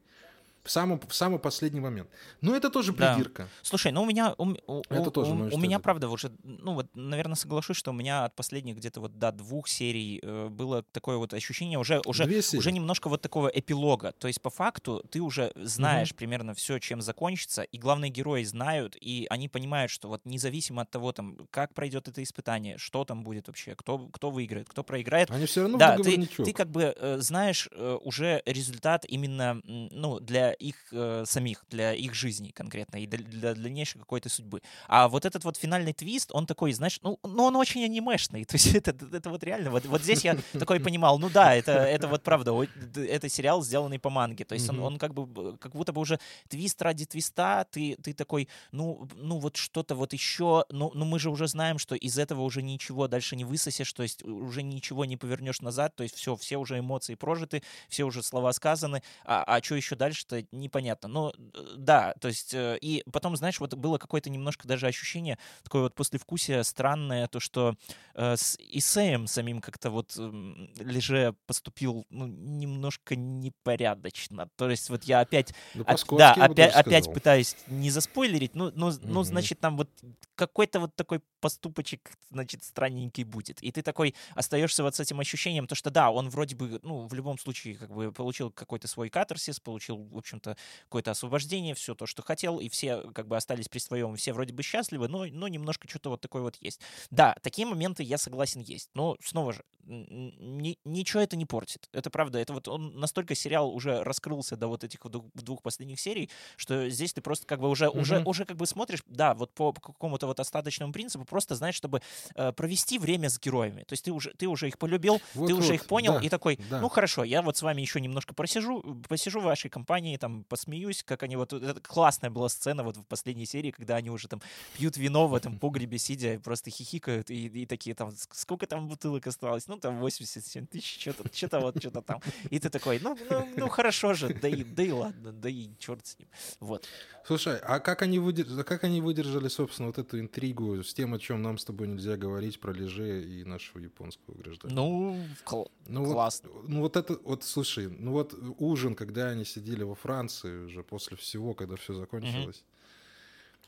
В, 0.65 0.71
самом, 0.71 0.99
в 0.99 1.15
самый 1.15 1.39
последний 1.39 1.81
момент. 1.81 2.09
Но 2.41 2.57
это 2.57 2.71
тоже 2.71 2.93
Да. 2.95 3.15
придирка. 3.15 3.49
Слушай, 3.61 3.93
ну 3.93 4.03
у 4.03 4.07
меня, 4.07 4.35
у, 4.39 4.47
у- 4.67 4.83
Это 4.89 5.09
у- 5.09 5.11
тоже 5.11 5.33
у- 5.33 5.35
мое 5.35 5.51
у 5.53 5.59
меня 5.59 5.79
правда 5.79 6.09
уже, 6.09 6.33
ну 6.43 6.73
вот, 6.73 6.87
наверное, 6.95 7.35
соглашусь, 7.37 7.77
что 7.77 7.91
у 7.91 7.95
меня 7.95 8.25
от 8.25 8.35
последних 8.35 8.77
где-то 8.77 9.03
вот 9.03 9.19
до 9.19 9.31
двух 9.31 9.69
серий 9.69 10.21
э, 10.23 10.49
было 10.49 10.83
такое 10.83 11.19
вот 11.19 11.35
ощущение 11.35 11.79
уже, 11.79 12.01
уже, 12.07 12.25
уже 12.25 12.73
немножко 12.73 13.11
вот 13.11 13.21
такого 13.21 13.49
эпилога. 13.49 14.13
То 14.13 14.27
есть 14.27 14.41
по 14.41 14.49
факту 14.49 15.05
ты 15.11 15.21
уже 15.21 15.53
знаешь 15.55 16.15
примерно 16.15 16.55
все, 16.55 16.79
чем 16.79 17.03
закончится, 17.03 17.61
и 17.63 17.77
главные 17.77 18.11
герои 18.11 18.43
знают, 18.45 18.97
и 18.99 19.27
они 19.29 19.51
понимают, 19.51 19.91
что 19.91 20.09
вот 20.09 20.25
независимо 20.25 20.83
от 20.83 20.91
того, 20.91 21.13
там, 21.13 21.37
как 21.51 21.75
пройдет 21.75 22.09
это 22.09 22.23
испытание, 22.23 22.79
что 22.79 23.05
там 23.05 23.23
будет 23.23 23.49
вообще, 23.49 23.75
кто, 23.75 23.99
кто 24.09 24.31
выиграет, 24.31 24.71
кто 24.71 24.83
проиграет, 24.83 25.31
Они 25.31 25.45
все 25.45 25.61
равно 25.61 25.77
да, 25.77 25.99
ты, 25.99 26.27
ты 26.27 26.53
как 26.55 26.71
бы 26.71 26.95
э, 26.97 27.19
знаешь 27.19 27.69
э, 27.71 27.99
уже 28.03 28.43
результат 28.47 29.05
именно 29.07 29.61
ну, 29.65 30.21
для 30.21 30.54
их 30.55 30.77
э, 30.93 31.25
самих, 31.27 31.65
для 31.71 31.93
их 31.93 32.15
жизни 32.15 32.51
конкретно 32.51 33.03
и 33.03 33.07
для, 33.07 33.19
для 33.19 33.55
дальнейшей 33.55 33.99
какой-то 34.01 34.29
судьбы. 34.29 34.63
А 34.89 35.09
вот 35.09 35.25
этот 35.25 35.45
вот 35.45 35.57
финальный 35.57 35.93
твист, 35.93 36.31
он 36.33 36.47
такой, 36.47 36.73
знаешь, 36.73 36.99
ну, 37.03 37.19
ну 37.23 37.45
он 37.45 37.57
очень 37.57 37.85
анимешный. 37.85 38.45
То 38.55 38.55
есть 38.55 38.75
это, 38.75 38.95
это 39.13 39.31
вот 39.31 39.43
реально, 39.45 39.71
вот, 39.71 39.87
вот 39.87 40.03
здесь 40.03 40.25
я 40.25 40.37
такой 40.53 40.81
понимал, 40.81 41.19
ну 41.19 41.31
да, 41.31 41.55
это, 41.55 41.73
это 41.73 42.09
вот 42.09 42.23
правда, 42.23 42.53
это 42.97 43.29
сериал, 43.29 43.63
сделанный 43.63 43.99
по 43.99 44.11
манге. 44.11 44.45
То 44.45 44.55
есть 44.55 44.69
он, 44.69 44.81
он 44.81 44.99
как 44.99 45.15
бы, 45.15 45.57
как 45.59 45.73
будто 45.73 45.93
бы 45.93 46.01
уже 46.01 46.19
твист 46.49 46.81
ради 46.83 47.05
твиста, 47.05 47.67
ты, 47.71 47.97
ты 48.03 48.13
такой, 48.13 48.49
ну, 48.73 49.09
ну 49.17 49.39
вот 49.39 49.57
что-то 49.57 49.95
вот 49.95 50.13
еще, 50.13 50.65
ну, 50.71 50.91
ну 50.95 51.05
мы 51.05 51.19
же 51.19 51.31
уже 51.31 51.49
знаем, 51.49 51.79
что 51.79 51.95
из 51.95 52.19
этого 52.19 52.43
уже 52.43 52.63
ничего 52.63 53.09
дальше 53.09 53.37
не 53.37 53.45
высосешь, 53.45 53.93
то 53.93 54.03
есть 54.03 54.23
уже 54.25 54.63
ничего 54.63 55.05
не 55.05 55.17
повернешь 55.17 55.61
назад, 55.61 55.95
то 55.97 56.03
есть 56.03 56.15
все, 56.15 56.37
все 56.37 56.57
уже 56.57 56.79
эмоции 56.79 57.15
прожиты, 57.15 57.63
все 57.89 58.05
уже 58.05 58.23
слова 58.23 58.53
сказаны, 58.53 59.03
а, 59.25 59.43
а 59.45 59.63
что 59.63 59.75
еще 59.75 59.97
дальше-то 59.97 60.44
непонятно. 60.53 61.09
Но 61.09 61.33
э, 61.37 61.75
да, 61.77 62.15
то 62.21 62.29
есть 62.29 62.55
э, 62.55 62.79
и 62.81 63.03
потом, 63.13 63.37
знаешь, 63.37 63.61
вот 63.61 63.75
было 63.75 63.99
какое-то 63.99 64.31
немножко 64.31 64.67
даже 64.69 64.87
ощущение, 64.87 65.39
такое 65.63 65.83
вот 65.83 65.95
послевкусие 65.95 66.65
странное, 66.65 67.29
то, 67.29 67.41
что 67.41 67.77
э, 68.15 68.37
с 68.37 68.57
Исеем 68.59 69.27
самим 69.27 69.61
как-то 69.61 69.91
вот 69.91 70.17
Леже 70.17 71.35
поступил 71.47 72.07
ну, 72.11 72.27
немножко 72.27 73.17
непорядочно. 73.17 74.49
То 74.57 74.71
есть 74.71 74.91
вот 74.91 75.05
я 75.05 75.21
опять 75.21 75.55
Ну, 75.75 75.85
по-скотски 75.85 76.39
да, 76.39 76.45
опять, 76.45 76.75
опять 76.75 77.13
пытаюсь 77.13 77.57
не 77.67 77.91
заспойлерить, 77.91 78.55
ну, 78.55 78.71
ну, 78.75 78.91
ну, 79.03 79.21
Мгм. 79.21 79.25
значит, 79.25 79.61
там 79.61 79.77
вот 79.77 79.91
какой-то 80.35 80.81
вот 80.81 80.95
такой 80.97 81.21
поступочек, 81.41 82.11
значит, 82.31 82.65
странненький 82.65 83.25
будет. 83.25 83.63
И 83.63 83.71
ты 83.71 83.83
такой 83.83 84.15
остаешься 84.35 84.83
вот 84.83 84.95
с 84.95 85.01
этим 85.01 85.21
ощущением, 85.21 85.67
то, 85.67 85.75
что 85.75 85.91
да, 85.91 86.11
он 86.11 86.31
вроде 86.31 86.57
бы, 86.57 86.81
ну, 86.83 87.07
в 87.07 87.15
любом 87.15 87.39
случае, 87.39 87.77
как 87.77 87.93
бы 87.93 88.13
получил 88.13 88.51
какой-то 88.51 88.89
свой 88.89 89.11
катарсис, 89.11 89.61
получил, 89.61 89.97
в 89.97 90.17
общем-то, 90.35 90.57
какое-то 90.85 91.11
освобождение, 91.13 91.75
все 91.75 91.95
то, 91.95 92.07
что 92.07 92.23
хотел, 92.23 92.61
и 92.61 92.69
все 92.69 93.01
как 93.13 93.27
бы 93.29 93.37
остались 93.37 93.69
при 93.69 93.79
своем, 93.79 94.17
все 94.17 94.33
вроде 94.33 94.53
бы 94.53 94.63
счастливы, 94.63 95.09
но, 95.09 95.27
но 95.27 95.49
немножко 95.49 95.89
что-то 95.89 96.11
вот 96.11 96.21
такое 96.21 96.43
вот 96.43 96.57
есть. 96.61 96.81
Да, 97.11 97.35
такие 97.43 97.67
моменты, 97.67 98.03
я 98.03 98.19
согласен, 98.19 98.61
есть. 98.61 98.91
Но, 98.95 99.17
снова 99.23 99.53
же, 99.53 99.65
ни- 99.87 100.79
ничего 100.85 101.23
это 101.23 101.37
не 101.37 101.47
портит. 101.47 101.89
Это 101.93 102.11
правда. 102.11 102.39
Это 102.39 102.53
вот 102.53 102.69
он 102.69 102.95
настолько 102.99 103.35
сериал 103.35 103.71
уже 103.75 104.03
раскрылся 104.03 104.57
до 104.57 104.69
вот 104.69 104.85
этих 104.85 105.05
вот 105.05 105.13
двух, 105.13 105.25
двух 105.35 105.63
последних 105.63 106.01
серий, 106.01 106.31
что 106.57 106.89
здесь 106.89 107.13
ты 107.13 107.21
просто 107.21 107.47
как 107.47 107.61
бы 107.61 107.69
уже, 107.69 107.89
уже, 107.91 108.21
Мгм. 108.21 108.25
уже 108.25 108.45
как 108.45 108.57
бы 108.57 108.67
смотришь, 108.67 109.03
да, 109.07 109.35
вот 109.35 109.53
по, 109.55 109.73
по 109.73 109.81
какому-то 109.81 110.27
вот 110.27 110.41
остаточному 110.41 110.93
принципу, 110.93 111.25
просто, 111.25 111.55
знаешь, 111.55 111.75
чтобы 111.75 112.01
э, 112.35 112.53
провести 112.53 112.99
время 112.99 113.29
с 113.29 113.39
героями. 113.39 113.83
То 113.85 113.93
есть 113.93 114.05
ты 114.05 114.13
уже, 114.13 114.33
ты 114.35 114.47
уже 114.47 114.69
их 114.69 114.79
полюбил, 114.79 115.23
ты 115.45 115.55
уже 115.55 115.75
Вот-вот, 115.75 115.75
их 115.75 115.87
понял, 115.87 116.17
да, 116.17 116.19
и 116.19 116.29
такой, 116.29 116.59
да. 116.59 116.81
ну 116.81 116.89
хорошо, 116.89 117.25
я 117.25 117.43
вот 117.43 117.57
с 117.57 117.63
вами 117.63 117.81
еще 117.83 118.01
немножко 118.01 118.35
просижу, 118.35 118.83
посижу 119.09 119.41
в 119.41 119.45
вашей 119.45 119.71
компании, 119.71 120.17
там, 120.25 120.43
посмеюсь, 120.45 121.03
как 121.03 121.23
они 121.23 121.37
вот... 121.37 121.53
Это 121.53 121.79
классная 121.81 122.31
была 122.31 122.49
сцена 122.49 122.83
вот 122.83 122.97
в 122.97 123.03
последней 123.05 123.45
серии, 123.45 123.71
когда 123.73 123.97
они 123.97 124.09
уже 124.11 124.27
там 124.27 124.41
пьют 124.75 124.97
вино 124.97 125.29
в 125.29 125.35
этом 125.35 125.59
погребе, 125.61 125.99
сидя, 125.99 126.41
просто 126.43 126.71
хихикают, 126.71 127.31
и, 127.31 127.47
и 127.49 127.67
такие 127.67 127.95
там, 127.95 128.09
«Ск- 128.09 128.31
сколько 128.33 128.67
там 128.67 128.89
бутылок 128.89 129.27
осталось? 129.27 129.69
Ну, 129.69 129.77
там 129.79 130.01
87 130.01 130.67
тысяч, 130.67 130.99
что-то, 130.99 131.29
что-то 131.37 131.61
вот, 131.61 131.79
что-то 131.79 132.01
там. 132.01 132.23
И 132.49 132.59
ты 132.59 132.71
такой, 132.71 133.01
ну, 133.01 133.19
ну, 133.31 133.49
ну 133.57 133.69
хорошо 133.69 134.15
же, 134.15 134.33
да 134.33 134.49
и, 134.49 134.65
да 134.65 134.83
и 134.83 134.91
ладно, 134.93 135.33
да 135.33 135.51
и 135.51 135.69
черт 135.79 136.07
с 136.07 136.19
ним. 136.19 136.29
Вот. 136.61 136.89
Слушай, 137.27 137.59
а 137.59 137.81
как 137.81 138.03
они, 138.03 138.19
выдержали, 138.19 138.63
как 138.63 138.85
они 138.85 139.01
выдержали, 139.03 139.49
собственно, 139.49 139.89
вот 139.89 139.99
эту 139.99 140.19
интригу 140.21 140.83
с 140.83 140.95
тем, 140.95 141.13
о 141.15 141.19
чем 141.19 141.43
нам 141.43 141.59
с 141.59 141.65
тобой 141.65 141.89
нельзя 141.89 142.17
говорить, 142.17 142.61
про 142.61 142.73
леже 142.73 143.23
и 143.25 143.45
нашего 143.45 143.79
японского 143.81 144.35
гражданина? 144.35 144.81
Ну, 144.81 145.27
кл- 145.45 145.71
Ну 145.87 146.05
классно. 146.13 146.51
Вот, 146.51 146.69
ну 146.69 146.81
вот 146.81 146.97
это, 146.97 147.19
вот 147.25 147.45
слушай, 147.45 147.89
ну 147.89 148.13
вот 148.13 148.35
ужин, 148.59 148.95
когда 148.95 149.29
они 149.31 149.45
сидели 149.45 149.83
во 149.85 149.95
Франции 149.95 150.14
уже 150.23 150.83
после 150.83 151.17
всего, 151.17 151.55
когда 151.55 151.77
все 151.77 151.95
закончилось. 151.95 152.65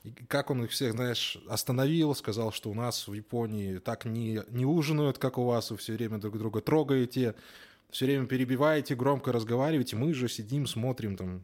И 0.04 0.10
как 0.28 0.50
он 0.50 0.64
их 0.64 0.70
всех, 0.70 0.92
знаешь, 0.92 1.36
остановил, 1.48 2.14
сказал, 2.14 2.52
что 2.52 2.70
у 2.70 2.74
нас 2.74 3.08
в 3.08 3.12
Японии 3.14 3.78
так 3.78 4.04
не, 4.04 4.40
не 4.50 4.64
ужинают, 4.64 5.18
как 5.18 5.36
у 5.38 5.44
вас, 5.44 5.70
вы 5.70 5.76
все 5.76 5.94
время 5.94 6.18
друг 6.18 6.38
друга 6.38 6.60
трогаете, 6.60 7.34
все 7.90 8.06
время 8.06 8.26
перебиваете, 8.26 8.94
громко 8.94 9.32
разговариваете, 9.32 9.96
мы 9.96 10.14
же 10.14 10.28
сидим, 10.28 10.66
смотрим 10.66 11.16
там 11.16 11.42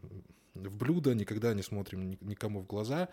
в 0.55 0.77
блюдо, 0.77 1.15
никогда 1.15 1.55
не 1.55 1.63
смотрим 1.63 2.11
ни- 2.11 2.19
никому 2.21 2.61
в 2.61 2.67
глаза. 2.67 3.09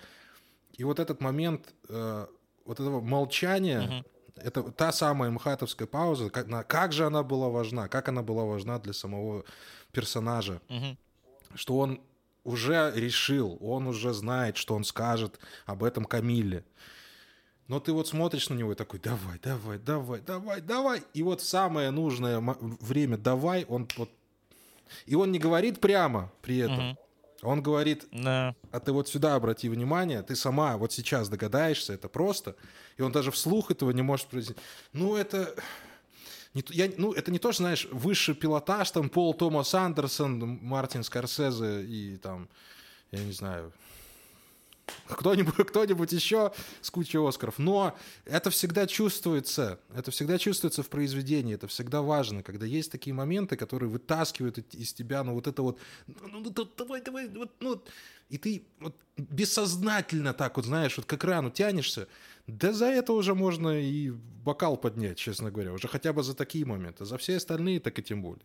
И 0.78 0.84
вот 0.84 1.00
этот 1.00 1.20
момент 1.22 1.74
э, 1.90 2.28
вот 2.66 2.80
этого 2.80 3.02
молчания, 3.02 3.82
Мгм. 3.82 4.06
это 4.36 4.62
та 4.72 4.92
самая 4.92 5.32
мхатовская 5.32 5.88
пауза, 5.88 6.30
как, 6.30 6.48
на- 6.48 6.64
как 6.64 6.94
же 6.94 7.06
она 7.06 7.24
была 7.24 7.50
важна, 7.50 7.88
как 7.88 8.08
она 8.10 8.22
была 8.22 8.44
важна 8.44 8.78
для 8.78 8.94
самого 8.94 9.46
персонажа, 9.94 10.62
Мгм. 10.70 10.98
Что 11.56 11.78
он 11.78 12.02
уже 12.44 12.92
решил, 12.96 13.58
он 13.62 13.88
уже 13.88 14.14
знает, 14.14 14.58
что 14.58 14.76
он 14.76 14.84
скажет 14.84 15.40
об 15.66 15.84
этом 15.84 16.06
Камиле. 16.06 16.64
Но 17.68 17.80
ты 17.80 17.92
вот 17.92 18.08
смотришь 18.08 18.50
на 18.50 18.56
него 18.56 18.72
и 18.72 18.76
такой, 18.76 19.00
давай, 19.00 19.40
давай, 19.44 19.78
давай, 19.78 20.22
давай, 20.22 20.62
давай. 20.62 21.04
И 21.14 21.22
вот 21.22 21.42
самое 21.42 21.92
нужное 21.92 22.40
время 22.40 23.18
давай, 23.18 23.66
он 23.66 23.88
вот... 23.96 24.10
И 25.06 25.14
он 25.14 25.32
не 25.32 25.38
говорит 25.38 25.80
прямо 25.80 26.32
при 26.42 26.58
этом. 26.58 26.90
Мгм. 26.90 26.98
Он 27.42 27.62
говорит, 27.62 28.08
Да. 28.12 28.56
а 28.72 28.80
ты 28.80 28.92
вот 28.92 29.08
сюда 29.08 29.36
обрати 29.36 29.70
внимание, 29.70 30.24
ты 30.24 30.36
сама 30.36 30.78
вот 30.78 30.92
сейчас 30.92 31.30
догадаешься, 31.30 31.94
это 31.94 32.10
просто. 32.10 32.56
И 32.98 33.02
он 33.02 33.12
даже 33.12 33.32
вслух 33.32 33.72
этого 33.72 33.92
не 33.92 34.02
может 34.02 34.28
произнести. 34.28 34.60
Ну, 34.92 35.16
это... 35.16 35.56
Не, 36.54 36.64
я, 36.70 36.92
ну, 36.98 37.14
это 37.14 37.32
не 37.32 37.40
то, 37.40 37.52
что, 37.52 37.64
знаешь, 37.64 37.88
высший 37.92 38.34
пилотаж, 38.34 38.90
там, 38.92 39.10
Пол 39.10 39.34
Томас 39.34 39.74
Андерсон, 39.76 40.60
Мартин 40.62 41.04
Скорсезе 41.04 41.84
и 41.84 42.18
там, 42.18 42.50
я 43.12 43.24
не 43.24 43.32
знаю, 43.34 43.72
кто-нибудь, 45.08 45.56
кто-нибудь 45.68 46.12
еще 46.12 46.52
с 46.82 46.90
кучей 46.90 47.20
Оскаров. 47.20 47.60
Но 47.60 47.96
это 48.26 48.50
всегда 48.50 48.88
чувствуется, 48.88 49.80
это 49.94 50.12
всегда 50.12 50.38
чувствуется 50.38 50.84
в 50.84 50.90
произведении, 50.90 51.56
это 51.56 51.68
всегда 51.68 52.02
важно, 52.02 52.44
когда 52.44 52.66
есть 52.66 52.92
такие 52.92 53.14
моменты, 53.14 53.56
которые 53.56 53.90
вытаскивают 53.90 54.58
из 54.74 54.94
тебя, 54.94 55.24
ну, 55.24 55.34
вот 55.34 55.48
это 55.48 55.62
вот, 55.62 55.80
ну, 56.08 56.40
ну, 56.40 56.50
да- 56.50 56.68
давай, 56.78 57.02
давай, 57.02 57.28
вот, 57.28 57.52
ну, 57.60 57.82
и 58.30 58.38
ты 58.38 58.64
вот 58.80 58.96
бессознательно 59.18 60.34
так 60.34 60.58
вот, 60.58 60.66
знаешь, 60.66 60.98
вот 60.98 61.06
к 61.06 61.14
экрану 61.14 61.50
тянешься, 61.50 62.08
да 62.58 62.74
за 62.74 62.86
это 62.86 63.14
уже 63.14 63.36
можно 63.36 63.80
и 63.80 64.12
бокал 64.44 64.78
поднять, 64.78 65.18
честно 65.18 65.52
говоря, 65.52 65.74
уже 65.74 65.88
хотя 65.88 66.14
бы 66.14 66.24
за 66.24 66.34
такие 66.34 66.66
моменты. 66.66 67.06
За 67.06 67.18
все 67.18 67.38
остальные 67.38 67.80
так 67.80 68.00
и 68.00 68.02
тем 68.02 68.22
более. 68.22 68.44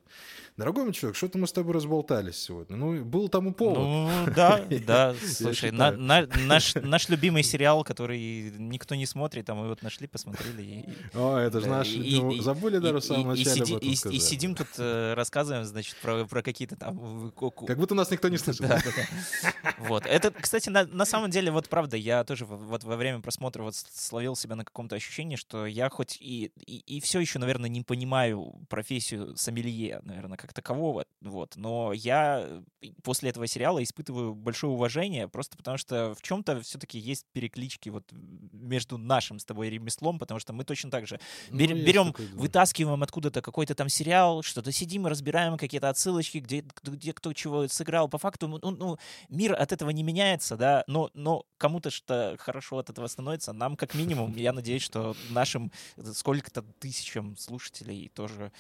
Дорогой 0.57 0.85
мой 0.85 0.93
человек, 0.93 1.17
что-то 1.17 1.39
мы 1.39 1.47
с 1.47 1.53
тобой 1.53 1.73
разболтались 1.73 2.37
сегодня. 2.37 2.77
Ну, 2.77 3.05
был 3.05 3.29
тому 3.29 3.55
повод. 3.55 3.79
Ну, 3.79 4.11
да, 4.37 4.65
да, 4.87 5.15
слушай, 5.27 5.71
на, 5.71 5.93
на, 5.93 6.27
наш, 6.47 6.75
наш 6.75 7.09
любимый 7.09 7.43
сериал, 7.43 7.85
который 7.85 8.53
никто 8.59 8.95
не 8.95 9.07
смотрит, 9.07 9.49
а 9.51 9.55
мы 9.55 9.69
вот 9.69 9.83
нашли, 9.83 10.07
посмотрели. 10.07 10.63
И, 10.63 10.85
О, 11.15 11.39
это 11.39 11.61
же 11.61 11.69
наш, 11.69 11.89
и, 11.89 12.21
ну, 12.21 12.33
забыли 12.43 12.79
даже 12.79 12.99
в 12.99 13.05
самом 13.05 13.33
и, 13.33 13.39
начале 13.39 13.57
и, 13.57 13.63
об 13.63 13.77
этом 13.77 13.89
и, 13.89 13.97
сказать. 13.97 14.17
и 14.17 14.21
сидим 14.21 14.55
тут, 14.55 14.69
э, 14.79 15.15
рассказываем, 15.15 15.65
значит, 15.65 15.97
про, 16.03 16.27
про 16.27 16.43
какие-то 16.43 16.77
там... 16.77 17.33
Как 17.67 17.79
будто 17.79 17.95
нас 17.95 18.11
никто 18.11 18.29
не 18.29 18.37
слышит. 18.37 18.63
Да, 18.63 18.79
да, 18.85 18.91
да. 18.97 19.75
Вот. 19.79 20.07
Это, 20.07 20.31
кстати, 20.31 20.69
на, 20.69 20.85
на 20.87 21.05
самом 21.05 21.31
деле, 21.31 21.51
вот 21.51 21.69
правда, 21.69 21.97
я 21.97 22.25
тоже 22.25 22.45
вот 22.45 22.85
во 22.85 22.97
время 22.97 23.21
просмотра 23.21 23.63
вот 23.63 23.75
словил 23.95 24.37
себя 24.37 24.57
на 24.57 24.65
каком-то 24.65 24.97
ощущении, 24.97 25.37
что 25.37 25.67
я 25.67 25.89
хоть 25.89 26.17
и, 26.21 26.51
и, 26.67 26.79
и 26.97 27.01
все 27.01 27.21
еще, 27.21 27.39
наверное, 27.39 27.69
не 27.71 27.83
понимаю 27.83 28.55
профессию 28.69 29.37
сомелье, 29.37 30.01
наверное, 30.03 30.37
как 30.37 30.53
такового, 30.53 31.07
вот, 31.21 31.57
но 31.57 31.93
я 31.93 32.63
после 33.03 33.31
этого 33.31 33.47
сериала 33.47 33.83
испытываю 33.83 34.35
большое 34.35 34.73
уважение, 34.73 35.29
просто 35.29 35.57
потому 35.57 35.79
что 35.79 36.15
в 36.15 36.23
чем-то 36.23 36.61
все-таки 36.63 36.99
есть 36.99 37.27
переклички 37.33 37.89
вот 37.89 38.05
между 38.53 38.99
нашим 38.99 39.39
с 39.39 39.45
тобой 39.45 39.71
ремеслом, 39.71 40.19
потому 40.19 40.41
что 40.41 40.53
мы 40.53 40.65
точно 40.65 40.91
так 40.91 41.07
же 41.07 41.21
Ну, 41.51 41.59
бер- 41.59 41.75
есть 41.75 41.87
берем, 41.87 42.07
такое 42.09 42.27
дело. 42.27 42.41
вытаскиваем 42.41 43.03
откуда-то 43.03 43.43
какой-то 43.43 43.75
там 43.75 43.89
сериал, 43.89 44.43
что-то 44.43 44.73
сидим 44.73 45.07
и 45.07 45.11
разбираем 45.11 45.57
какие-то 45.57 45.89
отсылочки, 45.89 46.39
где, 46.39 46.65
где 46.83 47.13
кто 47.13 47.33
чего 47.33 47.69
сыграл. 47.69 48.09
По 48.09 48.19
факту, 48.19 48.49
ну, 48.49 48.59
ну, 48.63 48.99
мир 49.29 49.55
от 49.55 49.73
этого 49.73 49.91
не 49.91 50.03
меняется, 50.03 50.57
да, 50.57 50.85
но, 50.87 51.11
но 51.15 51.45
кому-то 51.59 51.91
что 51.91 52.37
хорошо 52.39 52.79
от 52.79 52.91
этого 52.91 53.07
становится. 53.07 53.53
Нам, 53.53 53.77
как 53.87 53.95
минимум, 53.95 54.35
я 54.37 54.53
надеюсь, 54.53 54.83
что 54.83 55.17
нашим 55.31 55.71
сколько-то 56.15 56.63
тысячам 56.79 57.37
слушателей 57.37 58.11
тоже 58.15 58.53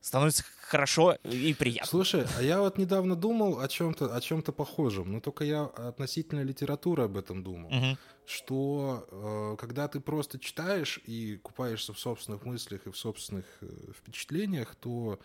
становится 0.00 0.44
хорошо 0.62 1.16
и 1.24 1.54
приятно. 1.54 1.86
Слушай, 1.86 2.26
а 2.38 2.42
я 2.42 2.60
вот 2.60 2.78
недавно 2.78 3.16
думал 3.16 3.60
о 3.60 3.68
чем-то 3.68 4.14
о 4.14 4.20
чем-то 4.20 4.52
похожем, 4.52 5.12
но 5.12 5.20
только 5.20 5.44
я 5.44 5.64
относительно 5.64 6.40
литературы 6.40 7.04
об 7.04 7.16
этом 7.16 7.42
думал. 7.42 7.70
Мгм. 7.70 7.98
что 8.26 9.06
э, 9.10 9.56
когда 9.58 9.88
ты 9.88 10.00
просто 10.00 10.38
читаешь 10.38 11.00
и 11.04 11.36
купаешься 11.38 11.92
в 11.92 11.98
собственных 11.98 12.44
мыслях 12.44 12.86
и 12.86 12.90
в 12.90 12.96
собственных 12.96 13.44
э, 13.60 13.66
впечатлениях, 13.98 14.74
то 14.76 15.18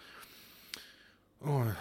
ой, 1.41 1.71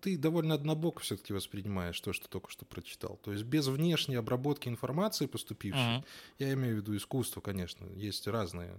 ты 0.00 0.16
довольно 0.18 0.54
однобоко 0.54 1.00
все-таки 1.00 1.32
воспринимаешь 1.32 2.00
то, 2.00 2.12
что 2.12 2.28
только 2.28 2.50
что 2.50 2.64
прочитал. 2.64 3.18
То 3.22 3.32
есть 3.32 3.44
без 3.44 3.66
внешней 3.68 4.16
обработки 4.16 4.68
информации 4.68 5.26
поступившей, 5.26 5.98
Мгм. 5.98 6.04
я 6.38 6.52
имею 6.54 6.74
в 6.74 6.76
виду 6.78 6.96
искусство, 6.96 7.40
конечно, 7.40 7.86
есть 7.94 8.26
разные 8.26 8.74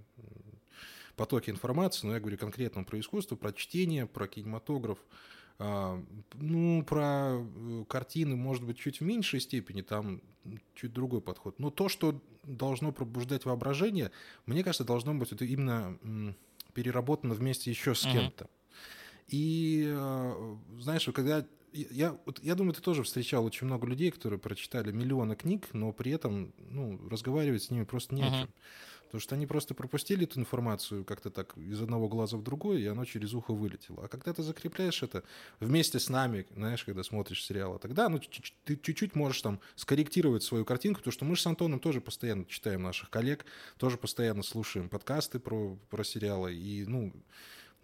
потоки 1.15 1.49
информации, 1.49 2.07
но 2.07 2.13
я 2.13 2.19
говорю 2.19 2.37
конкретно 2.37 2.83
про 2.83 2.99
искусство, 2.99 3.35
про 3.35 3.53
чтение, 3.53 4.05
про 4.07 4.27
кинематограф. 4.27 4.97
А, 5.59 6.03
Ну, 6.33 6.83
про 6.83 7.35
э, 7.39 7.85
картины, 7.87 8.35
может 8.35 8.63
быть, 8.63 8.79
чуть 8.79 8.99
в 8.99 9.03
меньшей 9.03 9.39
степени, 9.39 9.81
там 9.83 10.21
чуть 10.73 10.91
другой 10.93 11.21
подход. 11.21 11.59
Но 11.59 11.69
то, 11.69 11.89
что 11.89 12.19
должно 12.43 12.91
пробуждать 12.91 13.45
воображение, 13.45 14.11
мне 14.47 14.63
кажется, 14.63 14.83
должно 14.83 15.13
быть 15.13 15.31
это 15.31 15.45
именно 15.45 15.97
переработано 16.73 17.35
вместе 17.35 17.69
еще 17.69 17.93
с 17.93 18.03
кем-то. 18.05 18.49
И 19.27 19.85
э, 19.87 20.57
знаешь, 20.79 21.07
когда 21.13 21.47
я, 21.71 22.19
вот 22.25 22.39
я 22.43 22.53
думаю, 22.55 22.73
ты 22.73 22.81
тоже 22.81 23.03
встречал 23.03 23.45
очень 23.45 23.65
много 23.65 23.87
людей, 23.87 24.11
которые 24.11 24.39
прочитали 24.39 24.91
миллионы 24.91 25.35
книг, 25.35 25.69
но 25.73 25.91
при 25.91 26.11
этом 26.11 26.53
ну, 26.57 27.07
разговаривать 27.09 27.63
с 27.63 27.71
ними 27.71 27.83
просто 27.85 28.13
не 28.13 28.23
о 28.23 28.29
Мгм. 28.29 28.31
чем. 28.31 28.53
Потому 29.05 29.21
что 29.21 29.35
они 29.35 29.45
просто 29.45 29.75
пропустили 29.75 30.23
эту 30.23 30.39
информацию 30.39 31.05
как-то 31.05 31.29
так 31.29 31.55
из 31.57 31.81
одного 31.81 32.09
глаза 32.09 32.37
в 32.37 32.43
другой, 32.43 32.81
и 32.81 32.85
оно 32.87 33.05
через 33.05 33.33
ухо 33.33 33.53
вылетело. 33.53 34.05
А 34.05 34.07
когда 34.07 34.33
ты 34.33 34.41
закрепляешь 34.43 35.03
это 35.03 35.23
вместе 35.59 35.99
с 35.99 36.09
нами, 36.09 36.47
знаешь, 36.51 36.83
когда 36.83 37.03
смотришь 37.03 37.43
сериалы, 37.43 37.79
тогда 37.79 38.09
ну, 38.09 38.19
ты 38.19 38.75
чуть-чуть 38.77 39.15
можешь 39.15 39.41
там 39.41 39.61
скорректировать 39.75 40.43
свою 40.43 40.65
картинку, 40.65 40.99
потому 40.99 41.11
что 41.13 41.25
мы 41.25 41.35
же 41.35 41.41
с 41.41 41.47
Антоном 41.47 41.79
тоже 41.79 42.01
постоянно 42.01 42.45
читаем 42.45 42.81
наших 42.83 43.09
коллег, 43.11 43.45
тоже 43.77 43.97
постоянно 43.97 44.43
слушаем 44.43 44.89
подкасты 44.89 45.39
про, 45.39 45.75
про 45.89 46.03
сериалы, 46.03 46.55
и, 46.55 46.85
ну, 46.85 47.13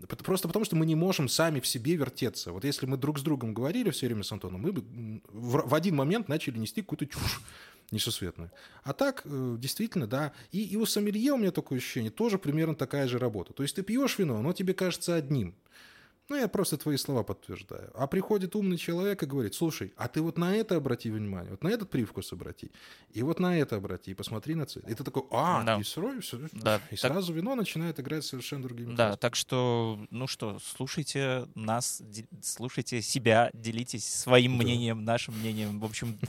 Просто 0.08 0.48
потому, 0.48 0.66
что 0.66 0.76
мы 0.76 0.86
не 0.86 0.96
можем 0.96 1.28
сами 1.28 1.60
в 1.60 1.68
себе 1.68 1.96
вертеться. 1.96 2.52
Вот 2.52 2.64
если 2.64 2.86
мы 2.86 2.98
друг 2.98 3.20
с 3.20 3.22
другом 3.22 3.54
говорили 3.54 3.90
все 3.90 4.08
время 4.08 4.24
с 4.24 4.32
Антоном, 4.32 4.62
мы 4.62 4.72
бы 4.72 4.84
в 5.32 5.76
один 5.76 5.96
момент 5.96 6.28
начали 6.30 6.58
нести 6.58 6.82
какую-то 6.82 7.06
чушь 7.06 7.42
несусветную. 7.92 8.52
А 8.84 8.94
так, 8.94 9.24
э, 9.26 9.56
действительно, 9.60 10.08
да. 10.08 10.32
И, 10.52 10.64
и 10.64 10.78
у 10.78 10.86
сомелье 10.86 11.34
у 11.34 11.38
меня 11.38 11.52
такое 11.52 11.80
ощущение, 11.80 12.12
тоже 12.12 12.38
примерно 12.38 12.76
такая 12.76 13.08
же 13.08 13.20
работа. 13.20 13.54
То 13.54 13.64
есть 13.64 13.76
ты 13.76 13.84
пьешь 13.84 14.18
вино, 14.18 14.38
оно 14.38 14.54
тебе 14.54 14.74
кажется 14.74 15.16
одним. 15.16 15.56
Ну, 16.30 16.36
я 16.36 16.48
просто 16.48 16.78
твои 16.78 16.96
слова 16.98 17.24
подтверждаю. 17.24 17.92
А 17.96 18.06
приходит 18.06 18.56
умный 18.56 18.78
человек 18.78 19.24
и 19.24 19.26
говорит, 19.26 19.56
слушай, 19.56 19.94
а 19.98 20.08
ты 20.08 20.22
вот 20.22 20.38
на 20.38 20.56
это 20.56 20.76
обрати 20.76 21.10
внимание, 21.10 21.50
вот 21.52 21.64
на 21.64 21.70
этот 21.70 21.90
привкус 21.90 22.32
обрати, 22.34 22.72
и 23.14 23.24
вот 23.24 23.40
на 23.40 23.58
это 23.58 23.78
обрати, 23.78 24.12
и 24.12 24.14
посмотри 24.14 24.54
на 24.54 24.66
цвет. 24.68 24.88
И 24.88 24.94
ты 24.94 25.04
такой, 25.04 25.24
а, 25.32 25.64
Да. 25.64 25.80
и, 25.80 25.84
сразу, 25.84 26.22
всё- 26.22 26.38
Да, 26.52 26.76
и 26.92 26.96
так- 26.96 27.00
сразу 27.00 27.34
вино 27.34 27.56
начинает 27.56 28.00
играть 28.00 28.24
совершенно 28.24 28.62
другими 28.64 28.92
Да, 28.96 29.08
красками. 29.08 29.16
так 29.20 29.36
что, 29.36 30.00
ну 30.12 30.28
что, 30.28 30.60
слушайте 30.64 31.48
нас, 31.56 32.02
слушайте 32.44 33.02
себя, 33.02 33.50
делитесь 33.54 34.06
своим 34.08 34.58
Да. 34.58 34.64
мнением, 34.64 35.04
нашим 35.06 35.34
мнением. 35.40 35.80
В 35.80 35.86
общем, 35.86 36.20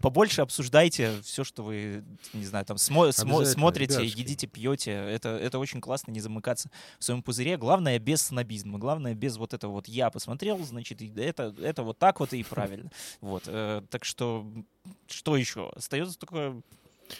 побольше 0.00 0.42
обсуждайте 0.42 1.20
все, 1.22 1.42
что 1.42 1.64
вы, 1.64 2.04
не 2.32 2.44
знаю, 2.44 2.64
там 2.66 2.76
смо- 2.76 3.08
смо- 3.10 3.22
Обязательно, 3.40 3.44
смотрите, 3.46 3.94
ребятушки. 3.94 4.20
едите, 4.20 4.46
пьете. 4.46 4.90
Это, 4.92 5.30
это 5.30 5.58
очень 5.58 5.80
классно, 5.80 6.12
не 6.12 6.20
замыкаться 6.20 6.70
в 7.00 7.04
своем 7.04 7.22
пузыре. 7.22 7.56
Главное, 7.56 7.98
без 7.98 8.22
снобизма. 8.22 8.78
Главное, 8.78 9.14
без 9.14 9.39
вот 9.40 9.54
этого 9.54 9.72
вот 9.72 9.88
«я 9.88 10.10
посмотрел, 10.10 10.58
значит, 10.58 11.02
это, 11.02 11.54
это 11.60 11.82
вот 11.82 11.98
так 11.98 12.20
вот 12.20 12.32
и 12.32 12.42
правильно». 12.44 12.90
Вот. 13.20 13.44
э, 13.46 13.82
Так 13.90 14.04
что, 14.04 14.46
что 15.08 15.36
еще? 15.36 15.70
Остается 15.74 16.18
только... 16.18 16.62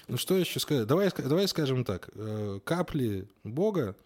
Ну 0.07 0.17
что 0.17 0.37
еще 0.37 0.61
сказать? 0.61 0.87
Давай, 0.87 1.11
давай 1.17 1.49
скажем 1.49 1.85
так. 1.85 2.11
э, 2.15 2.61
«Капли 2.65 3.29
Бога» 3.43 3.97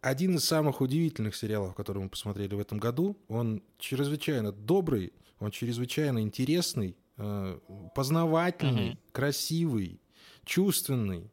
один 0.00 0.36
из 0.36 0.44
самых 0.44 0.80
удивительных 0.80 1.34
сериалов, 1.36 1.74
которые 1.74 2.04
мы 2.04 2.10
посмотрели 2.10 2.54
в 2.54 2.60
этом 2.60 2.78
году. 2.78 3.16
Он 3.28 3.62
чрезвычайно 3.78 4.52
добрый, 4.52 5.12
он 5.40 5.50
чрезвычайно 5.50 6.20
интересный, 6.20 6.96
э, 7.16 7.58
познавательный, 7.94 8.98
красивый, 9.12 10.00
чувственный. 10.44 11.30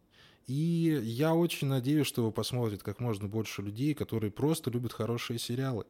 И 0.48 1.02
я 1.04 1.34
очень 1.34 1.68
надеюсь, 1.68 2.06
что 2.06 2.22
его 2.22 2.32
посмотрит 2.32 2.84
как 2.84 3.00
можно 3.00 3.28
больше 3.28 3.64
людей, 3.64 3.96
которые 3.96 4.30
просто 4.30 4.70
любят 4.70 4.94
хорошие 4.94 5.40
сериалы. 5.40 5.86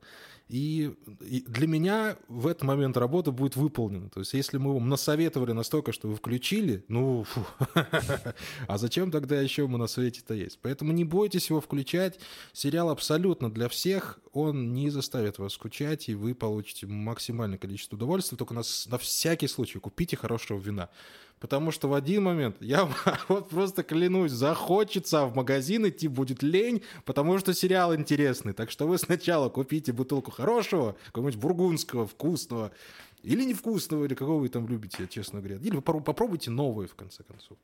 И, 0.47 0.93
и 1.19 1.41
для 1.41 1.67
меня 1.67 2.17
в 2.29 2.47
этот 2.47 2.63
момент 2.63 2.95
работа 2.95 3.31
будет 3.31 3.57
выполнена. 3.57 4.09
То 4.09 4.21
есть, 4.21 4.33
если 4.33 4.57
мы 4.57 4.73
вам 4.73 4.87
насоветовали 4.87 5.51
настолько, 5.51 5.91
что 5.91 6.07
вы 6.07 6.15
включили, 6.15 6.85
ну, 6.87 7.25
а 8.67 8.77
зачем 8.77 9.11
тогда 9.11 9.41
еще 9.41 9.67
мы 9.67 9.77
на 9.77 9.87
свете-то 9.87 10.33
есть? 10.33 10.59
Поэтому 10.61 10.93
не 10.93 11.03
бойтесь 11.03 11.49
его 11.49 11.59
включать. 11.59 12.19
Сериал 12.53 12.89
абсолютно 12.89 13.51
для 13.51 13.67
всех. 13.67 14.19
Он 14.31 14.73
не 14.73 14.89
заставит 14.89 15.37
вас 15.37 15.53
скучать, 15.53 16.07
и 16.07 16.15
вы 16.15 16.33
получите 16.33 16.87
максимальное 16.87 17.57
количество 17.57 17.97
удовольствия. 17.97 18.37
Только 18.37 18.53
на 18.53 18.61
всякий 18.99 19.47
случай 19.47 19.79
купите 19.79 20.15
хорошего 20.15 20.59
вина. 20.59 20.89
Потому 21.39 21.71
что 21.71 21.87
в 21.89 21.93
один 21.93 22.23
момент, 22.23 22.55
я 22.59 22.89
вот 23.27 23.49
просто 23.49 23.83
клянусь, 23.83 24.31
захочется 24.31 25.25
в 25.25 25.35
магазин 25.35 25.87
идти, 25.87 26.07
будет 26.07 26.41
лень, 26.41 26.81
потому 27.03 27.37
что 27.37 27.53
сериал 27.53 27.93
интересный. 27.95 28.53
Так 28.53 28.71
что 28.71 28.87
вы 28.87 28.97
сначала 28.97 29.49
купите 29.49 29.91
бутылку 29.91 30.31
хорошего, 30.31 30.95
какого-нибудь 31.07 31.39
бургундского, 31.39 32.07
вкусного, 32.07 32.71
или 33.25 33.43
невкусного, 33.43 34.05
или 34.05 34.13
какого 34.13 34.39
вы 34.41 34.49
там 34.49 34.67
любите, 34.67 35.07
честно 35.07 35.39
говоря. 35.39 35.57
Или 35.57 35.75
вы 35.75 35.81
попро- 35.81 36.01
попробуйте 36.03 36.51
новые, 36.51 36.87
в 36.87 36.95
конце 36.95 37.23
концов. 37.23 37.57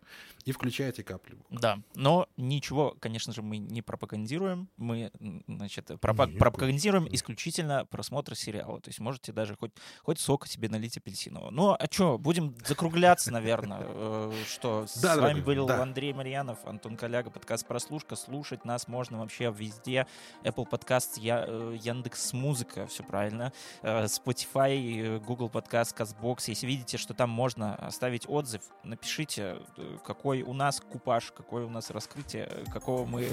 И 0.46 0.52
включайте 0.52 1.04
капли. 1.04 1.38
Да, 1.50 1.80
но 1.96 2.28
ничего, 2.38 2.96
конечно 3.00 3.32
же, 3.34 3.42
мы 3.42 3.58
не 3.58 3.82
пропагандируем. 3.82 4.68
Мы, 4.78 5.12
значит, 5.48 5.88
пропа- 6.02 6.28
Нет, 6.28 6.40
пропагандируем 6.40 7.04
конечно. 7.06 7.16
исключительно 7.16 7.86
просмотр 7.86 8.36
сериала. 8.36 8.80
То 8.82 8.90
есть 8.90 9.00
можете 9.00 9.32
даже 9.34 9.56
хоть, 9.56 9.72
хоть 10.04 10.20
сока 10.20 10.48
себе 10.48 10.70
налить 10.70 10.98
апельсинового. 10.98 11.52
Ну, 11.52 11.72
а 11.72 11.88
что, 11.90 12.18
будем 12.18 12.56
закругляться, 12.66 13.32
наверное. 13.32 13.82
Э, 13.84 14.32
Что, 14.48 14.86
с 14.88 15.02
вами 15.04 15.42
был. 15.42 15.70
Андрей 15.70 16.14
Марьянов, 16.14 16.66
Антон 16.66 16.98
Коляга, 16.98 17.30
подкаст 17.30 17.68
«Прослушка». 17.68 18.16
Слушать 18.16 18.66
нас 18.66 18.88
можно 18.88 19.20
вообще 19.20 19.54
везде. 19.56 20.08
Apple 20.44 20.68
Podcast, 20.70 21.20
э, 21.22 21.78
Яндекс 21.82 22.34
Музыка, 22.34 22.88
все 22.88 23.04
правильно. 23.04 23.54
Э, 23.84 24.06
Spotify, 24.06 25.20
Google 25.20 25.50
Podcast, 25.52 25.96
CastBox. 25.96 26.44
Если 26.48 26.66
видите, 26.68 26.98
что 26.98 27.14
там 27.14 27.30
можно 27.30 27.76
оставить 27.76 28.28
отзыв, 28.28 28.62
напишите, 28.84 29.58
э, 29.78 29.98
какой 30.06 30.42
у 30.42 30.54
нас 30.54 30.82
купаж, 30.82 31.32
какое 31.36 31.66
у 31.66 31.70
нас 31.70 31.90
раскрытие, 31.90 32.66
какого 32.72 33.06
мы 33.06 33.28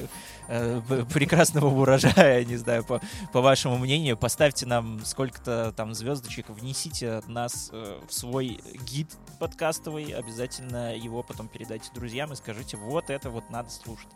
э, 0.48 0.80
прекрасного 1.12 1.66
урожая, 1.66 2.44
не 2.46 2.56
знаю, 2.56 2.84
по, 2.84 3.00
по 3.32 3.40
вашему 3.40 3.78
мнению. 3.78 4.16
Поставьте 4.16 4.66
нам 4.66 5.04
сколько-то 5.04 5.72
там 5.76 5.94
звездочек, 5.94 6.48
внесите 6.48 7.22
нас 7.26 7.70
э, 7.72 8.00
в 8.08 8.12
свой 8.12 8.60
гид 8.86 9.16
подкастовый, 9.38 10.12
обязательно 10.12 10.96
его 10.96 11.22
потом 11.22 11.48
передайте 11.48 11.90
друзьям 11.94 12.32
и 12.32 12.36
скажите, 12.36 12.76
вот 12.76 13.10
это 13.10 13.30
вот 13.30 13.50
надо 13.50 13.70
слушать. 13.70 14.08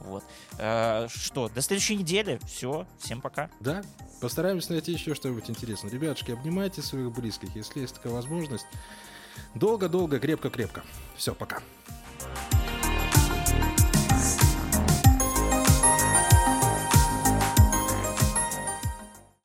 Вот. 0.00 0.24
Э, 0.58 1.08
что, 1.08 1.48
до 1.48 1.60
следующей 1.60 1.96
недели. 1.96 2.38
Все, 2.46 2.86
всем 2.98 3.20
пока. 3.20 3.50
Да, 3.60 3.82
постараемся 4.20 4.72
найти 4.72 4.92
еще 4.92 5.14
что-нибудь 5.14 5.48
интересное. 5.50 5.90
Ребятушки, 5.90 6.32
обнимайте 6.32 6.82
своих 6.82 7.12
близких, 7.12 7.47
если 7.54 7.80
есть 7.80 7.94
такая 7.94 8.12
возможность. 8.12 8.66
Долго-долго, 9.54 10.18
крепко-крепко. 10.18 10.82
Все, 11.16 11.34
пока. 11.34 11.60
Пока. 12.18 12.57